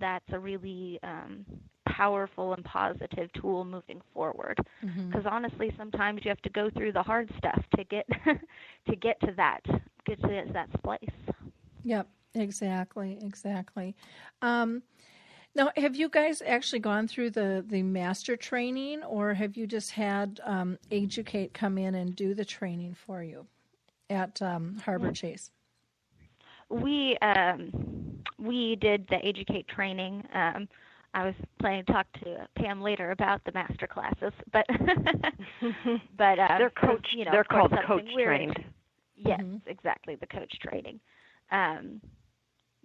that's 0.00 0.24
a 0.32 0.38
really 0.38 0.98
um, 1.02 1.44
powerful 1.88 2.54
and 2.54 2.64
positive 2.64 3.30
tool 3.40 3.64
moving 3.64 4.00
forward. 4.12 4.58
Because 4.80 4.96
mm-hmm. 4.96 5.28
honestly, 5.28 5.72
sometimes 5.76 6.20
you 6.24 6.28
have 6.30 6.42
to 6.42 6.50
go 6.50 6.70
through 6.70 6.92
the 6.92 7.02
hard 7.02 7.30
stuff 7.38 7.62
to 7.76 7.84
get 7.84 8.06
to 8.88 8.96
get 8.96 9.20
to 9.20 9.32
that 9.36 9.60
get 10.06 10.20
to 10.22 10.44
that 10.52 10.82
place. 10.82 10.98
Yep, 11.84 12.08
exactly, 12.34 13.18
exactly. 13.22 13.94
Um, 14.42 14.82
now, 15.54 15.70
have 15.76 15.94
you 15.94 16.08
guys 16.08 16.42
actually 16.44 16.80
gone 16.80 17.06
through 17.06 17.30
the, 17.30 17.64
the 17.66 17.82
master 17.82 18.36
training, 18.36 19.02
or 19.04 19.34
have 19.34 19.56
you 19.56 19.66
just 19.66 19.92
had 19.92 20.40
um, 20.44 20.78
AGE-u-cate 20.90 21.54
come 21.54 21.78
in 21.78 21.94
and 21.94 22.16
do 22.16 22.34
the 22.34 22.44
training 22.44 22.94
for 22.94 23.22
you 23.22 23.46
at 24.10 24.42
um, 24.42 24.78
Harbor 24.84 25.12
Chase? 25.12 25.50
We 26.70 27.16
um, 27.22 28.22
we 28.38 28.76
did 28.80 29.06
the 29.08 29.24
AGE-u-cate 29.24 29.68
training. 29.68 30.26
Um, 30.34 30.68
I 31.12 31.24
was 31.24 31.34
planning 31.60 31.84
to 31.84 31.92
talk 31.92 32.06
to 32.24 32.48
Pam 32.56 32.82
later 32.82 33.12
about 33.12 33.44
the 33.44 33.52
master 33.52 33.86
classes, 33.86 34.32
but 34.52 34.66
but 36.16 36.38
uh, 36.38 36.58
they're 36.58 36.70
coach. 36.70 37.06
You 37.14 37.26
know, 37.26 37.30
they're 37.30 37.44
called 37.44 37.72
coach 37.86 38.08
trained. 38.12 38.58
Yes, 39.16 39.40
mm-hmm. 39.40 39.68
exactly, 39.68 40.16
the 40.16 40.26
coach 40.26 40.52
training. 40.60 40.98
Um, 41.52 42.00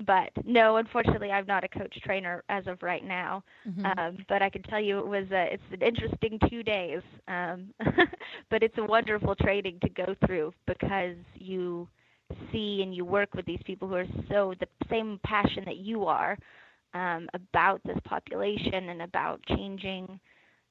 but 0.06 0.30
no, 0.46 0.78
unfortunately, 0.78 1.32
I'm 1.32 1.46
not 1.46 1.64
a 1.64 1.68
coach 1.68 1.96
trainer 2.04 2.44
as 2.50 2.68
of 2.68 2.82
right 2.82 3.04
now. 3.04 3.44
Mm-hmm. 3.68 3.86
Um, 3.86 4.18
but 4.30 4.42
I 4.42 4.50
can 4.50 4.64
tell 4.64 4.80
you 4.80 5.00
it 5.00 5.08
was 5.08 5.26
a, 5.32 5.54
it's 5.54 5.64
an 5.72 5.82
interesting 5.82 6.40
two 6.50 6.64
days. 6.64 7.02
Um, 7.28 7.74
but 8.50 8.64
it's 8.64 8.78
a 8.78 8.84
wonderful 8.84 9.36
training 9.36 9.80
to 9.82 9.90
go 9.90 10.16
through 10.26 10.54
because 10.68 11.16
you 11.36 11.88
see 12.52 12.82
and 12.84 12.96
you 12.96 13.04
work 13.04 13.34
with 13.34 13.46
these 13.46 13.60
people 13.66 13.88
who 13.88 13.96
are 13.96 14.06
so 14.30 14.54
the 14.60 14.68
same 14.90 15.20
passion 15.26 15.64
that 15.66 15.78
you 15.78 16.06
are 16.06 16.38
um, 16.94 17.28
about 17.34 17.82
this 17.84 17.98
population 18.06 18.90
and 18.90 19.02
about 19.02 19.42
changing 19.48 20.20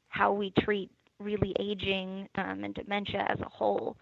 how 0.09 0.33
we 0.33 0.53
treat 0.61 0.91
really 1.21 1.55
aging 1.59 2.29
um, 2.37 2.65
and 2.65 2.75
dementia 2.75 3.27
as 3.29 3.41
a 3.41 3.49
whole. 3.49 3.97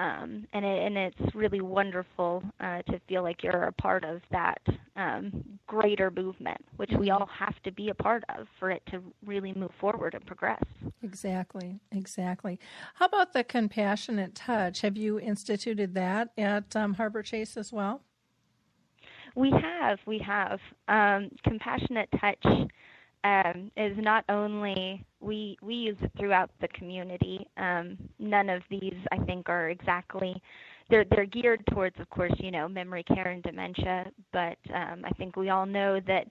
Um, 0.00 0.46
and, 0.54 0.64
it, 0.64 0.86
and 0.86 0.96
it's 0.96 1.34
really 1.34 1.60
wonderful 1.60 2.42
uh, 2.58 2.80
to 2.82 2.98
feel 3.06 3.22
like 3.22 3.42
you're 3.42 3.64
a 3.64 3.72
part 3.72 4.02
of 4.02 4.22
that 4.30 4.62
um, 4.96 5.58
greater 5.66 6.10
movement, 6.10 6.64
which 6.76 6.90
we 6.98 7.10
all 7.10 7.28
have 7.38 7.54
to 7.64 7.70
be 7.70 7.90
a 7.90 7.94
part 7.94 8.24
of 8.34 8.46
for 8.58 8.70
it 8.70 8.82
to 8.92 9.02
really 9.26 9.52
move 9.52 9.72
forward 9.78 10.14
and 10.14 10.24
progress. 10.24 10.62
Exactly, 11.02 11.80
exactly. 11.92 12.58
How 12.94 13.06
about 13.06 13.34
the 13.34 13.44
compassionate 13.44 14.34
touch? 14.34 14.80
Have 14.80 14.96
you 14.96 15.20
instituted 15.20 15.92
that 15.94 16.30
at 16.38 16.74
um, 16.74 16.94
Harbor 16.94 17.22
Chase 17.22 17.58
as 17.58 17.70
well? 17.70 18.00
We 19.36 19.50
have, 19.50 19.98
we 20.06 20.18
have. 20.20 20.60
Um, 20.88 21.30
compassionate 21.44 22.08
touch 22.18 22.70
um, 23.24 23.70
is 23.76 23.96
not 23.98 24.24
only 24.28 25.04
we 25.20 25.56
we 25.62 25.74
use 25.74 25.96
it 26.00 26.10
throughout 26.18 26.50
the 26.60 26.68
community. 26.68 27.46
Um, 27.56 27.98
none 28.18 28.48
of 28.48 28.62
these, 28.70 28.94
I 29.12 29.18
think, 29.18 29.48
are 29.48 29.70
exactly 29.70 30.40
they're 30.90 31.04
they're 31.10 31.26
geared 31.26 31.62
towards, 31.70 31.98
of 32.00 32.08
course, 32.10 32.32
you 32.38 32.50
know, 32.50 32.68
memory 32.68 33.04
care 33.04 33.28
and 33.28 33.42
dementia. 33.42 34.06
But 34.32 34.58
um, 34.74 35.04
I 35.04 35.10
think 35.16 35.36
we 35.36 35.50
all 35.50 35.66
know 35.66 36.00
that 36.06 36.26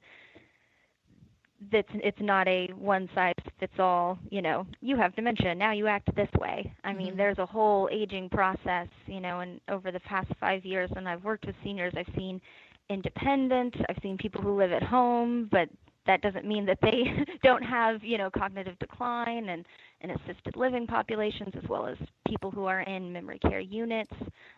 that 1.72 1.86
it's 1.94 2.20
not 2.22 2.48
a 2.48 2.68
one 2.76 3.10
size 3.16 3.34
fits 3.60 3.74
all. 3.80 4.18
You 4.30 4.42
know, 4.42 4.66
you 4.82 4.98
have 4.98 5.16
dementia 5.16 5.56
now, 5.56 5.72
you 5.72 5.88
act 5.88 6.14
this 6.16 6.30
way. 6.40 6.74
I 6.84 6.94
mean, 6.94 7.10
mm-hmm. 7.10 7.18
there's 7.18 7.38
a 7.38 7.46
whole 7.46 7.90
aging 7.92 8.30
process. 8.30 8.88
You 9.06 9.20
know, 9.20 9.40
and 9.42 9.60
over 9.70 9.92
the 9.92 10.00
past 10.02 10.32
five 10.40 10.66
years, 10.66 10.90
when 10.94 11.08
I've 11.08 11.24
worked 11.24 11.46
with 11.46 11.56
seniors, 11.64 11.94
I've 11.96 12.14
seen 12.16 12.42
independent. 12.90 13.76
I've 13.88 14.00
seen 14.02 14.18
people 14.18 14.42
who 14.42 14.58
live 14.58 14.72
at 14.72 14.84
home, 14.84 15.48
but 15.52 15.70
that 16.10 16.22
doesn't 16.22 16.44
mean 16.44 16.66
that 16.66 16.80
they 16.82 17.04
don't 17.44 17.62
have 17.62 18.04
you 18.04 18.18
know 18.18 18.32
cognitive 18.36 18.78
decline 18.80 19.50
and, 19.50 19.64
and 20.02 20.12
assisted 20.12 20.56
living 20.56 20.88
populations 20.88 21.54
as 21.56 21.70
well 21.70 21.86
as 21.86 21.96
people 22.28 22.50
who 22.50 22.66
are 22.66 22.82
in 22.82 23.14
memory 23.14 23.38
care 23.38 23.60
units. 23.60 24.12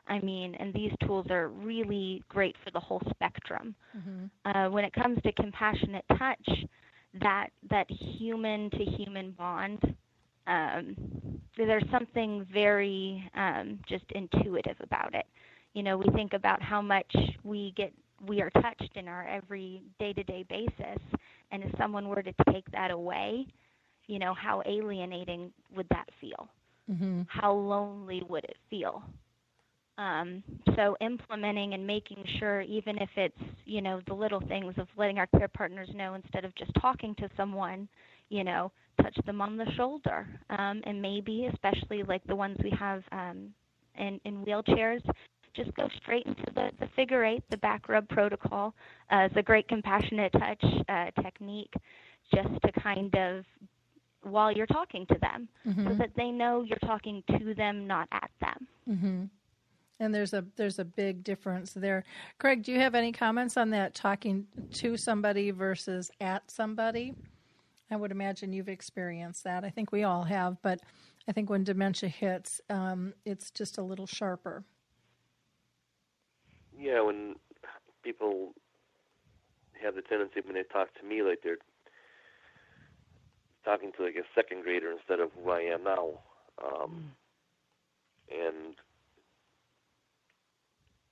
I 0.07 0.19
mean 0.19 0.55
and 0.55 0.73
these 0.73 0.93
tools 1.05 1.27
are 1.29 1.49
really 1.49 2.23
great 2.29 2.55
for 2.63 2.71
the 2.71 2.79
whole 2.79 3.01
spectrum. 3.09 3.75
Mm-hmm. 3.97 4.57
uh, 4.57 4.69
when 4.69 4.85
it 4.85 4.93
comes 4.93 5.21
to 5.23 5.31
compassionate 5.33 6.05
touch 6.17 6.49
that 7.19 7.47
that 7.69 7.87
human 7.89 8.69
to 8.69 8.85
human 8.85 9.31
bond 9.31 9.79
um, 10.47 10.95
there's 11.57 11.83
something 11.91 12.47
very 12.51 13.29
um, 13.35 13.77
just 13.89 14.05
intuitive 14.15 14.77
about 14.79 15.13
it. 15.13 15.25
You 15.73 15.83
know 15.83 15.97
we 15.97 16.05
think 16.15 16.31
about 16.31 16.61
how 16.61 16.81
much 16.81 17.13
we 17.43 17.73
get 17.75 17.91
we 18.27 18.41
are 18.41 18.49
touched 18.49 18.91
in 18.95 19.07
our 19.07 19.27
every 19.27 19.81
day 19.99 20.13
to 20.13 20.23
day 20.23 20.45
basis. 20.49 21.01
And 21.51 21.63
if 21.63 21.71
someone 21.77 22.07
were 22.07 22.23
to 22.23 22.33
take 22.51 22.69
that 22.71 22.91
away, 22.91 23.45
you 24.07 24.19
know, 24.19 24.33
how 24.33 24.61
alienating 24.65 25.51
would 25.75 25.87
that 25.89 26.07
feel? 26.19 26.49
Mm-hmm. 26.89 27.21
How 27.27 27.53
lonely 27.53 28.23
would 28.27 28.43
it 28.43 28.57
feel? 28.69 29.03
Um, 29.97 30.43
so 30.75 30.95
implementing 31.01 31.73
and 31.73 31.85
making 31.85 32.23
sure, 32.39 32.61
even 32.61 32.97
if 32.97 33.09
it's 33.17 33.37
you 33.65 33.81
know 33.81 34.01
the 34.07 34.13
little 34.13 34.41
things 34.47 34.73
of 34.77 34.87
letting 34.97 35.19
our 35.19 35.27
care 35.27 35.47
partners 35.47 35.89
know 35.93 36.15
instead 36.15 36.43
of 36.43 36.55
just 36.55 36.71
talking 36.81 37.13
to 37.15 37.29
someone, 37.37 37.87
you 38.29 38.43
know, 38.43 38.71
touch 39.01 39.15
them 39.25 39.41
on 39.41 39.57
the 39.57 39.69
shoulder, 39.77 40.27
um, 40.49 40.81
and 40.85 41.01
maybe 41.01 41.49
especially 41.53 42.03
like 42.03 42.23
the 42.25 42.35
ones 42.35 42.57
we 42.63 42.71
have 42.71 43.03
um, 43.11 43.53
in 43.97 44.19
in 44.25 44.43
wheelchairs, 44.43 45.01
just 45.53 45.73
go 45.75 45.89
straight 46.01 46.25
into 46.25 46.45
the, 46.53 46.69
the 46.79 46.87
figure 46.95 47.23
eight, 47.23 47.43
the 47.49 47.57
back 47.57 47.89
rub 47.89 48.07
protocol. 48.09 48.73
Uh, 49.11 49.27
it's 49.29 49.35
a 49.35 49.43
great 49.43 49.67
compassionate 49.67 50.31
touch 50.33 50.63
uh, 50.89 51.11
technique 51.21 51.73
just 52.33 52.49
to 52.63 52.71
kind 52.81 53.15
of 53.15 53.45
while 54.23 54.51
you're 54.51 54.67
talking 54.67 55.05
to 55.07 55.17
them 55.19 55.47
mm-hmm. 55.67 55.87
so 55.87 55.93
that 55.95 56.11
they 56.15 56.31
know 56.31 56.61
you're 56.61 56.77
talking 56.79 57.23
to 57.39 57.53
them, 57.53 57.87
not 57.87 58.07
at 58.11 58.29
them. 58.39 58.67
Mm-hmm. 58.89 59.23
And 59.99 60.15
there's 60.15 60.33
a 60.33 60.43
there's 60.55 60.79
a 60.79 60.85
big 60.85 61.23
difference 61.23 61.73
there. 61.73 62.03
Craig, 62.39 62.63
do 62.63 62.71
you 62.71 62.79
have 62.79 62.95
any 62.95 63.11
comments 63.11 63.55
on 63.55 63.69
that 63.71 63.93
talking 63.93 64.47
to 64.73 64.97
somebody 64.97 65.51
versus 65.51 66.09
at 66.19 66.49
somebody? 66.49 67.13
I 67.91 67.97
would 67.97 68.11
imagine 68.11 68.53
you've 68.53 68.69
experienced 68.69 69.43
that. 69.43 69.63
I 69.63 69.69
think 69.69 69.91
we 69.91 70.03
all 70.03 70.23
have, 70.23 70.57
but 70.63 70.79
I 71.27 71.33
think 71.33 71.49
when 71.49 71.63
dementia 71.63 72.09
hits, 72.09 72.61
um, 72.69 73.13
it's 73.25 73.51
just 73.51 73.77
a 73.77 73.83
little 73.83 74.07
sharper 74.07 74.63
yeah, 76.81 77.01
when 77.01 77.35
people 78.03 78.53
have 79.83 79.95
the 79.95 80.01
tendency 80.01 80.41
when 80.43 80.55
they 80.55 80.63
talk 80.63 80.89
to 80.99 81.05
me 81.05 81.21
like 81.21 81.39
they're 81.43 81.57
talking 83.63 83.91
to 83.97 84.03
like 84.03 84.15
a 84.15 84.25
second 84.35 84.63
grader 84.63 84.91
instead 84.91 85.19
of 85.19 85.29
who 85.33 85.51
I 85.51 85.61
am 85.61 85.83
now, 85.83 86.09
um, 86.63 87.13
mm. 88.31 88.45
and 88.45 88.75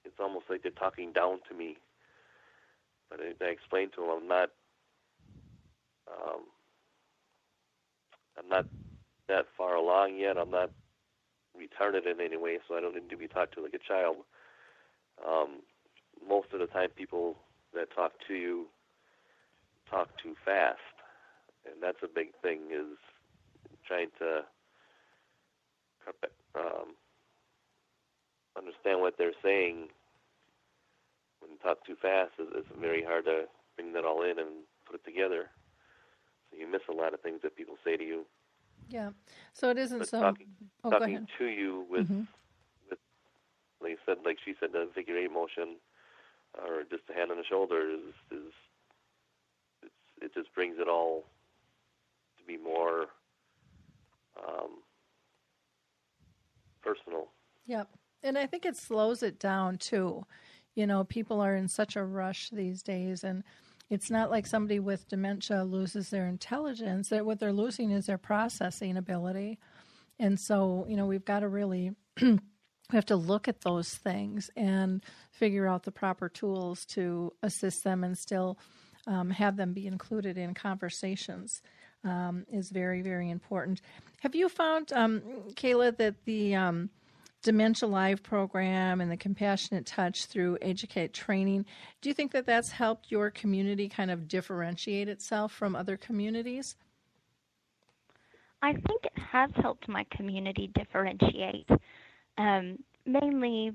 it's 0.03 0.19
almost 0.19 0.45
like 0.49 0.63
they're 0.63 0.71
talking 0.71 1.11
down 1.11 1.39
to 1.49 1.55
me. 1.55 1.77
But 3.09 3.19
I, 3.21 3.45
I 3.45 3.49
explain 3.49 3.89
to 3.91 4.01
them 4.01 4.09
I'm 4.09 4.27
not, 4.27 4.49
um, 6.07 6.41
I'm 8.37 8.49
not 8.49 8.65
that 9.27 9.45
far 9.55 9.75
along 9.75 10.17
yet. 10.17 10.37
I'm 10.37 10.51
not 10.51 10.71
retarded 11.55 12.09
in 12.11 12.19
any 12.19 12.37
way, 12.37 12.57
so 12.67 12.75
I 12.75 12.81
don't 12.81 12.95
need 12.95 13.09
to 13.09 13.17
be 13.17 13.27
talked 13.27 13.53
to 13.55 13.61
like 13.61 13.75
a 13.75 13.87
child 13.87 14.17
um, 15.27 15.61
most 16.27 16.47
of 16.53 16.59
the 16.59 16.67
time 16.67 16.89
people 16.95 17.37
that 17.73 17.93
talk 17.95 18.13
to 18.27 18.33
you 18.33 18.67
talk 19.89 20.09
too 20.21 20.35
fast, 20.45 20.79
and 21.65 21.81
that's 21.81 21.97
a 22.03 22.07
big 22.07 22.27
thing 22.41 22.59
is 22.71 22.97
trying 23.87 24.09
to 24.19 24.41
um, 26.55 26.93
understand 28.57 29.01
what 29.01 29.15
they're 29.17 29.33
saying. 29.43 29.87
When 31.39 31.51
you 31.51 31.57
talk 31.63 31.85
too 31.85 31.95
fast, 32.01 32.31
it's 32.39 32.67
very 32.79 33.03
hard 33.03 33.25
to 33.25 33.43
bring 33.75 33.93
that 33.93 34.05
all 34.05 34.23
in 34.23 34.39
and 34.39 34.49
put 34.85 34.95
it 34.95 35.05
together. 35.05 35.49
So 36.51 36.57
you 36.57 36.69
miss 36.69 36.81
a 36.89 36.93
lot 36.93 37.13
of 37.13 37.21
things 37.21 37.39
that 37.43 37.55
people 37.55 37.75
say 37.83 37.97
to 37.97 38.03
you. 38.03 38.25
Yeah. 38.89 39.09
So 39.53 39.69
it 39.69 39.77
isn't 39.77 39.99
but 39.99 40.09
so. 40.09 40.19
Talking, 40.19 40.47
oh, 40.83 40.89
talking 40.89 41.27
to 41.37 41.45
you 41.45 41.85
with 41.89 42.05
mm-hmm 42.05 42.23
like 43.81 43.93
I 43.93 44.05
said, 44.05 44.17
like 44.25 44.37
she 44.43 44.53
said, 44.59 44.69
the 44.73 44.89
figure 44.93 45.17
eight 45.17 45.31
motion 45.31 45.77
or 46.57 46.83
just 46.89 47.03
a 47.09 47.13
hand 47.13 47.31
on 47.31 47.37
the 47.37 47.43
shoulder 47.43 47.89
is 47.89 48.13
is 48.31 48.53
it's, 49.83 49.93
it 50.21 50.33
just 50.33 50.53
brings 50.53 50.75
it 50.79 50.87
all 50.87 51.25
to 52.37 52.43
be 52.45 52.57
more 52.57 53.07
um, 54.37 54.79
personal. 56.81 57.27
Yep, 57.67 57.89
and 58.23 58.37
I 58.37 58.45
think 58.45 58.65
it 58.65 58.75
slows 58.75 59.23
it 59.23 59.39
down 59.39 59.77
too. 59.77 60.25
You 60.75 60.87
know, 60.87 61.03
people 61.03 61.41
are 61.41 61.55
in 61.55 61.67
such 61.67 61.95
a 61.95 62.03
rush 62.03 62.49
these 62.49 62.81
days, 62.81 63.23
and 63.23 63.43
it's 63.89 64.09
not 64.09 64.31
like 64.31 64.45
somebody 64.45 64.79
with 64.79 65.07
dementia 65.07 65.63
loses 65.63 66.09
their 66.09 66.27
intelligence. 66.27 67.09
That 67.09 67.25
what 67.25 67.39
they're 67.39 67.53
losing 67.53 67.91
is 67.91 68.05
their 68.05 68.17
processing 68.17 68.97
ability, 68.97 69.59
and 70.19 70.39
so 70.39 70.85
you 70.87 70.95
know 70.95 71.05
we've 71.05 71.25
got 71.25 71.41
to 71.41 71.47
really 71.47 71.93
we 72.91 72.95
have 72.95 73.05
to 73.05 73.15
look 73.15 73.47
at 73.47 73.61
those 73.61 73.93
things 73.95 74.49
and 74.55 75.03
figure 75.31 75.67
out 75.67 75.83
the 75.83 75.91
proper 75.91 76.27
tools 76.27 76.85
to 76.85 77.31
assist 77.43 77.83
them 77.83 78.03
and 78.03 78.17
still 78.17 78.57
um, 79.07 79.29
have 79.29 79.55
them 79.55 79.73
be 79.73 79.87
included 79.87 80.37
in 80.37 80.53
conversations 80.53 81.61
um, 82.03 82.45
is 82.51 82.69
very 82.69 83.01
very 83.01 83.29
important. 83.29 83.81
Have 84.21 84.35
you 84.35 84.49
found 84.49 84.91
um, 84.93 85.21
kayla 85.53 85.95
that 85.97 86.15
the 86.25 86.55
um, 86.55 86.89
dementia 87.43 87.87
live 87.87 88.23
program 88.23 89.01
and 89.01 89.11
the 89.11 89.17
compassionate 89.17 89.85
touch 89.85 90.25
through 90.25 90.57
AGE-u-cate 90.61 91.13
training 91.13 91.65
do 92.01 92.09
you 92.09 92.13
think 92.13 92.31
that 92.33 92.45
that's 92.45 92.71
helped 92.71 93.11
your 93.11 93.31
community 93.31 93.87
kind 93.87 94.11
of 94.11 94.27
differentiate 94.27 95.07
itself 95.07 95.51
from 95.51 95.75
other 95.75 95.95
communities? 95.97 96.75
I 98.61 98.73
think 98.73 99.05
it 99.05 99.17
has 99.31 99.51
helped 99.55 99.87
my 99.87 100.05
community 100.11 100.69
differentiate 100.73 101.69
um, 102.37 102.77
mainly 103.05 103.73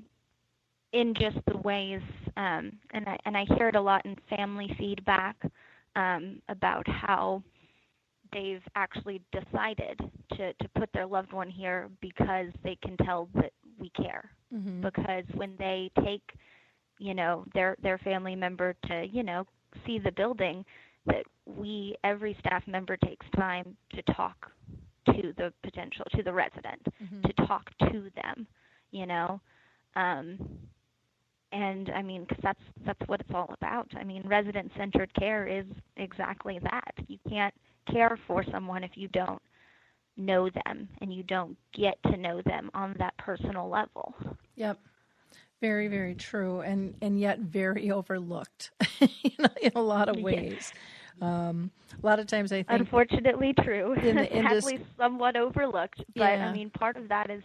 in 0.93 1.13
just 1.13 1.37
the 1.47 1.57
ways, 1.57 2.01
um, 2.37 2.71
and 2.93 3.07
I 3.07 3.17
and 3.25 3.35
I 3.35 3.45
hear 3.57 3.69
it 3.69 3.75
a 3.75 3.81
lot 3.81 4.05
in 4.05 4.15
family 4.29 4.73
feedback 4.77 5.35
um, 5.95 6.41
about 6.49 6.87
how 6.87 7.43
they've 8.31 8.63
actually 8.75 9.21
decided 9.31 9.99
to 10.31 10.53
to 10.53 10.69
put 10.77 10.89
their 10.93 11.05
loved 11.05 11.33
one 11.33 11.49
here 11.49 11.89
because 12.01 12.47
they 12.63 12.77
can 12.81 12.97
tell 12.97 13.29
that 13.35 13.51
we 13.79 13.89
care. 13.89 14.29
Mm-hmm. 14.53 14.81
Because 14.81 15.25
when 15.33 15.55
they 15.59 15.91
take, 16.03 16.23
you 16.97 17.13
know, 17.13 17.45
their 17.53 17.75
their 17.83 17.97
family 17.99 18.35
member 18.35 18.75
to 18.87 19.05
you 19.05 19.23
know 19.23 19.45
see 19.85 19.99
the 19.99 20.11
building, 20.11 20.63
that 21.05 21.25
we 21.45 21.95
every 22.03 22.35
staff 22.39 22.63
member 22.67 22.97
takes 22.97 23.25
time 23.35 23.75
to 23.93 24.01
talk 24.13 24.51
to 25.05 25.33
the 25.37 25.53
potential 25.63 26.05
to 26.15 26.23
the 26.23 26.33
resident 26.33 26.81
mm-hmm. 27.03 27.21
to 27.21 27.47
talk 27.47 27.69
to 27.79 28.09
them 28.15 28.47
you 28.91 29.05
know 29.05 29.39
um, 29.95 30.37
and 31.55 31.89
I 31.95 32.01
mean, 32.01 32.25
because 32.27 32.43
that's 32.43 32.59
that's 32.85 32.99
what 33.07 33.21
it's 33.21 33.29
all 33.33 33.53
about. 33.61 33.87
I 33.97 34.03
mean, 34.03 34.23
resident-centered 34.25 35.13
care 35.17 35.47
is 35.47 35.65
exactly 35.95 36.59
that. 36.63 36.93
You 37.07 37.17
can't 37.29 37.53
care 37.91 38.19
for 38.27 38.43
someone 38.51 38.83
if 38.83 38.91
you 38.95 39.07
don't 39.09 39.41
know 40.17 40.49
them 40.49 40.89
and 41.01 41.13
you 41.13 41.23
don't 41.23 41.57
get 41.73 41.97
to 42.03 42.17
know 42.17 42.41
them 42.45 42.69
on 42.73 42.95
that 42.99 43.15
personal 43.17 43.69
level. 43.69 44.13
Yep. 44.55 44.79
Very, 45.61 45.87
very 45.87 46.15
true, 46.15 46.59
and 46.59 46.93
and 47.01 47.19
yet 47.19 47.39
very 47.39 47.89
overlooked, 47.89 48.71
you 48.99 49.31
know, 49.39 49.47
in 49.61 49.71
a 49.75 49.81
lot 49.81 50.09
of 50.09 50.17
ways. 50.17 50.73
Um, 51.21 51.71
a 52.01 52.05
lot 52.05 52.19
of 52.19 52.27
times, 52.27 52.51
I 52.51 52.63
think, 52.63 52.69
unfortunately, 52.69 53.53
true. 53.63 53.93
In 53.93 54.15
the 54.15 54.31
indus- 54.37 54.63
Sadly, 54.65 54.85
somewhat 54.97 55.35
overlooked. 55.35 55.99
But 56.15 56.37
Yeah. 56.37 56.47
I 56.49 56.53
mean, 56.53 56.69
part 56.71 56.97
of 56.97 57.07
that 57.09 57.29
is 57.29 57.43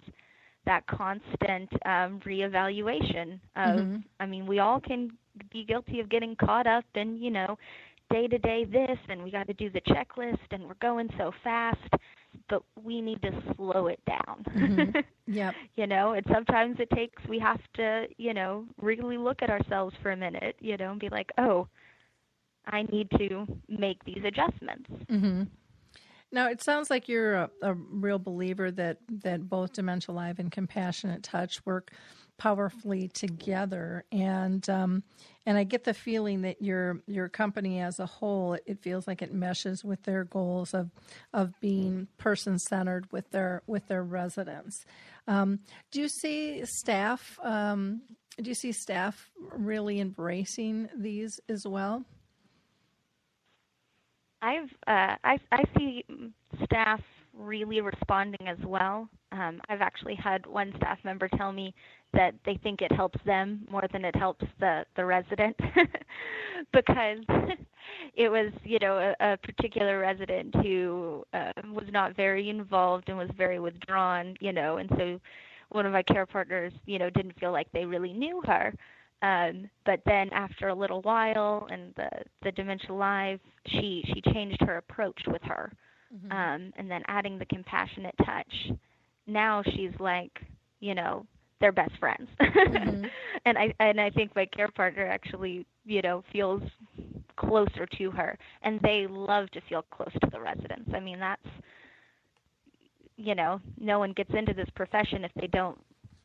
that 0.66 0.86
constant 0.86 1.70
um, 1.86 2.20
reevaluation 2.26 3.38
of. 3.56 3.76
Mhm. 3.80 4.04
I 4.20 4.26
mean, 4.26 4.46
we 4.46 4.58
all 4.58 4.80
can 4.80 5.10
be 5.52 5.64
guilty 5.64 6.00
of 6.00 6.08
getting 6.08 6.34
caught 6.36 6.66
up 6.66 6.84
in, 6.94 7.16
you 7.16 7.30
know, 7.30 7.56
day 8.10 8.26
to 8.26 8.38
day 8.38 8.64
this, 8.64 8.98
and 9.08 9.22
we 9.22 9.30
got 9.30 9.46
to 9.46 9.54
do 9.54 9.70
the 9.70 9.80
checklist, 9.82 10.38
and 10.50 10.64
we're 10.66 10.74
going 10.80 11.08
so 11.16 11.32
fast. 11.42 11.78
But 12.48 12.62
we 12.82 13.00
need 13.00 13.20
to 13.22 13.30
slow 13.56 13.86
it 13.88 14.00
down. 14.06 14.44
Mhm. 14.54 15.04
Yep. 15.26 15.54
you 15.76 15.86
know 15.86 16.12
and 16.14 16.26
sometimes 16.32 16.76
it 16.80 16.90
takes 16.90 17.22
we 17.28 17.38
have 17.38 17.60
to 17.74 18.06
you 18.18 18.34
know 18.34 18.64
really 18.80 19.16
look 19.16 19.42
at 19.42 19.48
ourselves 19.50 19.94
for 20.02 20.10
a 20.10 20.16
minute 20.16 20.56
you 20.58 20.76
know 20.76 20.90
and 20.90 20.98
be 20.98 21.08
like 21.08 21.30
oh 21.38 21.68
i 22.70 22.82
need 22.90 23.08
to 23.18 23.46
make 23.68 24.02
these 24.04 24.22
adjustments 24.24 24.88
hmm 25.08 25.42
Now 26.32 26.48
it 26.48 26.62
sounds 26.62 26.90
like 26.90 27.08
you're 27.08 27.34
a, 27.34 27.50
a 27.62 27.74
real 27.74 28.18
believer 28.18 28.70
that 28.70 28.98
that 29.24 29.48
both 29.48 29.72
Dementia 29.72 30.14
Live 30.14 30.38
and 30.38 30.50
Compassionate 30.52 31.22
Touch 31.22 31.64
work 31.66 31.90
powerfully 32.40 33.06
together, 33.08 34.04
and 34.10 34.68
um, 34.70 35.02
and 35.44 35.58
I 35.58 35.64
get 35.64 35.84
the 35.84 35.92
feeling 35.92 36.42
that 36.42 36.62
your 36.62 37.02
your 37.06 37.28
company 37.28 37.80
as 37.80 38.00
a 38.00 38.06
whole, 38.06 38.56
it 38.64 38.80
feels 38.80 39.06
like 39.06 39.20
it 39.22 39.32
meshes 39.34 39.84
with 39.84 40.02
their 40.04 40.24
goals 40.24 40.72
of 40.72 40.90
of 41.34 41.52
being 41.60 42.08
person 42.16 42.58
centered 42.58 43.12
with 43.12 43.30
their 43.30 43.62
with 43.66 43.88
their 43.88 44.02
residents. 44.02 44.84
Um, 45.28 45.60
do 45.90 46.00
you 46.00 46.08
see 46.08 46.64
staff? 46.64 47.38
Um, 47.42 48.02
do 48.40 48.48
you 48.48 48.54
see 48.54 48.72
staff 48.72 49.28
really 49.52 50.00
embracing 50.00 50.88
these 50.96 51.40
as 51.48 51.66
well? 51.66 52.04
I've 54.42 54.70
uh 54.86 55.14
i 55.24 55.38
i 55.52 55.62
see 55.76 56.04
staff 56.64 57.00
really 57.38 57.80
responding 57.80 58.48
as 58.48 58.58
well. 58.66 59.08
Um 59.32 59.60
i've 59.68 59.80
actually 59.80 60.14
had 60.16 60.44
one 60.46 60.72
staff 60.76 60.98
member 61.04 61.28
tell 61.36 61.52
me 61.52 61.72
that 62.12 62.34
they 62.44 62.58
think 62.62 62.82
it 62.82 62.90
helps 62.92 63.18
them 63.24 63.66
more 63.70 63.84
than 63.92 64.04
it 64.04 64.16
helps 64.16 64.44
the 64.58 64.84
the 64.96 65.04
resident. 65.04 65.56
Because 66.72 67.18
it 68.14 68.28
was 68.28 68.52
you 68.64 68.78
know 68.80 69.14
a, 69.20 69.32
a 69.32 69.36
particular 69.38 69.98
resident 69.98 70.54
who 70.56 71.24
uh, 71.32 71.52
was 71.72 71.86
not 71.90 72.14
very 72.16 72.50
involved 72.50 73.08
and 73.08 73.16
was 73.16 73.30
very 73.36 73.58
withdrawn 73.58 74.34
you 74.40 74.52
know 74.52 74.76
and 74.76 74.90
so 74.98 75.18
one 75.70 75.86
of 75.86 75.92
my 75.92 76.02
care 76.02 76.26
partners 76.26 76.72
you 76.86 76.98
know 76.98 77.08
didn't 77.10 77.38
feel 77.40 77.52
like 77.52 77.66
they 77.72 77.84
really 77.86 78.12
knew 78.12 78.42
her 78.46 78.74
um 79.22 79.68
but 79.84 80.00
then 80.06 80.30
after 80.32 80.68
a 80.68 80.74
little 80.74 81.02
while 81.02 81.66
and 81.70 81.92
the 81.96 82.08
the 82.42 82.52
dementia 82.52 82.92
live 82.92 83.40
she 83.66 84.02
she 84.14 84.20
changed 84.32 84.60
her 84.62 84.76
approach 84.78 85.20
with 85.26 85.42
her. 85.42 85.72
Um 86.30 86.72
and 86.76 86.90
then 86.90 87.02
adding 87.06 87.38
the 87.38 87.44
compassionate 87.46 88.14
touch 88.24 88.70
now 89.26 89.62
she's 89.74 89.92
like 90.00 90.32
you 90.80 90.94
know 90.94 91.24
they're 91.60 91.72
best 91.72 91.92
friends. 92.00 92.28
And 93.44 93.56
i 93.58 93.72
and 93.80 94.00
i 94.00 94.10
think 94.10 94.34
my 94.34 94.46
care 94.46 94.68
partner 94.68 95.06
actually 95.06 95.66
you 95.84 96.02
know 96.02 96.22
feels 96.32 96.62
closer 97.36 97.86
to 97.98 98.10
her 98.10 98.36
and 98.62 98.78
they 98.80 99.06
love 99.08 99.50
to 99.52 99.60
feel 99.68 99.82
close 99.90 100.12
to 100.22 100.30
the 100.30 100.40
residents. 100.40 100.90
I 100.94 101.00
mean 101.00 101.18
that's 101.20 101.46
you 103.16 103.34
know 103.34 103.60
no 103.78 103.98
one 103.98 104.12
gets 104.12 104.30
into 104.34 104.54
this 104.54 104.68
profession 104.74 105.24
if 105.24 105.32
they 105.40 105.46
don't 105.46 105.78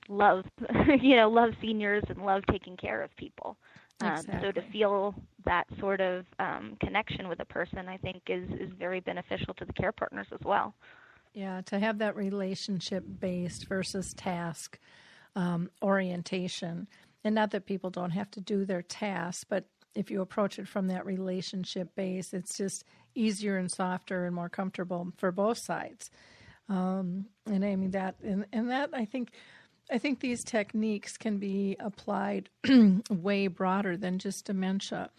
love 0.08 0.46
you 1.02 1.16
know 1.16 1.30
love 1.30 1.52
seniors 1.62 2.04
and 2.10 2.26
love 2.26 2.44
taking 2.52 2.78
care 2.78 3.02
of 3.02 3.16
people 3.18 3.58
um, 4.02 4.22
so 4.42 4.52
to 4.52 4.62
feel 4.72 5.16
that 5.46 5.66
sort 5.80 6.02
of 6.02 6.26
um, 6.40 6.76
connection 6.82 7.28
with 7.28 7.40
a 7.40 7.46
person 7.46 7.88
i 7.88 7.98
think 7.98 8.22
is 8.28 8.50
is 8.60 8.72
very 8.78 9.00
beneficial 9.00 9.54
to 9.54 9.66
the 9.66 9.74
care 9.74 9.92
partners 9.92 10.28
as 10.32 10.40
well 10.44 10.74
Yeah, 11.36 11.62
to 11.66 11.80
have 11.80 11.98
that 11.98 12.16
relationship 12.16 13.04
based 13.20 13.68
versus 13.68 14.14
task 14.14 14.80
um, 15.36 15.70
orientation. 15.82 16.88
And 17.26 17.36
not 17.36 17.52
that 17.52 17.66
people 17.66 17.90
don't 17.90 18.12
have 18.12 18.32
to 18.32 18.42
do 18.42 18.64
their 18.64 18.82
tasks, 18.82 19.44
but 19.44 19.66
if 19.96 20.10
you 20.10 20.22
approach 20.22 20.60
it 20.60 20.68
from 20.68 20.88
that 20.88 21.06
relationship 21.06 21.94
base, 21.94 22.34
it's 22.34 22.58
just 22.58 22.86
easier 23.16 23.58
and 23.58 23.70
softer 23.70 24.26
and 24.26 24.34
more 24.34 24.48
comfortable 24.50 25.12
for 25.18 25.32
both 25.32 25.58
sides. 25.58 26.10
Um, 26.70 27.26
and 27.46 27.66
I 27.66 27.76
mean 27.76 27.92
that, 27.92 28.16
and, 28.24 28.46
and 28.54 28.70
that 28.70 28.92
I 28.94 29.04
think, 29.04 29.32
I 29.92 29.98
think 29.98 30.20
these 30.20 30.44
techniques 30.44 31.18
can 31.18 31.38
be 31.38 31.76
applied 31.80 32.50
way 33.10 33.48
broader 33.48 33.96
than 33.98 34.20
just 34.20 34.46
dementia 34.46 35.10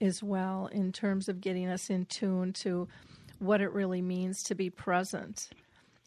as 0.00 0.22
well 0.22 0.68
in 0.72 0.92
terms 0.92 1.28
of 1.28 1.40
getting 1.40 1.68
us 1.68 1.90
in 1.90 2.06
tune 2.06 2.52
to 2.54 2.88
what 3.38 3.60
it 3.60 3.72
really 3.72 4.02
means 4.02 4.42
to 4.44 4.54
be 4.54 4.70
present 4.70 5.50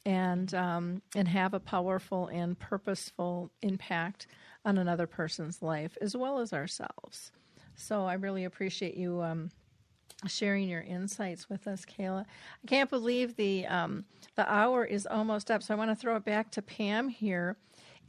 and 0.06 0.54
um, 0.54 1.02
and 1.16 1.28
have 1.28 1.54
a 1.54 1.60
powerful 1.60 2.28
and 2.28 2.58
purposeful 2.58 3.52
impact 3.62 4.28
on 4.66 4.78
another 4.78 5.06
person's 5.08 5.62
life 5.62 5.98
as 6.02 6.16
well 6.16 6.40
as 6.40 6.54
ourselves. 6.54 7.32
So 7.76 8.06
I 8.06 8.14
really 8.14 8.46
appreciate 8.46 8.96
you 8.96 9.22
um, 9.22 9.52
sharing 10.28 10.68
your 10.68 10.82
insights 10.82 11.50
with 11.50 11.68
us, 11.68 11.86
Kayla. 11.86 12.22
I 12.22 12.68
can't 12.68 12.90
believe 12.90 13.36
the 13.36 13.68
um, 13.68 14.06
the 14.36 14.52
hour 14.52 14.84
is 14.86 15.06
almost 15.06 15.52
up, 15.52 15.62
so 15.62 15.74
I 15.74 15.78
want 15.78 15.92
to 15.92 15.96
throw 15.96 16.16
it 16.16 16.26
back 16.26 16.52
to 16.52 16.62
Pam 16.62 17.10
here. 17.10 17.58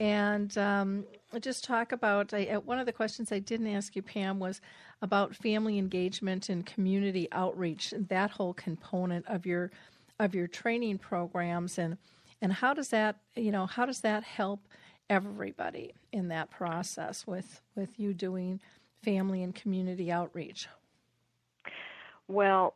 And 0.00 0.56
um, 0.56 1.04
just 1.40 1.64
talk 1.64 1.92
about 1.92 2.32
I, 2.32 2.46
uh, 2.46 2.60
one 2.60 2.78
of 2.78 2.86
the 2.86 2.92
questions 2.92 3.32
I 3.32 3.40
didn't 3.40 3.66
ask 3.66 3.96
you, 3.96 4.02
Pam, 4.02 4.38
was 4.38 4.60
about 5.02 5.34
family 5.34 5.78
engagement 5.78 6.48
and 6.48 6.64
community 6.64 7.28
outreach. 7.32 7.92
That 7.96 8.30
whole 8.30 8.54
component 8.54 9.26
of 9.26 9.44
your 9.44 9.70
of 10.20 10.34
your 10.34 10.46
training 10.46 10.98
programs, 10.98 11.78
and 11.78 11.96
and 12.40 12.52
how 12.52 12.74
does 12.74 12.88
that 12.90 13.16
you 13.34 13.50
know 13.50 13.66
how 13.66 13.86
does 13.86 14.00
that 14.00 14.22
help 14.22 14.60
everybody 15.10 15.94
in 16.12 16.28
that 16.28 16.50
process 16.50 17.26
with 17.26 17.60
with 17.74 17.98
you 17.98 18.14
doing 18.14 18.60
family 19.02 19.42
and 19.42 19.54
community 19.54 20.12
outreach? 20.12 20.68
Well, 22.28 22.74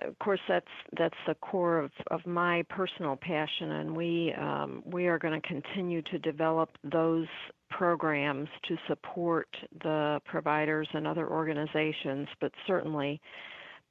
of 0.00 0.18
course, 0.18 0.40
that's 0.48 0.66
that's 0.98 1.14
the 1.26 1.34
core 1.36 1.78
of, 1.78 1.92
of 2.10 2.26
my 2.26 2.64
personal 2.68 3.16
passion, 3.16 3.70
and 3.72 3.96
we 3.96 4.34
um, 4.36 4.82
we 4.84 5.06
are 5.06 5.18
going 5.18 5.40
to 5.40 5.46
continue 5.46 6.02
to 6.02 6.18
develop 6.18 6.70
those 6.82 7.28
programs 7.70 8.48
to 8.66 8.76
support 8.88 9.48
the 9.82 10.20
providers 10.24 10.88
and 10.94 11.06
other 11.06 11.28
organizations. 11.28 12.26
But 12.40 12.50
certainly, 12.66 13.20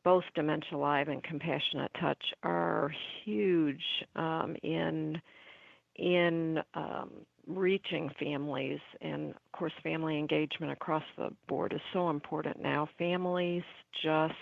both 0.03 0.25
Dementia 0.35 0.77
Live 0.77 1.07
and 1.07 1.23
Compassionate 1.23 1.91
Touch 2.01 2.23
are 2.43 2.91
huge 3.23 3.83
um, 4.17 4.57
in 4.63 5.21
in 5.95 6.59
um, 6.73 7.11
reaching 7.47 8.09
families, 8.19 8.79
and 8.99 9.29
of 9.31 9.51
course, 9.53 9.73
family 9.83 10.19
engagement 10.19 10.73
across 10.73 11.03
the 11.17 11.29
board 11.47 11.71
is 11.71 11.81
so 11.93 12.09
important 12.09 12.61
now. 12.61 12.89
Families 12.97 13.63
just 14.03 14.33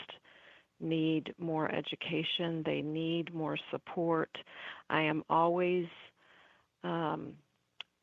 need 0.79 1.33
more 1.37 1.71
education, 1.71 2.63
they 2.65 2.81
need 2.81 3.33
more 3.33 3.57
support. 3.71 4.29
I 4.89 5.01
am 5.01 5.23
always 5.29 5.85
um, 6.83 7.33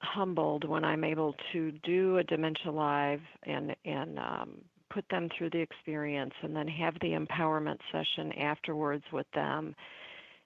humbled 0.01 0.69
when 0.69 0.85
I'm 0.85 1.05
able 1.05 1.35
to 1.53 1.73
do 1.85 2.19
a 2.19 2.25
Dementia 2.25 2.73
Live 2.73 3.21
and, 3.45 3.75
and 3.85 4.19
um, 4.19 4.59
put 4.91 5.05
them 5.11 5.29
through 5.37 5.51
the 5.51 5.61
experience 5.61 6.35
and 6.43 6.55
then 6.55 6.69
have 6.69 6.95
the 7.01 7.13
empowerment 7.13 7.79
session 7.91 8.33
afterwards 8.33 9.05
with 9.13 9.27
them 9.35 9.75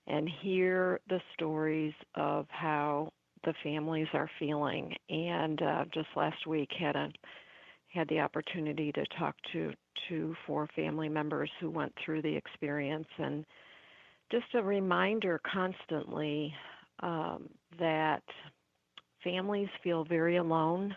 and 0.07 0.29
hear 0.43 1.01
the 1.09 1.21
stories 1.35 1.95
of 2.15 2.47
how 2.49 3.13
the 3.45 3.55
families 3.63 4.07
are 4.13 4.31
feeling. 4.39 4.95
And 5.09 5.61
uh, 5.63 5.85
just 5.93 6.09
last 6.17 6.47
week 6.47 6.71
had 6.79 6.97
a 6.97 7.11
had 7.97 8.09
the 8.09 8.21
opportunity 8.21 8.93
to 8.93 9.05
talk 9.19 9.35
to 9.53 9.73
to 10.09 10.37
four 10.47 10.69
family 10.77 11.09
members 11.09 11.51
who 11.59 11.71
went 11.71 11.93
through 12.05 12.23
the 12.23 12.37
experience 12.37 13.09
and 13.19 13.45
just 14.31 14.45
a 14.55 14.63
reminder 14.63 15.41
constantly 15.51 16.53
um, 17.01 17.49
that 17.79 18.23
families 19.25 19.69
feel 19.83 20.05
very 20.05 20.37
alone. 20.37 20.95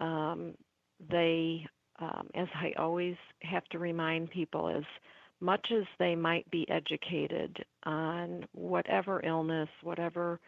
Um, 0.00 0.54
they, 1.10 1.64
um, 2.00 2.28
as 2.34 2.48
I 2.54 2.72
always 2.78 3.16
have 3.42 3.64
to 3.66 3.78
remind 3.78 4.30
people, 4.30 4.68
as 4.68 4.84
much 5.40 5.66
as 5.72 5.84
they 5.98 6.14
might 6.14 6.50
be 6.50 6.68
educated 6.68 7.56
on 7.84 8.44
whatever 8.52 9.24
illness, 9.24 9.68
whatever 9.82 10.40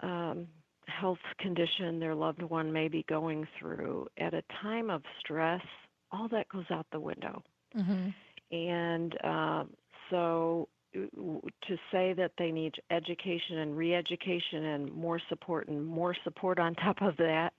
um, 0.00 0.46
health 0.88 1.18
condition 1.38 1.98
their 1.98 2.14
loved 2.14 2.42
one 2.42 2.72
may 2.72 2.88
be 2.88 3.04
going 3.08 3.46
through, 3.58 4.06
at 4.18 4.34
a 4.34 4.42
time 4.62 4.90
of 4.90 5.02
stress, 5.20 5.62
all 6.12 6.28
that 6.28 6.48
goes 6.48 6.66
out 6.70 6.86
the 6.92 7.00
window. 7.00 7.42
Mm-hmm. 7.76 8.56
And 8.56 9.24
um, 9.24 9.70
so 10.10 10.68
uh, 10.96 11.00
to 11.66 11.76
say 11.90 12.12
that 12.12 12.32
they 12.38 12.50
need 12.50 12.74
education 12.90 13.58
and 13.58 13.76
re-education 13.76 14.64
and 14.64 14.92
more 14.92 15.20
support 15.28 15.68
and 15.68 15.84
more 15.84 16.14
support 16.24 16.58
on 16.58 16.74
top 16.76 17.02
of 17.02 17.16
that, 17.16 17.52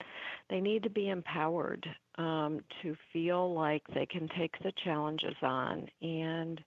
they 0.49 0.61
need 0.61 0.83
to 0.83 0.89
be 0.89 1.09
empowered 1.09 1.85
um, 2.17 2.61
to 2.81 2.95
feel 3.11 3.53
like 3.53 3.83
they 3.93 4.05
can 4.05 4.29
take 4.37 4.57
the 4.63 4.71
challenges 4.83 5.35
on. 5.41 5.87
And 6.01 6.61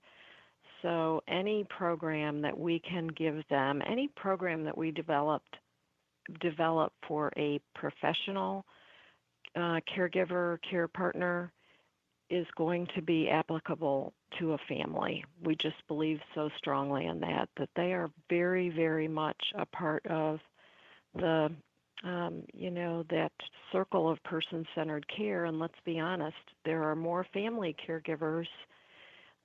so, 0.82 1.22
any 1.26 1.64
program 1.64 2.40
that 2.42 2.56
we 2.56 2.80
can 2.80 3.08
give 3.08 3.42
them, 3.50 3.82
any 3.88 4.08
program 4.08 4.64
that 4.64 4.76
we 4.76 4.90
developed 4.90 5.56
develop 6.40 6.92
for 7.06 7.32
a 7.36 7.60
professional 7.74 8.64
uh, 9.56 9.80
caregiver, 9.94 10.58
care 10.68 10.88
partner 10.88 11.52
is 12.30 12.46
going 12.56 12.86
to 12.94 13.02
be 13.02 13.28
applicable 13.28 14.12
to 14.38 14.52
a 14.52 14.58
family. 14.68 15.24
We 15.42 15.56
just 15.56 15.76
believe 15.88 16.20
so 16.34 16.50
strongly 16.58 17.06
in 17.06 17.20
that, 17.20 17.48
that 17.56 17.70
they 17.74 17.92
are 17.92 18.10
very, 18.28 18.68
very 18.68 19.08
much 19.08 19.52
a 19.54 19.64
part 19.64 20.04
of 20.06 20.38
the, 21.14 21.50
um, 22.04 22.42
you 22.52 22.70
know, 22.70 23.04
that 23.08 23.32
circle 23.72 24.10
of 24.10 24.22
person 24.24 24.66
centered 24.74 25.06
care. 25.08 25.46
And 25.46 25.58
let's 25.58 25.80
be 25.84 25.98
honest, 25.98 26.36
there 26.64 26.82
are 26.82 26.94
more 26.94 27.26
family 27.32 27.74
caregivers 27.88 28.46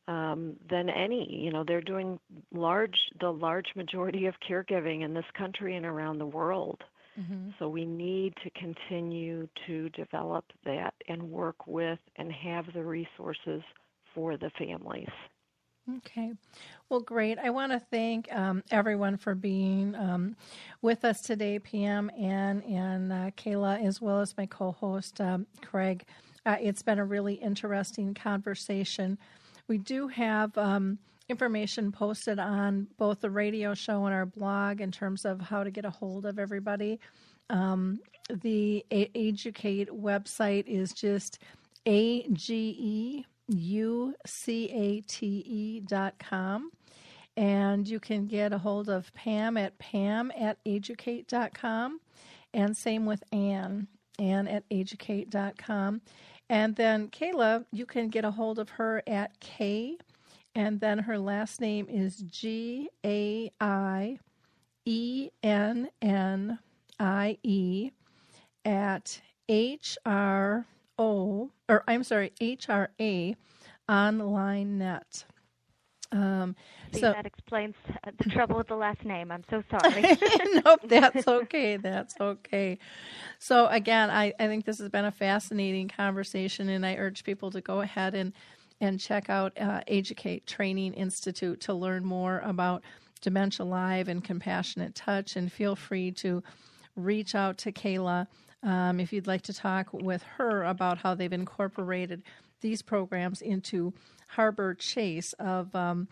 um, 0.07 0.55
than 0.69 0.89
any. 0.89 1.27
You 1.29 1.51
know, 1.51 1.63
they're 1.63 1.81
doing 1.81 2.19
large, 2.53 2.97
the 3.19 3.31
large 3.31 3.67
majority 3.75 4.25
of 4.25 4.35
caregiving 4.47 5.03
in 5.03 5.13
this 5.13 5.25
country 5.37 5.75
and 5.75 5.85
around 5.85 6.17
the 6.17 6.25
world. 6.25 6.81
Mm-hmm. 7.19 7.49
So 7.59 7.69
we 7.69 7.85
need 7.85 8.33
to 8.43 8.49
continue 8.51 9.47
to 9.67 9.89
develop 9.89 10.45
that 10.65 10.93
and 11.07 11.21
work 11.21 11.67
with 11.67 11.99
and 12.15 12.31
have 12.31 12.65
the 12.73 12.83
resources 12.83 13.61
for 14.15 14.37
the 14.37 14.49
families. 14.57 15.09
Okay. 15.97 16.31
Well, 16.89 17.01
great. 17.01 17.37
I 17.37 17.49
want 17.49 17.73
to 17.73 17.79
thank 17.79 18.33
um, 18.33 18.63
everyone 18.71 19.17
for 19.17 19.35
being 19.35 19.95
um, 19.95 20.37
with 20.81 21.03
us 21.03 21.21
today, 21.21 21.59
Pam 21.59 22.09
and, 22.17 22.63
and 22.63 23.11
uh, 23.11 23.31
Kayla, 23.31 23.85
as 23.85 24.01
well 24.01 24.21
as 24.21 24.37
my 24.37 24.45
co 24.45 24.71
host, 24.71 25.19
um, 25.19 25.45
Craig. 25.61 26.05
Uh, 26.45 26.55
it's 26.61 26.81
been 26.81 26.99
a 26.99 27.05
really 27.05 27.35
interesting 27.35 28.13
conversation. 28.13 29.17
We 29.67 29.77
do 29.77 30.07
have 30.07 30.57
um, 30.57 30.99
information 31.29 31.91
posted 31.91 32.39
on 32.39 32.87
both 32.97 33.21
the 33.21 33.29
radio 33.29 33.73
show 33.73 34.05
and 34.05 34.13
our 34.13 34.25
blog 34.25 34.81
in 34.81 34.91
terms 34.91 35.25
of 35.25 35.39
how 35.39 35.63
to 35.63 35.71
get 35.71 35.85
a 35.85 35.89
hold 35.89 36.25
of 36.25 36.37
everybody. 36.39 36.99
Um, 37.49 37.99
the 38.29 38.85
a- 38.91 39.11
AGE-u-cate 39.15 39.89
website 39.89 40.65
is 40.67 40.93
just 40.93 41.39
a 41.85 42.27
g 42.29 42.75
e 42.79 43.25
u 43.47 44.15
c 44.25 44.69
a 44.71 45.01
t 45.01 45.43
e 45.45 45.79
dot 45.81 46.15
com. 46.19 46.71
And 47.35 47.87
you 47.87 47.99
can 47.99 48.27
get 48.27 48.53
a 48.53 48.57
hold 48.57 48.89
of 48.89 49.11
Pam 49.13 49.57
at 49.57 49.77
pam 49.79 50.31
at 50.39 50.63
ageucate.com. 50.65 51.99
And 52.53 52.77
same 52.77 53.05
with 53.05 53.23
Ann, 53.31 53.87
Ann 54.19 54.47
at 54.47 54.69
ageucate.com. 54.69 56.01
And 56.53 56.75
then 56.75 57.07
Kayla, 57.09 57.65
you 57.71 57.87
can 57.87 58.09
get 58.09 58.25
a 58.25 58.29
hold 58.29 58.59
of 58.59 58.69
her 58.69 59.01
at 59.07 59.39
K 59.39 59.97
and 60.53 60.79
then 60.79 60.99
her 60.99 61.17
last 61.17 61.59
name 61.59 61.87
is 61.89 62.17
G 62.17 62.89
A 63.03 63.51
I 63.59 64.19
E 64.85 65.31
N 65.41 65.89
N 65.99 66.59
I 66.99 67.39
E 67.41 67.89
at 68.63 69.19
H 69.49 69.97
R 70.05 70.67
O, 70.99 71.49
or 71.67 71.83
I'm 71.87 72.03
sorry, 72.03 72.33
H 72.39 72.69
R 72.69 72.91
A 73.01 73.35
online 73.89 74.77
net. 74.77 75.25
Um, 76.13 76.55
See, 76.93 76.99
so 76.99 77.11
that 77.11 77.25
explains 77.25 77.73
the 78.23 78.29
trouble 78.29 78.55
with 78.57 78.67
the 78.67 78.75
last 78.75 79.03
name. 79.03 79.31
I'm 79.31 79.43
so 79.49 79.63
sorry. 79.69 80.03
nope, 80.65 80.81
that's 80.83 81.27
okay. 81.27 81.77
That's 81.77 82.15
okay. 82.21 82.77
So 83.39 83.65
again, 83.67 84.11
I, 84.11 84.31
I 84.39 84.47
think 84.47 84.65
this 84.65 84.77
has 84.77 84.89
been 84.89 85.05
a 85.05 85.11
fascinating 85.11 85.87
conversation, 85.87 86.69
and 86.69 86.85
I 86.85 86.95
urge 86.95 87.23
people 87.23 87.49
to 87.51 87.61
go 87.61 87.81
ahead 87.81 88.13
and 88.13 88.31
and 88.79 88.99
check 88.99 89.29
out 89.29 89.59
uh, 89.59 89.81
AGE-u-cate 89.87 90.45
Training 90.45 90.93
Institute 90.93 91.61
to 91.61 91.73
learn 91.73 92.05
more 92.05 92.39
about 92.39 92.83
Dementia 93.21 93.65
Live 93.65 94.07
and 94.07 94.23
Compassionate 94.23 94.93
Touch. 94.93 95.35
And 95.35 95.51
feel 95.51 95.75
free 95.75 96.11
to 96.11 96.43
reach 96.95 97.33
out 97.33 97.57
to 97.59 97.71
Kayla 97.71 98.27
um, 98.61 98.99
if 98.99 99.13
you'd 99.13 99.27
like 99.27 99.41
to 99.43 99.53
talk 99.53 99.87
with 99.93 100.23
her 100.37 100.63
about 100.63 100.97
how 100.97 101.15
they've 101.15 101.31
incorporated 101.31 102.23
these 102.63 102.81
programs 102.81 103.43
into 103.43 103.93
Harbor 104.29 104.73
Chase 104.73 105.33
of 105.33 105.75
um, 105.75 106.07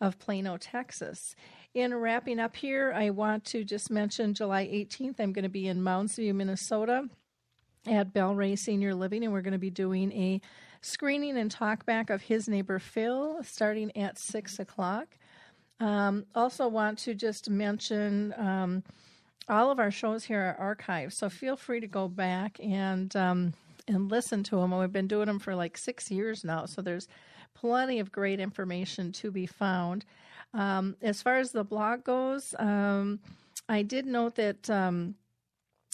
of 0.00 0.18
Plano, 0.20 0.56
Texas. 0.56 1.34
In 1.74 1.92
wrapping 1.92 2.38
up 2.38 2.54
here, 2.54 2.92
I 2.94 3.10
want 3.10 3.44
to 3.46 3.64
just 3.64 3.90
mention 3.90 4.34
July 4.34 4.66
18th. 4.66 5.18
I'm 5.18 5.32
going 5.32 5.42
to 5.42 5.48
be 5.48 5.66
in 5.66 5.82
Mounds 5.82 6.14
View, 6.14 6.32
Minnesota, 6.32 7.08
at 7.84 8.12
Bel 8.12 8.34
Rae 8.34 8.54
Senior 8.54 8.94
Living, 8.94 9.24
and 9.24 9.32
we're 9.32 9.42
going 9.42 9.52
to 9.52 9.58
be 9.58 9.70
doing 9.70 10.12
a 10.12 10.40
screening 10.82 11.36
and 11.36 11.52
talkback 11.52 12.10
of 12.10 12.22
his 12.22 12.48
neighbor 12.48 12.78
Phil 12.78 13.42
starting 13.42 13.96
at 13.96 14.18
six 14.18 14.60
o'clock. 14.60 15.18
Um, 15.80 16.26
also, 16.34 16.68
want 16.68 16.98
to 17.00 17.14
just 17.14 17.50
mention 17.50 18.32
um, 18.38 18.84
all 19.48 19.72
of 19.72 19.80
our 19.80 19.90
shows 19.90 20.24
here 20.24 20.56
are 20.58 20.76
archived, 20.76 21.12
so 21.12 21.28
feel 21.28 21.56
free 21.56 21.80
to 21.80 21.88
go 21.88 22.06
back 22.06 22.60
and 22.62 23.14
um, 23.16 23.54
and 23.88 24.10
listen 24.10 24.42
to 24.44 24.56
them. 24.56 24.72
And 24.72 24.80
we've 24.80 24.92
been 24.92 25.08
doing 25.08 25.26
them 25.26 25.38
for 25.38 25.54
like 25.54 25.76
six 25.76 26.10
years 26.10 26.44
now, 26.44 26.66
so 26.66 26.82
there's 26.82 27.08
plenty 27.54 28.00
of 28.00 28.12
great 28.12 28.40
information 28.40 29.12
to 29.12 29.30
be 29.30 29.46
found. 29.46 30.04
Um, 30.52 30.96
as 31.02 31.22
far 31.22 31.38
as 31.38 31.52
the 31.52 31.64
blog 31.64 32.04
goes, 32.04 32.54
um, 32.58 33.20
I 33.68 33.82
did 33.82 34.06
note 34.06 34.36
that 34.36 34.68
um, 34.70 35.14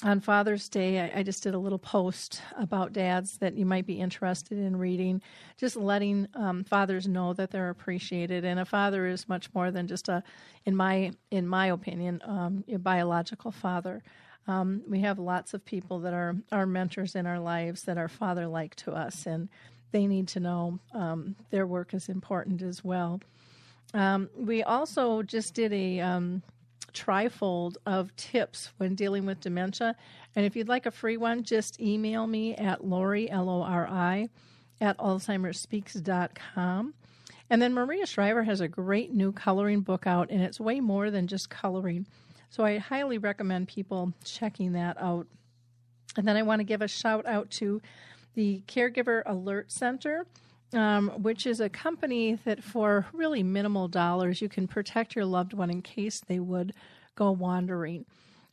on 0.03 0.21
Father's 0.21 0.69
Day, 0.69 1.01
I, 1.01 1.21
I, 1.21 1.23
just 1.23 1.43
did 1.43 1.55
a 1.55 1.59
little 1.59 1.79
post 1.79 2.43
about 2.59 2.93
dads 2.93 3.39
that 3.39 3.55
you 3.55 3.67
might 3.67 3.87
be 3.87 4.01
interested 4.01 4.59
in 4.59 4.77
reading, 4.77 5.21
just 5.59 5.77
letting 5.77 6.27
um, 6.35 6.65
fathers 6.65 7.07
know 7.07 7.33
that 7.35 7.51
they're 7.51 7.71
appreciated. 7.71 8.45
And 8.45 8.61
a 8.61 8.65
father 8.65 9.07
is 9.07 9.29
much 9.29 9.53
more 9.55 9.71
than 9.71 9.87
just 9.87 10.09
a, 10.09 10.23
in 10.65 10.75
my 10.75 11.13
in 11.31 11.47
my 11.47 11.67
opinion, 11.67 12.21
um, 12.25 12.65
a 12.69 12.79
biological 12.79 13.51
father. 13.51 14.03
Um, 14.47 14.83
we 14.89 15.01
have 15.01 15.19
lots 15.19 15.55
of 15.55 15.65
people 15.65 16.01
that 16.01 16.15
are 16.15 16.37
our 16.51 16.67
mentors 16.67 17.15
in 17.15 17.27
our 17.27 17.39
lives 17.39 17.83
that 17.83 17.99
are 17.99 18.09
father-like 18.09 18.75
to 18.77 18.93
us, 18.93 19.27
and 19.27 19.49
they 19.93 20.07
need 20.07 20.29
to 20.29 20.41
know 20.41 20.79
um, 20.93 21.37
their 21.51 21.67
work 21.67 21.95
is 21.95 22.09
important 22.09 22.63
as 22.63 22.85
well. 22.85 23.21
Um, 23.93 24.31
we 24.37 24.63
also 24.63 25.23
just 25.23 25.55
did 25.55 25.73
a 25.73 26.01
um, 26.01 26.43
trifold 26.93 27.77
of 27.87 28.15
tips 28.17 28.71
when 28.77 28.95
dealing 28.95 29.27
with 29.27 29.41
dementia. 29.41 29.97
And 30.37 30.47
if 30.47 30.55
you'd 30.57 30.69
like 30.69 30.87
a 30.87 30.91
free 30.91 31.17
one, 31.17 31.43
just 31.43 31.81
email 31.81 32.27
me 32.27 32.55
at 32.55 32.85
Lori, 32.85 33.31
L 33.31 33.49
O 33.49 33.63
R 33.63 33.89
I, 33.89 34.29
at 34.81 34.97
AlzheimerSpeaks.com. 34.99 36.95
And 37.53 37.61
then 37.61 37.75
Maria 37.75 38.07
Shriver 38.07 38.45
has 38.45 38.61
a 38.61 38.69
great 38.69 39.13
new 39.13 39.33
coloring 39.33 39.81
book 39.81 40.07
out, 40.07 40.31
and 40.31 40.41
it's 40.41 40.61
way 40.61 40.79
more 40.79 41.11
than 41.11 41.27
just 41.27 41.51
coloring. 41.51 42.07
So 42.51 42.65
I 42.65 42.79
highly 42.79 43.19
recommend 43.19 43.69
people 43.69 44.13
checking 44.25 44.73
that 44.73 45.01
out. 45.01 45.27
And 46.17 46.27
then 46.27 46.37
I 46.37 46.43
want 46.43 46.61
to 46.61 46.65
give 46.65 46.83
a 46.83 46.89
shout 46.89 47.25
out 47.27 47.51
to 47.53 47.81
the 48.35 48.63
Caregiver 48.67 49.23
Alert 49.27 49.73
Center 49.73 50.27
um, 50.75 51.09
which 51.23 51.47
is 51.47 51.61
a 51.61 51.69
company 51.69 52.39
that 52.45 52.63
for 52.63 53.07
really 53.13 53.43
minimal 53.43 53.89
dollars 53.89 54.41
you 54.41 54.49
can 54.49 54.69
protect 54.69 55.17
your 55.17 55.25
loved 55.25 55.53
one 55.53 55.71
in 55.71 55.83
case 55.83 56.21
they 56.21 56.39
would 56.39 56.73
go 57.15 57.31
wandering. 57.31 58.05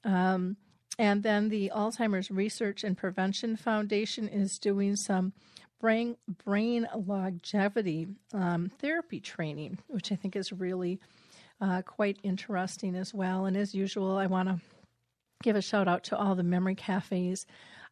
Um, 0.04 0.58
and 0.98 1.22
then 1.22 1.50
the 1.50 1.72
Alzheimer's 1.76 2.32
Research 2.32 2.84
and 2.84 2.98
Prevention 2.98 3.56
Foundation 3.56 4.28
is 4.28 4.58
doing 4.58 4.96
some 4.96 5.34
brain 5.80 6.18
brain 6.44 6.88
longevity 6.96 8.08
um, 8.34 8.72
therapy 8.80 9.20
training, 9.20 9.78
which 9.88 10.12
I 10.12 10.16
think 10.16 10.36
is 10.36 10.52
really 10.52 11.00
uh, 11.62 11.82
quite 11.84 12.18
interesting 12.24 12.96
as 12.96 13.14
well. 13.14 13.46
And 13.46 13.58
as 13.58 13.74
usual, 13.74 14.18
I 14.18 14.28
want 14.28 14.50
to 14.50 14.60
give 15.44 15.56
a 15.56 15.62
shout 15.62 15.88
out 15.88 16.04
to 16.06 16.18
all 16.18 16.36
the 16.36 16.44
memory 16.44 16.76
cafes 16.76 17.46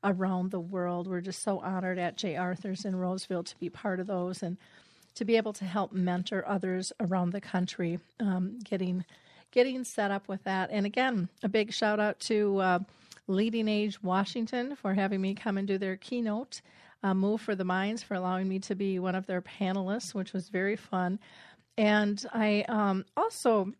around 0.03 0.51
the 0.51 0.59
world. 0.59 1.07
We're 1.07 1.21
just 1.21 1.41
so 1.41 1.59
honored 1.59 1.97
at 1.97 2.17
J. 2.17 2.35
Arthur's 2.35 2.85
in 2.85 2.95
Roseville 2.95 3.43
to 3.43 3.59
be 3.59 3.69
part 3.69 3.99
of 3.99 4.07
those 4.07 4.43
and 4.43 4.57
to 5.15 5.25
be 5.25 5.37
able 5.37 5.53
to 5.53 5.65
help 5.65 5.93
mentor 5.93 6.43
others 6.47 6.91
around 6.99 7.31
the 7.31 7.41
country 7.41 7.99
um, 8.19 8.59
getting 8.63 9.05
getting 9.51 9.85
set 9.85 10.11
up 10.11 10.27
with 10.27 10.43
that. 10.43 10.69
And 10.69 10.85
again, 10.85 11.29
a 11.41 11.47
big 11.47 11.71
shout 11.71 11.99
out 11.99 12.19
to 12.21 12.57
uh, 12.59 12.79
Leading 13.27 13.69
Age 13.69 14.03
Washington 14.03 14.75
for 14.75 14.93
having 14.93 15.21
me 15.21 15.33
come 15.33 15.57
and 15.57 15.67
do 15.67 15.77
their 15.77 15.95
keynote. 15.95 16.61
Uh, 17.01 17.13
Move 17.13 17.39
for 17.39 17.55
the 17.55 17.63
Minds 17.63 18.03
for 18.03 18.15
allowing 18.15 18.49
me 18.49 18.59
to 18.59 18.75
be 18.75 18.99
one 18.99 19.15
of 19.15 19.27
their 19.27 19.41
panelists, 19.41 20.13
which 20.13 20.33
was 20.33 20.49
very 20.49 20.75
fun. 20.75 21.19
And 21.77 22.23
I 22.33 22.65
um, 22.69 23.05
also 23.17 23.71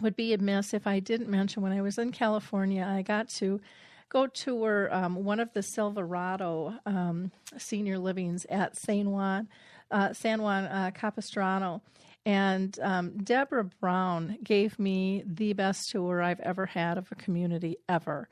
would 0.00 0.16
be 0.16 0.32
amiss 0.32 0.74
if 0.74 0.86
I 0.86 1.00
didn't 1.00 1.28
mention 1.28 1.62
when 1.62 1.72
I 1.72 1.82
was 1.82 1.98
in 1.98 2.12
California, 2.12 2.86
I 2.88 3.02
got 3.02 3.28
to 3.30 3.60
go 4.08 4.26
tour 4.26 4.88
um, 4.92 5.24
one 5.24 5.40
of 5.40 5.52
the 5.52 5.62
Silverado 5.62 6.74
um, 6.86 7.30
senior 7.58 7.98
livings 7.98 8.46
at 8.48 8.76
San 8.76 9.10
Juan, 9.10 9.48
uh, 9.90 10.12
San 10.12 10.42
Juan 10.42 10.64
uh, 10.64 10.90
Capistrano. 10.94 11.82
And 12.24 12.78
um, 12.82 13.16
Deborah 13.18 13.70
Brown 13.80 14.38
gave 14.42 14.78
me 14.78 15.22
the 15.26 15.52
best 15.52 15.90
tour 15.90 16.22
I've 16.22 16.40
ever 16.40 16.66
had 16.66 16.98
of 16.98 17.10
a 17.10 17.14
community 17.14 17.78
ever. 17.88 18.28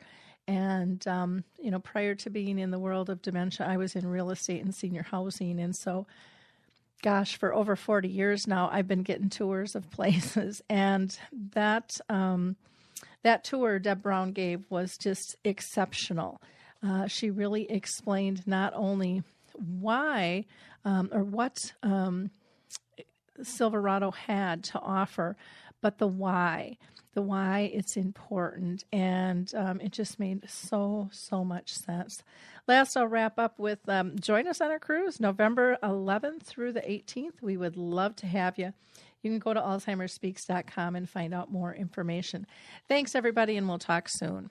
And, 0.49 1.07
um, 1.09 1.45
you 1.59 1.71
know, 1.71 1.81
prior 1.81 2.15
to 2.17 2.31
being 2.31 2.59
in 2.59 2.71
the 2.71 2.79
world 2.79 3.11
of 3.11 3.23
dementia, 3.23 3.67
I 3.67 3.77
was 3.77 3.97
in 3.97 4.07
real 4.07 4.31
estate 4.31 4.63
and 4.63 4.75
senior 4.75 5.03
housing. 5.03 5.59
And 5.61 5.75
so, 5.75 6.07
gosh, 7.03 7.37
for 7.37 7.55
over 7.55 7.77
40 7.77 8.09
years 8.09 8.47
now, 8.47 8.69
I've 8.73 8.89
been 8.89 9.03
getting 9.03 9.31
tours 9.31 9.75
of 9.75 9.91
places. 9.93 10.63
And 10.69 11.17
that, 11.53 12.01
um, 12.09 12.57
that 13.23 13.45
tour 13.45 13.79
Deb 13.79 14.03
Brown 14.03 14.33
gave 14.33 14.65
was 14.71 14.97
just 14.97 15.37
exceptional. 15.45 16.41
Uh, 16.83 17.07
she 17.07 17.31
really 17.31 17.71
explained 17.71 18.47
not 18.47 18.73
only 18.75 19.23
why 19.55 20.45
um, 20.85 21.09
or 21.13 21.25
what 21.25 21.73
um, 21.83 22.31
Silverado 23.43 24.11
had 24.11 24.65
to 24.65 24.81
offer, 24.81 25.37
but 25.81 25.99
the 25.99 26.07
why, 26.07 26.77
the 27.17 27.23
why 27.23 27.71
it's 27.73 27.97
important. 27.97 28.85
And 28.93 29.51
um, 29.57 29.81
it 29.81 29.91
just 29.91 30.21
made 30.21 30.49
so, 30.49 31.09
so 31.11 31.45
much 31.45 31.73
sense. 31.73 32.23
Last, 32.69 32.95
I'll 32.95 33.09
wrap 33.09 33.39
up 33.39 33.59
with 33.59 33.89
um, 33.89 34.19
join 34.21 34.47
us 34.47 34.61
on 34.61 34.71
our 34.71 34.79
cruise 34.79 35.19
November 35.19 35.79
11th 35.83 36.43
through 36.43 36.73
the 36.73 36.83
18th. 36.83 37.41
We 37.41 37.57
would 37.57 37.79
love 37.79 38.17
to 38.17 38.27
have 38.27 38.59
you. 38.59 38.75
You 39.23 39.31
can 39.31 39.39
go 39.39 39.55
to 39.55 39.61
alzheimerspeaks.com 39.61 40.95
and 40.95 41.09
find 41.09 41.33
out 41.33 41.51
more 41.51 41.75
information. 41.75 42.47
Thanks, 42.87 43.15
everybody, 43.15 43.57
and 43.57 43.67
we'll 43.67 43.79
talk 43.79 44.11
soon. 44.11 44.51